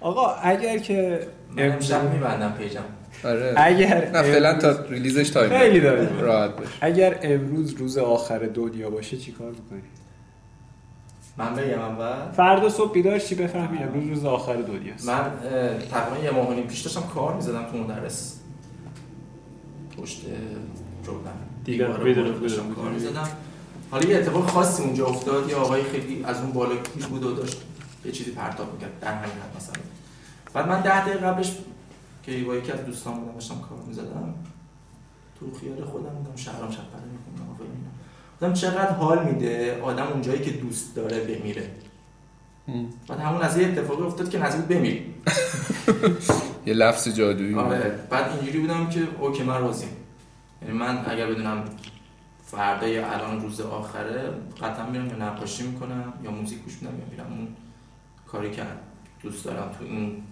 [0.00, 1.26] آقا اگر که
[1.56, 2.80] من امشب میبندم page م.
[3.24, 3.54] آره.
[3.56, 5.80] اگر نه فعلا امروز- تا release ش time خیلی.
[5.80, 9.82] راحت باش اگر امروز روز آخر دنیا باشه چیکار می‌کنی؟
[11.38, 12.32] من بگم اول.
[12.32, 15.08] فردا صبح بیدار چی بفهمی امروز روز آخر دنیاست.
[15.08, 15.30] من
[15.90, 18.36] تقریبا یه ماه و نیم پیش داشتم کار می‌زدم تو مدرس
[19.98, 20.20] پشت
[21.64, 21.98] دیگه، دیوار
[22.76, 22.90] کار.
[22.90, 23.28] می‌زدم.
[23.90, 25.48] حالا یه اتفاق خاصی اونجا افتاد.
[25.50, 26.74] یه آقای خیلی از اون بالا
[27.10, 27.62] بود و داشت
[28.04, 28.90] یه چیزی پرتاب می‌کرد.
[29.00, 29.74] در همین حد مثلا.
[30.54, 31.52] بعد من ده دقیقه قبلش
[32.26, 34.34] که با یکی از دوستان بودم داشتم کار می‌زدم
[35.40, 37.90] تو خیال خودم بودم شهرام شپره می‌کنم و اینا.
[38.34, 41.70] گفتم چقدر حال میده آدم اونجایی که دوست داره بمیره.
[43.08, 45.14] بعد همون از یه اتفاقی افتاد که نزدیک بمیری
[46.66, 47.54] یه لفظ جادویی.
[47.54, 47.98] آره.
[48.10, 49.88] بعد اینجوری بودم که اوکی من راضیم.
[50.62, 51.64] یعنی من اگر بدونم
[52.44, 54.30] فردا یا الان روز آخره
[54.62, 57.26] قطعا میرم یا نقاشی می‌کنم یا موزیک گوش میدم یا میرم.
[57.38, 57.48] اون
[58.26, 58.62] کاری که
[59.22, 60.22] دوست دارم تو این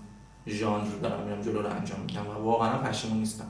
[0.49, 3.45] ژانر دارم میرم جلو رو انجام میدم و واقعا پشیمون نیستم.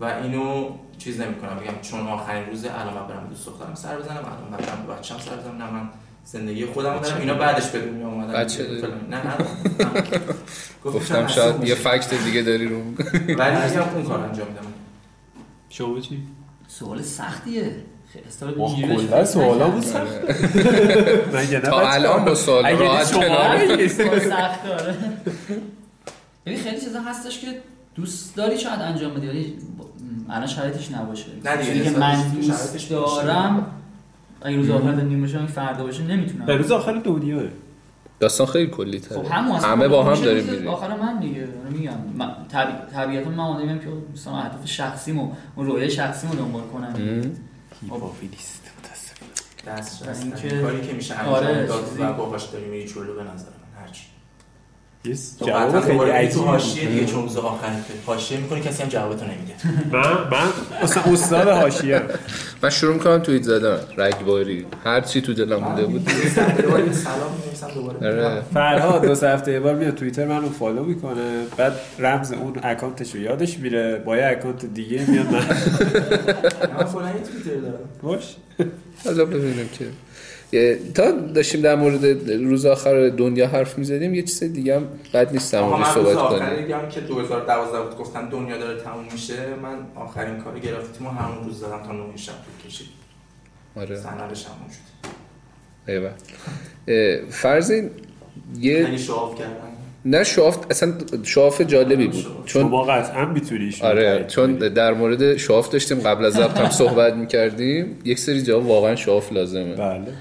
[0.00, 4.50] و اینو چیز نمی‌کنم بگم چون آخرین روز الان برم دوست دخترم سر بزنم الان
[4.50, 5.88] برم به بچه‌م سر بزنم نه من
[6.24, 7.20] زندگی خودم دارم.
[7.20, 8.32] اینا بعدش به دنیا اومدن.
[8.32, 8.66] بچه.
[9.10, 9.34] نه نه
[10.84, 12.76] گفتم شاید یه فکت دیگه داری رو.
[13.38, 14.60] ولی میگم اون کار انجام میدم.
[15.68, 16.22] شما چی؟
[16.68, 17.76] سوال سختیه.
[19.08, 19.68] کلا سوالا.
[19.68, 20.14] بود سخت
[21.34, 23.88] مگه نه تا؟ الان با سوال راحت کنار.
[24.18, 24.60] سخت
[26.46, 27.46] ببین خیلی چیزا هستش که
[27.94, 29.54] دوست داری شاید انجام بدی ولی
[30.30, 31.26] الان شرایطش نباشه.
[31.44, 32.90] نه دیگه، چیزی که من دوست.
[32.90, 33.66] دارم
[34.42, 36.46] اگه روز آخر دنیا باشه اگه فردا باشه نمی‌تونم.
[36.46, 37.42] به روز آخر دنیاه
[38.20, 39.18] داستان خیلی کلی تره.
[39.22, 40.68] خب اصلا همه با هم داریم میریم.
[40.68, 41.92] آخر من دیگه میگم.
[42.14, 42.74] من طبیع...
[42.92, 46.94] طبیعتا من آدمیم که مثلا اهداف شخصیمو اون رویای شخصیمو دنبال کنم.
[47.82, 49.26] هیپاپیلیست متاسفم
[49.66, 50.22] دست و رستن.
[50.22, 53.82] اینکه- کاری که میشه انجام آره، داد و باهاش داری میری جلو به نظر من
[53.86, 54.04] هرچی.
[55.04, 55.14] یه
[55.46, 56.88] جواب خیلی عجیبی حاشیه.
[56.88, 57.68] دیگه چون روز آخر
[58.06, 59.54] حاشیه می‌کنی کسی هم جوابتو نمیده.
[59.92, 60.48] من من
[60.82, 62.02] اصلا استاد حاشیه.
[62.62, 63.78] من شروع می‌کنم توییت زدن.
[63.96, 64.66] رگباری.
[64.84, 66.08] هر چی تو دلم مونده بود.
[66.08, 66.52] سلام
[67.40, 68.42] می‌نویسم دوباره آره.
[68.54, 71.44] فرهاد دو سه هفته یه بار میاد توییتر منو follow می‌کنه.
[71.56, 74.02] بعد رمز اون account ش رو یادش میره.
[74.06, 77.88] با یه account دیگه میاد من من فلان توییتر دارم.
[78.02, 78.36] باش.
[79.04, 79.84] حالا ببینیم که.
[80.94, 85.52] تا داشتیم در مورد روز آخر دنیا حرف می‌زدیم یه چیز دیگه هم بد نیست
[85.52, 86.72] در موردش صحبت کنیم.
[86.72, 89.54] هم که 2012 بود گفتن دنیا داره تموم میشه.
[89.62, 92.88] من آخرین کار گرافیتیمو همون روز زدم تا نه شب طول کشید.
[93.76, 93.96] آره.
[93.96, 95.08] سندش همون شد.
[95.88, 96.10] ایوه.
[96.88, 97.90] اه، فرضین
[98.60, 99.71] یه خیلی شعاف کردم
[100.04, 100.92] نه شواف اصلا
[101.22, 102.26] شواف جالبی بود.
[102.46, 107.14] چون شما قطعا می‌تونی آره چون در مورد شواف داشتیم قبل از ضبط هم صحبت
[107.14, 107.98] می‌کردیم.
[108.04, 109.74] یک سری جا واقعا شواف لازمه.
[109.74, 110.12] بله بله.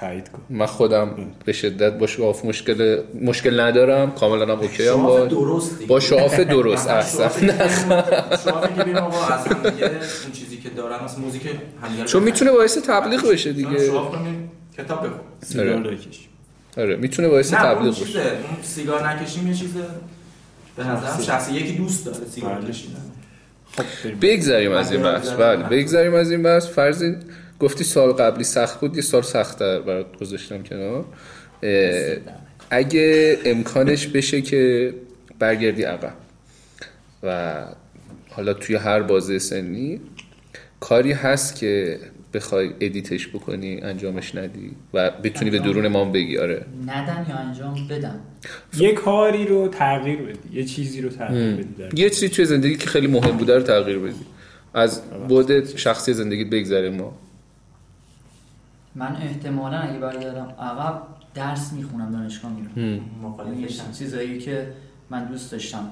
[0.00, 0.38] تایید کن.
[0.50, 1.10] من خودم
[1.44, 4.10] به شدت با شواف مشکل مشکل ندارم.
[4.10, 5.86] کاملا هم اوکی هم شعاف با درست.
[5.86, 11.20] با شعاف درست احسن شعافی که آقا از هم دیگه اون چیزی که دارن مثلا
[11.24, 12.22] موزیک رو چون.
[12.22, 15.18] می‌تونه باعث تبلیغ بشه مثلا دیگه شعاف کنیم کتاب بخون.
[15.42, 15.96] سیگار
[16.76, 16.96] آره.
[16.96, 19.80] می‌تونه باعث تبلیغ چیزه بشه اون سیگار نکشیم یه چیزه.
[20.76, 21.52] به نظرم شخصی.
[21.52, 22.70] یکی دوست داره سیگار بله.
[22.70, 23.02] کشیدن
[23.72, 24.18] خب بریم.
[24.20, 25.28] بگذریم از این بحث.
[25.28, 25.64] بله.
[25.64, 26.66] بگذریم از این بحث.
[26.66, 27.04] فرض
[27.60, 31.04] گفتی سال قبلی سخت بود یه سال سختتر برات گذاشتم کنار.
[32.70, 34.94] اگه امکانش بشه که
[35.38, 36.12] برگردی عقب.
[37.22, 37.64] و
[38.30, 40.00] حالا توی هر بازه سنی
[40.80, 41.98] کاری هست که
[42.34, 46.66] بخوای ادیتش بکنی انجامش ندی و بتونی به درون مام بگی آره.
[46.86, 48.20] ندم یا انجام بدم؟
[48.78, 52.86] یه کاری رو تغییر بدی یه چیزی رو تغییر بدی یه چیزی توی زندگی که
[52.86, 54.14] خیلی مهم بوده رو تغییر بدی.
[54.74, 57.12] از بود شخصی زندگیت بگذره ما.
[58.94, 61.02] من احتمالا اگه برگردم عقب
[61.34, 63.00] درس می‌خونم دانشگاه میرم.
[63.22, 64.66] مخالفشم یعنی چیزایی که
[65.10, 65.90] من دوست داشتم.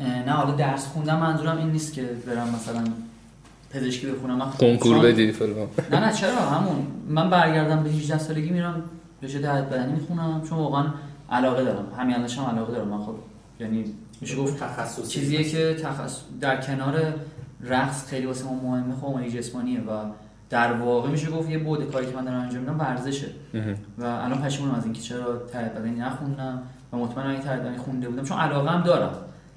[0.00, 2.84] نه حالا درس خوندم منظورم این نیست که برم مثلا
[3.70, 4.36] پزشکی بخونم.
[4.36, 5.68] من کنکور بدی فلان.
[5.90, 6.86] نه نه چرا؟ همون.
[7.08, 8.82] من برگردم به 18 سالگی میرم
[9.22, 10.42] رشته هیئت بدنی می‌خونم.
[10.48, 10.84] چون واقعا
[11.30, 11.84] علاقه دارم.
[11.98, 12.88] همین الانش هم علاقه دارم.
[12.88, 13.14] من خب
[13.60, 13.84] یعنی
[14.20, 15.02] میشه گفت تخصصی.
[15.02, 16.20] چیزیه که تخص...
[16.40, 17.14] در کنار
[17.64, 18.94] رقص خیلی واسه ما مهمه.
[18.94, 20.04] خب آمادگی جسمانیه و
[20.50, 23.26] در واقع میشه گفت یه بود کاری که من دارم انجام میدم ورزشه.
[23.98, 28.08] و الان پشیمونم از اینکه چرا تربیت بدنی نخوندم و مطمئنم اگه تربیت بدنی خونده
[28.08, 28.24] بودم.
[28.24, 29.12] چون علاقه هم دارم.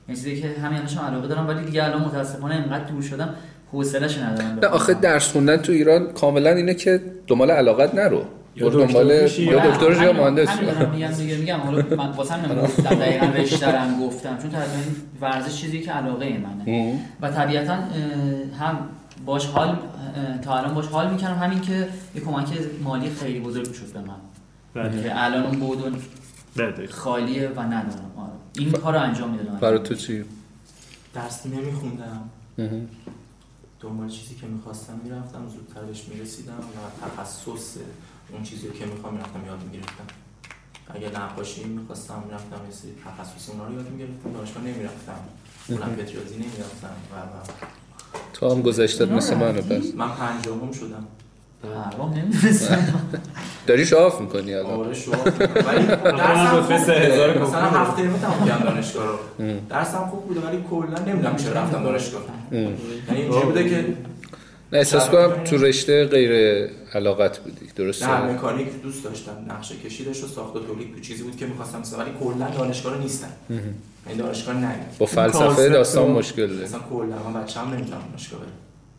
[0.08, 3.30] یعنی چیزی که همین الانش هم علاقه دارم ولی دیگه الان متاسفانه اینقدر دور شدم
[3.74, 4.68] حوصله‌اش ندارم نه.
[4.68, 8.24] آخه درس خوندن تو ایران کاملا اینه که دنبال علاقت نرو.
[8.56, 10.48] یا دنبال یا یا- دکتر یا مهندس.
[10.94, 14.70] میگم دیگه میگم حالا من واسه همین گفتم دقیقا رشته‌رم گفتم چون طبیعتا
[15.22, 17.00] ورزش چیزی که علاقه منه.
[17.22, 17.74] و طبیعتا
[18.60, 18.78] هم
[19.26, 19.78] باش حال
[20.42, 22.48] تا الان باش حال می‌کنم همین که یه کمک
[22.84, 24.16] مالی خیلی بزرگ شد به من.
[24.90, 25.04] بله.
[25.04, 26.04] که الان اون بود
[26.56, 26.88] بله.
[26.88, 28.12] خالیه و ندارم.
[28.18, 28.32] آره.
[28.60, 29.58] این کار رو انجام می‌دادم.
[29.62, 30.24] برای تو چی؟
[31.16, 32.30] درس نمیخوندم.
[33.84, 37.78] دنبال چیزی که می‌خواستم می‌رفتم زودتر بهش می‌رسیدم و تخصص
[38.32, 40.08] اون چیزی که می‌خوام می‌رفتم یاد می‌گرفتم.
[40.96, 44.32] اگر نقاشی می‌خواستم می‌رفتم یه سری تخصصی اونا رو یاد می‌گرفتم.
[44.34, 45.20] دانشگاه نمی‌رفتم.
[45.70, 46.96] المپیاد ریاضی نمی‌رفتم.
[47.12, 47.44] و و
[48.34, 51.08] تو هم گذشتت مثل منو پس من پنجاهم شدم.
[52.16, 52.94] نمی‌رسم
[53.68, 54.72] داری شاف می‌کنی الان.
[54.72, 55.12] آره شو
[55.68, 57.46] ولی سه هزار بوده.
[57.46, 57.62] مثلا.
[57.62, 59.54] هفته یه تمام کردم دانشگاه رو.
[59.70, 62.22] درسم خوب بوده ولی کلا نمی‌دونم چرا رفتم دانشگاه.
[62.52, 62.72] یعنی
[63.10, 63.86] اینجوری بوده که
[64.72, 66.32] نه احساس کنم تو رشته غیر
[66.94, 67.66] علاقت بودی.
[67.66, 71.38] نه درسته مکانیک دوست داشتم نقشه کشی داشت و ساخت و تولید تو چیزی بود
[71.38, 73.28] که می‌خواستم مثلا ولی کلا دانشگاه رو نیستم.
[73.50, 78.50] یعنی دانشگاه نه با فلسفه داستان مشکل داره مثلا کلا من بچه‌ام نمی‌تونم دانشگاه برم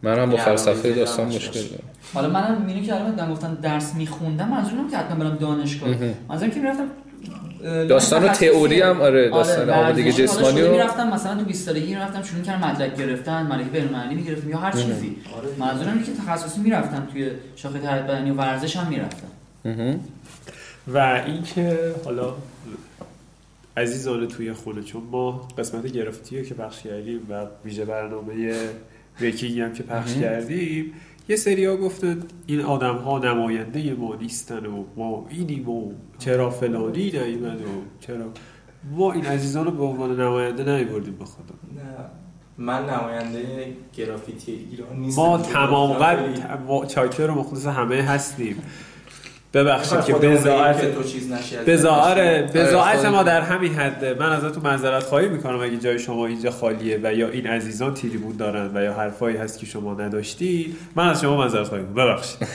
[0.05, 1.61] من هم با فلسفه داستان دیگه مشکل.
[1.61, 1.83] دارم.
[2.15, 5.91] حالا منم اینو که الان من گفتم درس میخوندم منظورم که حتما برم دانشگاه.
[6.29, 6.87] منظورم که می‌رفتم
[7.65, 11.95] داستان و تئوری هم آره داستان آمادگی جسمانی رو و می‌رفتم مثلا تو 20 سالگی
[11.95, 15.17] می‌رفتم شروع کردم مدرک گرفتن مدرک بین‌المللی می‌گرفتم یا هر چیزی.
[15.59, 19.29] منظورم اینه که تخصصی می‌رفتم توی شاخه تربیت بدنی و ورزش هم می‌رفتم.
[20.95, 22.35] و اینکه حالا
[23.77, 28.55] عزیزان توی خونه چون ما قسمت گرافیتی رو که پخش کردیم و ویژه برنامه
[29.19, 30.93] ریکینگ هم که پخش کردیم
[31.29, 36.51] یه سری ها گفتن این آدم ها نماینده ما نیستن و ما اینیم و چرا
[36.51, 38.25] فلانی نیومد و چرا.
[38.91, 41.55] ما این عزیزان رو به عنوان نماینده نیوردیم به خدا.
[41.77, 41.83] نه
[42.59, 45.23] من نماینده گرافیتی ایران نیستم.
[45.23, 48.63] ما تمام قد چاکر و مخلص همه هستیم.
[49.55, 52.65] ببخشید که خودمون بزاعت تو چیز از بزاعت دانشگاه.
[52.65, 53.23] بزاعت آره، ما.
[53.23, 57.29] در همین حده من ازتون معذرت خواهی می‌کنم اگه جای شما اینجا خالیه و یا
[57.29, 61.69] این عزیزان تریبون دارن و یا حرفایی هست که شما نداشتید من از شما معذرت
[61.69, 62.49] خواهی می‌کنم ببخشید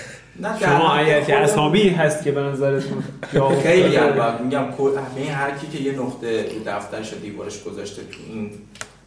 [0.59, 3.03] شما حد اگر که اسامی هست که به نظرتون
[3.63, 3.97] خیلی.
[3.97, 8.51] البته میگم کل همه هر کی که یه نقطه دفترش دیوارش گذاشته تو این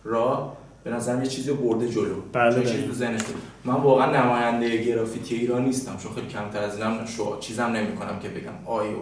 [0.04, 2.14] راه به نظرم یه چیزی رو برده جلو.
[2.32, 2.70] بله، بله.
[2.70, 3.42] چیزی تو ذهنش بود.
[3.64, 8.28] من واقعا نماینده گرافیتی ایران نیستم چون خیلی کمتر از اینم شو چیزم نمی‌کنم که
[8.28, 8.96] بگم آیو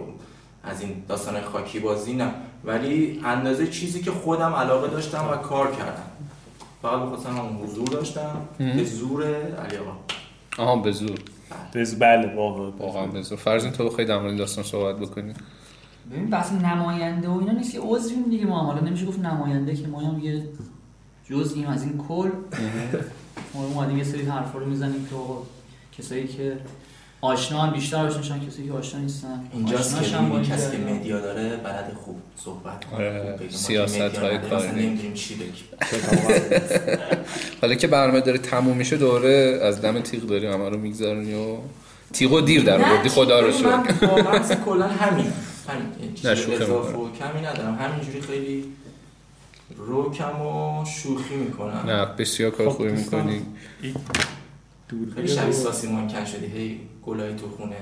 [0.63, 2.31] از این داستان خاکی بازی نه.
[2.65, 6.03] ولی اندازه چیزی که خودم علاقه داشتم و کار کردم.
[6.81, 8.35] فقط بخواستم همون حضور داشتم.
[8.57, 9.91] که زور علی آقا.
[10.57, 11.19] آها به زور.
[11.75, 12.71] بز- بله واقعا.
[12.71, 13.37] واقعا به زور.
[13.37, 15.33] فرض تو بخوای در مورد این داستان صحبت بکنی.
[16.11, 18.59] ببین بحث نماینده و اینا نیست که عضویم دیگه ما.
[18.59, 18.65] هم.
[18.65, 20.43] حالا نمیشه گفت نماینده که ما هم یه
[21.31, 22.29] جزئیم از این کل.
[23.53, 25.43] ما اومدیم یه سری حرفا رو می‌زنیم که آقا
[25.97, 26.57] کسایی که
[27.21, 29.45] آشنا هم بیشتر آشناشن کسایی که آشنا نیستن.
[29.53, 30.77] اینجاست که آشناشن با می‌بینی این کسی که.
[30.77, 32.95] مدیا داره بلد خوب صحبت کنه.
[32.95, 34.87] آره، سیاست‌های مدیا نداریم، کاری اصلا نیست.
[34.87, 35.63] نمی‌دونیم چی بگیم.
[37.61, 41.57] حالا که برنامه داره تموم میشه دوره از دم تیغ داری همه رو میگذارونی و
[42.13, 43.67] تیغو دیر در آوردی خدا رو شکر.
[43.67, 45.25] من کلا همین
[45.69, 45.85] همین
[46.23, 47.75] نه، شوخی اضافه کمی ندارم.
[47.75, 48.63] همینجوری خیلی
[49.87, 51.83] روکم و شوخی می‌کنم.
[51.87, 52.91] نه بسیار کار خب، خوبی.
[52.91, 53.41] می‌کنی.
[55.15, 56.45] خیلی شبیه ساسی منکن شدی.
[56.45, 57.75] هی گلای تو خونه.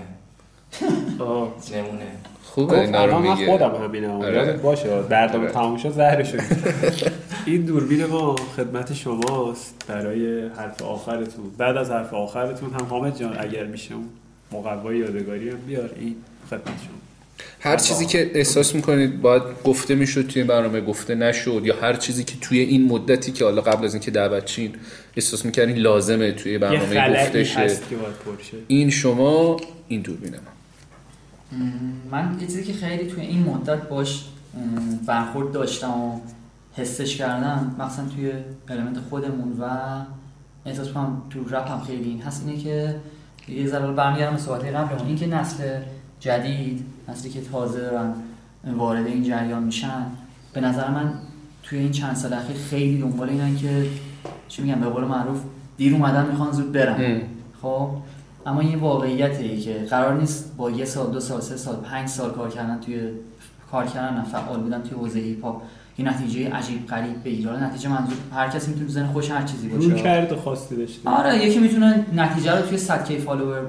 [1.19, 1.53] آه.
[1.75, 2.05] نمونه.
[2.43, 3.51] خوبه گفت اینا رو الان من میگه.
[3.51, 4.53] خودم همینه آره.
[4.53, 5.51] باشه برنامه آره.
[5.53, 6.39] تموم شد زهر شد
[7.45, 11.49] این دوربین ما خدمت شماست برای حرف آخرتون.
[11.57, 14.09] بعد از حرف آخرتون هم حامد جان اگر میشه اون
[14.51, 15.89] مقوای یادگاری هم بیار.
[15.99, 16.15] این
[16.49, 17.08] خدمت شما.
[17.59, 22.23] هر چیزی که احساس می‌کنید باید گفته می‌شد توی برنامه گفته نشد یا هر چیزی
[22.23, 24.75] که توی این مدتی که حالا قبل از اینکه دعوت چین
[25.15, 27.77] احساس می‌کردین لازمه توی یه برنامه گفته شه.
[28.67, 29.57] این شما
[29.87, 30.39] این دوربین ما.
[32.11, 34.25] من یه چیزی که خیلی توی این مدت باش
[35.05, 36.19] برخورد داشتم و
[36.73, 38.31] حسش کردم مخصوصا توی
[38.69, 39.65] المنت خودمون و
[40.65, 42.95] احساس کنم تو رپ هم خیلی این هست اینه که
[43.47, 45.07] یه ذره برمیگردم به صحبت قبلمون.
[45.07, 45.63] این که نسل
[46.19, 48.13] جدید نسلی که تازه دارن
[48.77, 50.05] وارد این جریان میشن.
[50.53, 51.13] به نظر من
[51.63, 53.85] توی این چند سال اخیر خیلی دنبال اینن که
[54.47, 55.41] چی میگم به قول معروف
[55.77, 56.95] دیر اومدن می‌خوان زود برن.
[56.99, 57.21] ام.
[57.61, 57.89] خب؟
[58.45, 62.31] اما این واقعیته که قرار نیست با یه سال دو سال سه سال پنج سال
[62.31, 63.09] کار کردن توی
[63.71, 65.61] کار کردن نه فعال بودن توی حوزه هیپ هاپ
[65.97, 69.67] یه نتیجه عجیب غریب بگیره حالا نتیجه منظور هر کسی می‌تونه ذهن خودش هر چیزی
[69.69, 69.95] باشه.
[69.95, 71.09] کرد خاصی داشته.
[71.09, 73.61] آره یکی می‌تونه نتیجه رو توی 100 K follower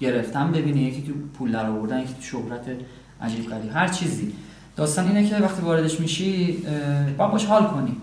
[0.00, 2.64] گرفتن ببینه یکی تو پول در آوردن یکی تو شهرت
[3.22, 4.32] عجیب غریب هر چیزی.
[4.76, 6.52] داستان اینه که وقتی واردش میشی
[7.18, 7.96] باید باش حال کنی.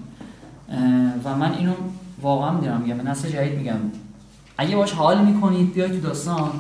[1.24, 1.74] و من اینو
[2.22, 3.80] واقعا می‌دونم میگم به نسل جدید میگم.
[4.58, 6.52] اگه باش حال می‌کنید بیاید تو داستان.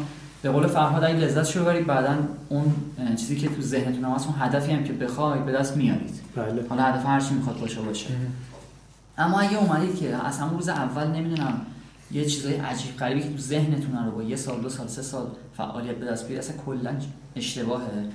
[0.41, 2.15] به قول فرهاد اگه لذت شو ببرید بعدا
[2.49, 2.75] اون
[3.15, 6.19] چیزی که تو ذهنتون هست اون هدفی هم که بخواید به دست میارید.
[6.35, 6.65] بله.
[6.69, 8.09] حالا هدف هر چی می‌خواد باشه باشه.
[9.17, 11.61] اما اگه اومدید که از همون روز اول نمی‌دونم
[12.11, 15.27] یه چیزای عجیب غریبی که تو ذهنتون رو با یه سال دو سال سه سال
[15.57, 16.95] فعالیت به دست بیارید اصلا کلا
[17.35, 18.09] اشتباهه.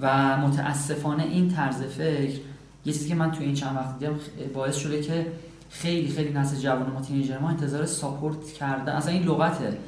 [0.00, 2.40] و متاسفانه این طرز فکر
[2.84, 4.18] یه چیزی که من تو این چند وقت دیدم
[4.54, 5.26] باعث شده که
[5.70, 9.78] خیلی خیلی نسل جوان ما تینیجر ما انتظار ساپورت کردن اصلا این لغته.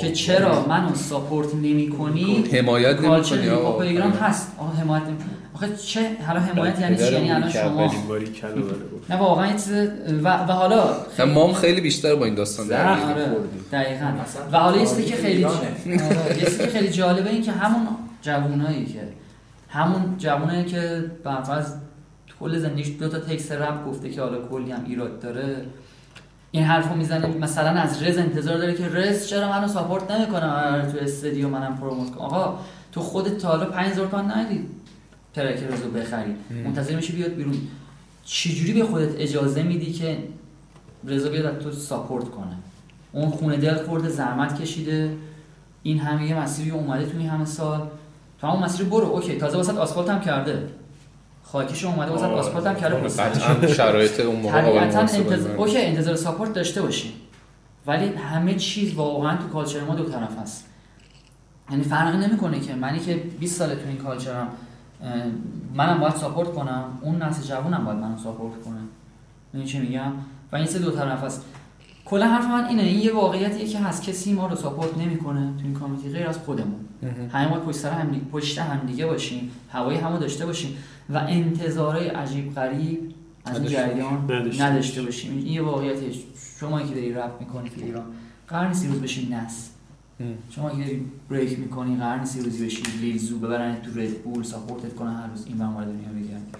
[0.00, 4.52] که چرا منو ساپورت نمی کنی حمایت نمی‌کنی هیپ ایران هست.
[4.58, 5.16] آقا حمایت نمی
[5.54, 7.92] آخه چه حالا حمایت یعنی چی؟ یعنی الان شما
[9.10, 9.72] نه واقعا یه چیز
[10.24, 13.08] و, و حالا نه، ما هم خیلی بیشتر با این داستان در زخم.
[13.08, 13.26] آره.
[13.72, 14.12] دقیقاً.
[14.52, 15.44] و حالا یه که خیلی.
[15.44, 15.54] آره،
[16.38, 17.86] یه چیزی که خیلی جالبه این که همون
[18.22, 19.00] جوونایی که
[19.68, 21.72] همون جوونایی که برفرض
[22.40, 25.56] کل زندگیش دو تا text رپ گفته که حالا کلی هم ایراد داره
[26.54, 30.98] این حرفو می‌زنه مثلا از رز انتظار داره که رز چرا منو support نمی‌کنه؟ تو
[31.00, 32.24] استودیو منم promote کنم.
[32.24, 32.58] آقا
[32.92, 34.66] تو خودت تا حالا 5000 تومن ندادی
[35.34, 36.36] track رزو بخری.
[36.64, 37.54] منتظر میشی بیاد بیرون.
[38.24, 40.18] چجوری به خودت اجازه میدی که
[41.04, 42.56] رز بیاد تو support کنه؟
[43.12, 45.16] اون خون دل خورده زحمت کشیده.
[45.82, 47.88] این همه یه مسیری اومده تو این همه سال.
[48.40, 49.06] تو همون مسیر برو.
[49.06, 50.68] okay تازه واست آسفالت هم کرده.
[51.44, 52.26] خاکیش اومده آره.
[52.26, 53.20] آسفالت هم کرده پوست.
[53.20, 55.56] قطعا شرایط اون موقع انتظار.
[55.56, 57.12] okay انتظار support داشته باشیم
[57.86, 60.64] ولی همه چیز واقعا تو culture ما دو طرف هست
[61.70, 64.48] یعنی فرقی نمی‌کنه که منی که 20 ساله تو این culture م
[65.74, 68.80] منم باید support کنم اون نسل جوونم باید منو support کنه
[69.54, 70.12] این چی میگم
[70.52, 71.44] و این سه دو طرف هست
[72.14, 75.64] کلا حرف من اینه این یه واقعیتیه که هست کسی ما رو support نمی‌کنه تو
[75.64, 76.80] این community غیر از خودمون.
[77.32, 80.76] همه ما پشت سر هم دی- پشت هم دیگه باشیم هوای همو داشته باشیم
[81.10, 83.14] و انتظارای عجیب غریب
[83.44, 84.26] از این نداشته جریان
[84.60, 85.32] نداشته باشیم.
[85.38, 86.06] این یه واقعیته
[86.60, 88.04] شما که داری رپ می‌کنی تو ایران
[88.48, 89.70] قرار نیست روز بشی Nas.
[90.50, 94.88] شما که داری break می‌کنی قرار نیست روزی بشی Lilou ببرن تو Red Bull support
[94.88, 96.52] ت کنه هر روز این ور دنیا بگردی.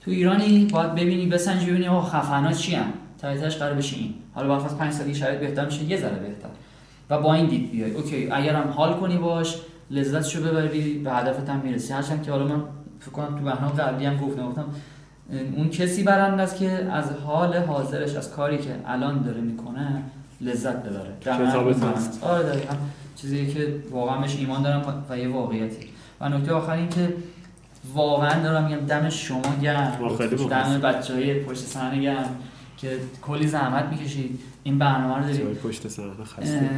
[0.00, 4.14] تو ایرانی باید ببینی بسنجی ببینی آقا خفنا چی هم تایتش قرار بشه این.
[4.34, 6.48] حالا بعد از 5 سال دیگه شرایط بهتر میشه یه ذره بهتر.
[7.10, 7.90] و با این دید بیای.
[7.90, 9.56] اوکی اگرم حال کنی باش
[9.90, 11.92] لذتشو ببری به هدفت هم می‌رسی.
[11.92, 12.62] هرچند که حالا من
[13.00, 14.64] فکر کنم تو برنامه قبلی هم گفتم گفتم
[15.56, 20.02] اون کسی برنده است که از حال حاضرش از کاری که الان داره می‌کنه
[20.40, 21.12] لذت ببره.
[22.22, 22.74] آره دقیقاً.
[23.16, 25.88] چیزی که واقعا بهش ایمان دارم و یه واقعیتی.
[26.20, 27.14] و نکته آخر این که
[27.94, 29.98] واقعا دارم میگم دم شما گرم.
[30.50, 30.80] دم.
[30.80, 32.36] بچه های پشت صحنه گرم.
[32.76, 36.70] که کلی زحمت می‌کشید این برنامه رو دارید پشت صحنه خسته.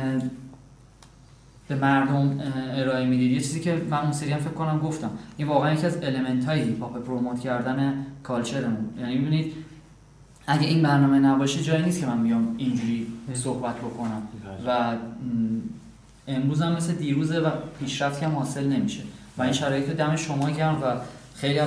[1.68, 2.40] به مردم
[2.74, 5.10] ارائه می‌دید یه چیزی که من اون سری هم فکر کنم گفتم.
[5.36, 9.52] این واقعا یکی از element های هیپ هاپ promote کردن culture مون یعنی ببینید
[10.46, 14.22] اگه این برنامه نباشه جایی نیست که من بیام اینجوری صحبت بکنم.
[14.66, 14.96] و م،
[16.28, 17.50] امروز هم مثل دیروزه و
[17.80, 19.02] پیشرفتی هم حاصل نمیشه.
[19.38, 20.96] و این شرایط رو دم شما گرم و
[21.40, 21.60] خیلی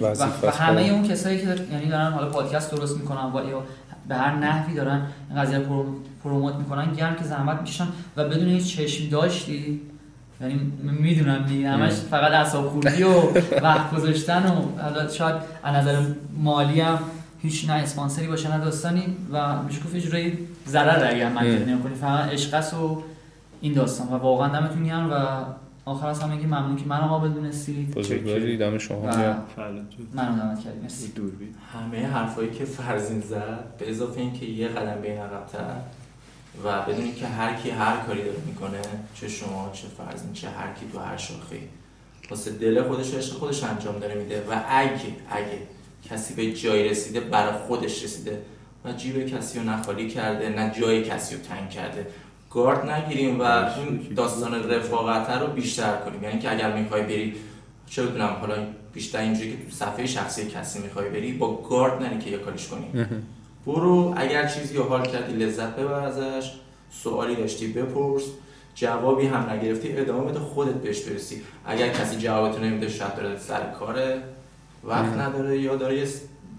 [0.00, 0.82] و, همه.
[0.82, 3.60] اون کسایی که یعنی دارن حالا پادکست درست می‌کنن و
[4.08, 5.94] به هر نحوی دارن این قضیه رو پرو-
[6.24, 9.80] پروموت می‌کنن گرم که زحمت می‌کشن و بدون هیچ چشم داشتی
[10.40, 13.12] یعنی می‌دونم دیگه همش فقط اعصاب خوردی و
[13.62, 16.02] وقت گذاشتن و حالا شاید از نظر
[16.36, 16.98] مالی هم
[17.42, 20.38] هیچ نه اسپانسری باشه نه داستانی و میشه گفت یه جورایی
[20.68, 21.38] ضرر اگر ام.
[21.38, 23.02] نمی‌کنی فقط عشق و
[23.60, 25.16] این داستان و واقعا دمتون گرم و
[25.88, 29.44] آخر از همه که ممنون که منو قابل دونستید بزرگواری دم شما گرم.
[30.14, 31.12] منو دعوت کردید مرسی.
[31.12, 31.54] دوربین.
[31.72, 35.76] همه حرفایی که فرزین زد به اضافه اینکه یه قدم بین عقب‌تر
[36.64, 38.80] و بدونی که هر کی هر کاری داره می‌کنه
[39.14, 41.58] چه شما چه فرزین چه هر کی تو هر شاخه.
[42.30, 44.92] واسه دل خودش و عشق خودش انجام داره میده و اگه
[45.30, 45.58] اگه
[46.10, 48.42] کسی به جای رسیده برای خودش رسیده.
[48.84, 52.06] و جیب کسی رو نخالی کرده نه جای کسی رو تنگ کرده.
[52.56, 56.22] گارد نگیریم و این داستان رفاقت رو بیشتر کنیم.
[56.22, 57.34] یعنی که اگر می‌خوای بری
[57.90, 58.54] چه بدونم حالا
[58.92, 62.68] بیشتر اینجوری که تو صفحه شخصی کسی می‌خوای بری با گارد نری که یه کاریش
[62.68, 63.06] کنی.
[63.66, 66.52] برو اگر چیزی رو حال کردی لذت ببر ازش
[66.90, 68.22] سوالی داشتی بپرس.
[68.74, 71.42] جوابی هم نگرفتی ادامه بده خودت بهش برسی.
[71.66, 74.22] اگر کسی جوابتو نمیده شاید داره سر کاره.
[74.84, 76.06] وقت نداره یا داره یه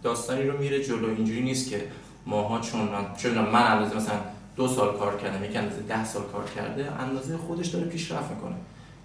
[0.03, 1.07] داستانی رو میره جلو.
[1.07, 1.81] اینجوری نیست که
[2.25, 4.19] ماها چون من چون من مثلا
[4.57, 8.55] دو سال کار کردم یک اندازه ده سال کار کرده اندازه خودش داره پیشرفت می‌کنه.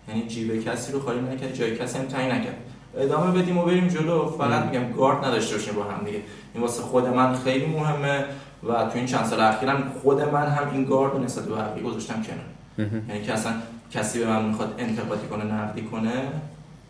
[0.09, 2.57] یعنی جیب کسی رو خالی نکرد جای کسی هم تنگ نکرد.
[2.97, 4.31] ادامه بدیم و بریم جلو.
[4.31, 6.21] فقط میگم گارد نداشته باشیم با هم دیگه.
[6.55, 8.25] این واسه خود من خیلی مهمه
[8.63, 11.83] و تو این چند سال اخیرم خود من هم این گارد رو نسبت به بقیه
[11.83, 12.89] گذاشتم کنار.
[13.09, 13.53] یعنی که اصلا
[13.91, 16.13] کسی به من می‌خواد انتقادی کنه نقدی کنه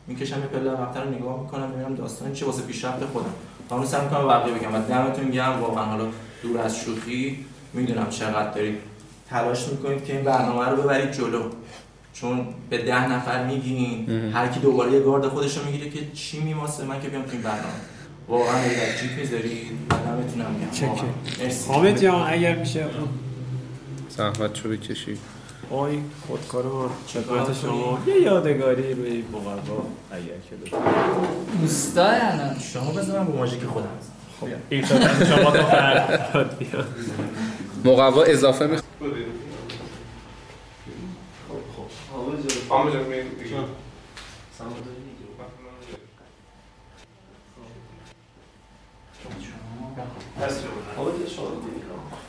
[0.07, 3.33] می‌کشم یه پله عقب‌تر نگاه می‌کنم ببینم داستان چه واسه پیشرفت خودم.
[3.71, 5.61] اون سعی می‌کنم بقیه بگم و دمتون گرم.
[5.61, 6.05] واقعا حالا
[6.43, 7.45] دور از شوخی
[7.75, 8.79] می‌دونم چقدر دارید
[9.31, 11.43] تلاش می‌کنید که این برنامه رو ببرید جلو.
[12.13, 16.41] چون به ده نفر میگین هر کی دوباره یه گارد خودش رو می‌گیره که چی
[16.41, 17.63] میماسه من که بیام تو این برنامه.
[18.29, 21.05] واقعا دارید از جیب می‌ذارید گرم واقعا.
[21.41, 21.69] مرسی.
[21.69, 22.87] حامد جان اگر میشه.
[24.09, 25.17] زحمت رو بکشی
[25.71, 27.99] آی خودکار خدمت شما.
[28.07, 30.77] یه یادگاری روی این مقوا اگر که
[31.61, 33.89] دوستای الان شما بزنم با ماژیک خودم.
[34.41, 36.89] خب این شما تو فرد بیاد.
[37.85, 38.77] مقوا اضافه می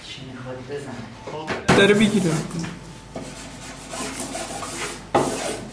[0.07, 2.31] چی می‌خواد داره می‌گیره.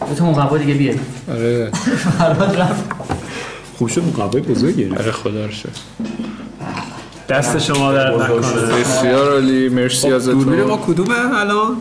[0.09, 1.69] دو تا مقوا دیگه بیارید آره.
[2.19, 2.83] فرهاد رفت.
[3.77, 4.89] خوب شد مقابل بزرگی.
[4.89, 5.69] آره خدا رو شکر.
[7.31, 8.37] دست شما در نکنه.
[8.79, 9.69] بسیار عالی.
[9.69, 11.77] مرسی خب، دوربین ما ازتون کدومه الان؟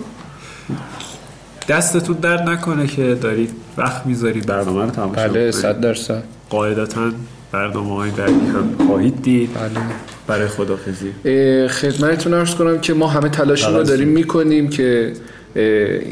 [1.68, 4.46] دستتون درد نکنه که دارید وقت می‌ذارید.
[4.46, 5.50] برنامه رو تماشا بله کنید.
[5.50, 6.22] صد درصد.
[6.50, 7.10] قاعدتا
[7.52, 9.54] برنامه های بعدی هم خواهید دید.
[9.54, 9.70] بله.
[10.26, 11.12] برای خدافزی
[11.68, 15.12] خدمتتون ارز کنم که ما همه تلاش رو داریم می‌کنیم که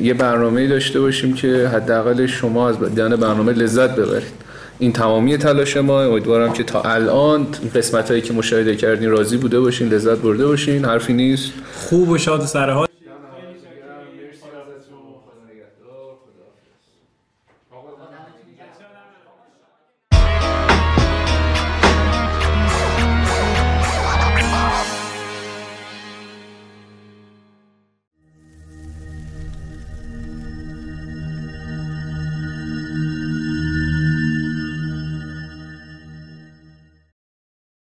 [0.02, 4.47] یه برنامه داشته باشیم که حداقل شما از دیدن برنامه لذت ببرید.
[4.78, 6.02] این تمامی تلاش ما.
[6.02, 10.84] امیدوارم که تا الان قسمت هایی که مشاهده کردین راضی بوده باشین لذت برده باشین
[10.84, 11.52] حرفی نیست.
[11.74, 12.87] خوب و شاد و سرحال.